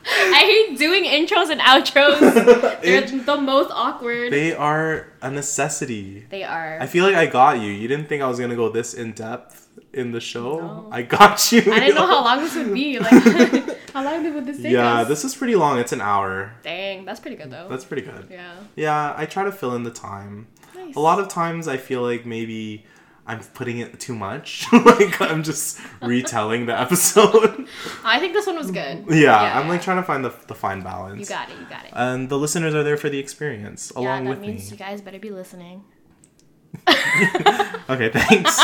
I 0.06 0.68
hate 0.68 0.78
doing 0.78 1.06
intros 1.06 1.50
and 1.50 1.62
outros. 1.62 2.20
They're 2.82 3.02
the 3.08 3.38
most 3.38 3.72
awkward. 3.74 4.34
They, 4.34 4.50
They 4.50 4.56
are 4.56 5.08
a 5.22 5.32
necessity. 5.32 6.26
They 6.30 6.44
are. 6.44 6.78
I 6.82 6.88
feel 6.88 7.06
like 7.06 7.16
I 7.16 7.26
got 7.26 7.60
you. 7.62 7.72
You 7.72 7.88
didn't 7.88 8.08
think 8.10 8.22
I 8.22 8.28
was 8.28 8.40
gonna 8.40 8.56
go 8.56 8.70
this 8.70 8.94
in 8.94 9.14
depth 9.14 9.68
in 9.94 10.12
the 10.12 10.20
show. 10.20 10.60
No. 10.60 10.88
I 10.92 11.04
got 11.04 11.52
you. 11.52 11.60
I 11.72 11.80
didn't 11.80 11.96
know 11.96 12.08
how 12.08 12.24
long 12.24 12.40
this 12.40 12.56
would 12.56 12.74
be. 12.74 13.00
Like, 13.00 13.12
how 13.94 14.04
long 14.04 14.34
would 14.34 14.46
this 14.46 14.62
take 14.62 14.72
Yeah, 14.72 15.02
us? 15.02 15.08
this 15.08 15.24
is 15.24 15.36
pretty 15.36 15.56
long. 15.56 15.80
It's 15.80 15.91
an 15.91 16.02
hour. 16.02 16.54
Dang, 16.64 17.06
that's 17.06 17.20
pretty 17.20 17.36
good 17.38 17.52
though. 17.52 17.68
That's 17.70 17.86
pretty 17.86 18.02
good. 18.04 18.28
yeah. 18.30 18.56
Yeah, 18.76 19.14
I 19.16 19.26
try 19.26 19.44
to 19.44 19.52
fill 19.52 19.76
in 19.76 19.84
the 19.84 19.91
time. 19.91 20.48
Nice. 20.76 20.96
A 20.96 21.00
lot 21.00 21.20
of 21.20 21.28
times 21.28 21.68
I 21.68 21.78
feel 21.78 22.02
like 22.02 22.26
maybe 22.26 22.86
I'm 23.26 23.39
putting 23.39 23.78
it 23.78 24.00
too 24.00 24.16
much. 24.16 24.66
like 24.74 25.22
I'm 25.22 25.44
just 25.44 25.80
retelling 26.02 26.66
the 26.66 26.78
episode. 26.80 27.68
I 28.04 28.20
think 28.20 28.34
this 28.34 28.46
one 28.48 28.58
was 28.58 28.72
good. 28.72 29.06
yeah, 29.10 29.58
I'm 29.60 29.70
like 29.70 29.82
trying 29.82 29.98
to 29.98 30.04
find 30.04 30.26
the, 30.26 30.34
the 30.48 30.56
fine 30.56 30.82
balance. 30.82 31.20
You 31.20 31.26
got 31.26 31.50
it. 31.50 31.58
You 31.60 31.66
got 31.70 31.86
it. 31.86 31.91
and 31.94 32.28
the 32.30 32.38
listeners 32.38 32.74
are 32.76 32.84
there 32.84 32.98
for 32.98 33.10
the 33.10 33.20
experience 33.20 33.91
yeah, 33.96 34.02
along 34.02 34.24
that 34.26 34.30
with 34.32 34.39
means 34.39 34.66
me. 34.66 34.72
you 34.72 34.78
guys 34.78 35.00
better 35.02 35.20
be 35.20 35.30
listening. 35.30 35.84
Okay, 37.90 38.10
thanks. 38.10 38.60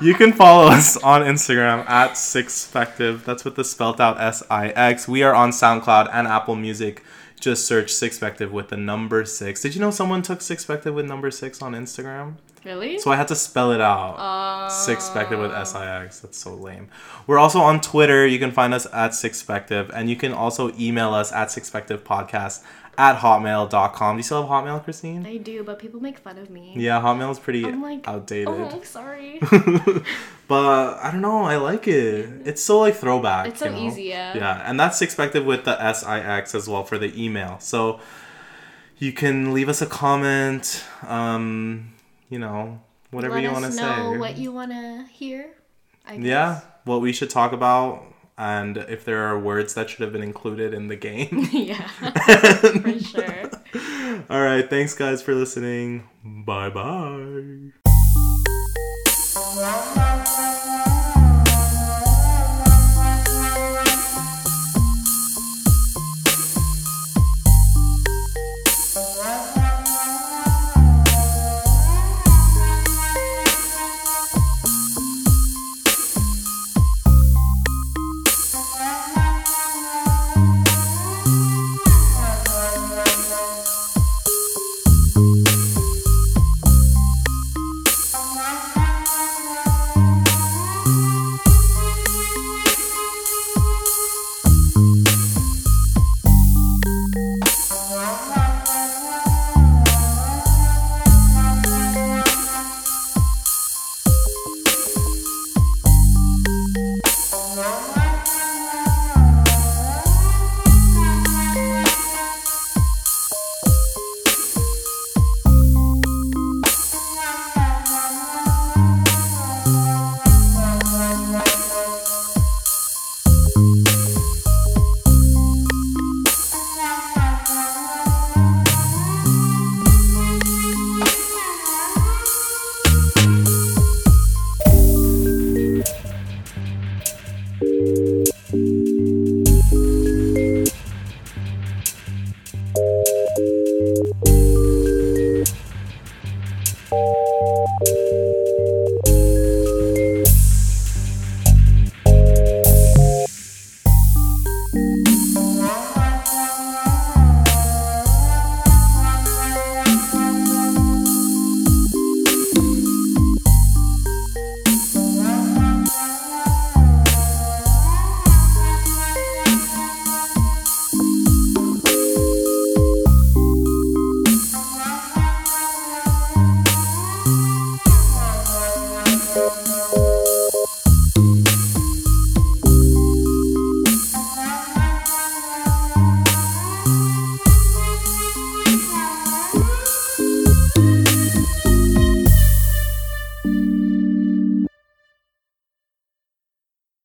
you 0.00 0.14
can 0.14 0.32
follow 0.32 0.66
us 0.68 0.96
on 0.96 1.20
Instagram 1.20 1.88
at 1.88 2.12
Sixpective. 2.12 3.24
That's 3.24 3.44
with 3.44 3.56
the 3.56 3.64
spelt 3.64 4.00
out 4.00 4.18
S 4.20 4.42
I 4.50 4.68
X. 4.70 5.06
We 5.06 5.22
are 5.22 5.34
on 5.34 5.50
SoundCloud 5.50 6.08
and 6.12 6.26
Apple 6.26 6.56
Music. 6.56 7.04
Just 7.38 7.66
search 7.66 7.92
Sixpective 7.92 8.50
with 8.50 8.68
the 8.68 8.76
number 8.78 9.24
six. 9.26 9.60
Did 9.60 9.74
you 9.74 9.80
know 9.82 9.90
someone 9.90 10.22
took 10.22 10.38
Sixpective 10.40 10.94
with 10.94 11.04
number 11.06 11.30
six 11.30 11.60
on 11.60 11.74
Instagram? 11.74 12.36
Really? 12.64 12.98
So 12.98 13.10
I 13.12 13.16
had 13.16 13.28
to 13.28 13.36
spell 13.36 13.70
it 13.72 13.82
out. 13.82 14.14
Uh, 14.16 14.70
Sixpective 14.70 15.38
with 15.38 15.52
S 15.52 15.74
I 15.74 16.04
X. 16.04 16.20
That's 16.20 16.38
so 16.38 16.54
lame. 16.54 16.88
We're 17.26 17.38
also 17.38 17.58
on 17.60 17.82
Twitter. 17.82 18.26
You 18.26 18.38
can 18.38 18.50
find 18.50 18.72
us 18.72 18.86
at 18.94 19.10
Sixpective. 19.10 19.90
And 19.92 20.08
you 20.08 20.16
can 20.16 20.32
also 20.32 20.72
email 20.78 21.12
us 21.12 21.30
at 21.32 21.48
Sixpectivepodcast 21.48 22.62
at 22.98 23.18
hotmail.com. 23.18 24.16
Do 24.16 24.18
you 24.18 24.22
still 24.22 24.46
have 24.46 24.64
Hotmail, 24.64 24.82
Christine? 24.84 25.26
I 25.26 25.36
do, 25.36 25.62
but 25.64 25.78
people 25.78 26.00
make 26.00 26.18
fun 26.18 26.38
of 26.38 26.50
me. 26.50 26.74
Yeah, 26.76 27.00
Hotmail 27.00 27.30
is 27.30 27.38
pretty 27.38 27.64
I'm 27.64 27.82
like, 27.82 28.06
outdated. 28.06 28.48
Oh, 28.48 28.82
sorry. 28.82 29.38
but 30.48 30.98
I 30.98 31.10
don't 31.10 31.20
know. 31.20 31.42
I 31.44 31.56
like 31.56 31.88
it. 31.88 32.28
It's 32.44 32.62
so 32.62 32.80
like 32.80 32.96
throwback. 32.96 33.48
It's 33.48 33.60
so 33.60 33.70
know? 33.70 33.78
easy, 33.78 34.04
yeah. 34.04 34.36
Yeah, 34.36 34.62
and 34.68 34.78
that's 34.78 35.02
expected 35.02 35.44
with 35.44 35.64
the 35.64 35.80
S 35.82 36.04
I 36.04 36.20
X 36.20 36.54
as 36.54 36.68
well 36.68 36.84
for 36.84 36.98
the 36.98 37.12
email. 37.22 37.58
So 37.60 38.00
you 38.98 39.12
can 39.12 39.52
leave 39.52 39.68
us 39.68 39.82
a 39.82 39.86
comment. 39.86 40.84
Um, 41.06 41.94
you 42.30 42.38
know, 42.38 42.80
whatever 43.10 43.34
Let 43.34 43.44
you 43.44 43.52
want 43.52 43.64
to 43.64 43.70
know 43.70 44.12
say. 44.12 44.18
what 44.18 44.38
you 44.38 44.52
want 44.52 44.70
to 44.72 45.06
hear. 45.12 45.50
I 46.06 46.16
guess. 46.16 46.26
yeah, 46.26 46.60
what 46.84 47.00
we 47.00 47.12
should 47.12 47.30
talk 47.30 47.52
about, 47.52 48.04
and 48.36 48.76
if 48.76 49.04
there 49.04 49.22
are 49.24 49.38
words 49.38 49.74
that 49.74 49.90
should 49.90 50.00
have 50.00 50.12
been 50.12 50.22
included 50.22 50.74
in 50.74 50.88
the 50.88 50.96
game. 50.96 51.48
yeah. 51.52 51.86
For 51.88 52.98
sure. 52.98 53.50
All 54.30 54.42
right, 54.42 54.68
thanks 54.68 54.94
guys 54.94 55.22
for 55.22 55.34
listening. 55.34 56.08
Bye 56.24 56.70
bye. 56.70 57.72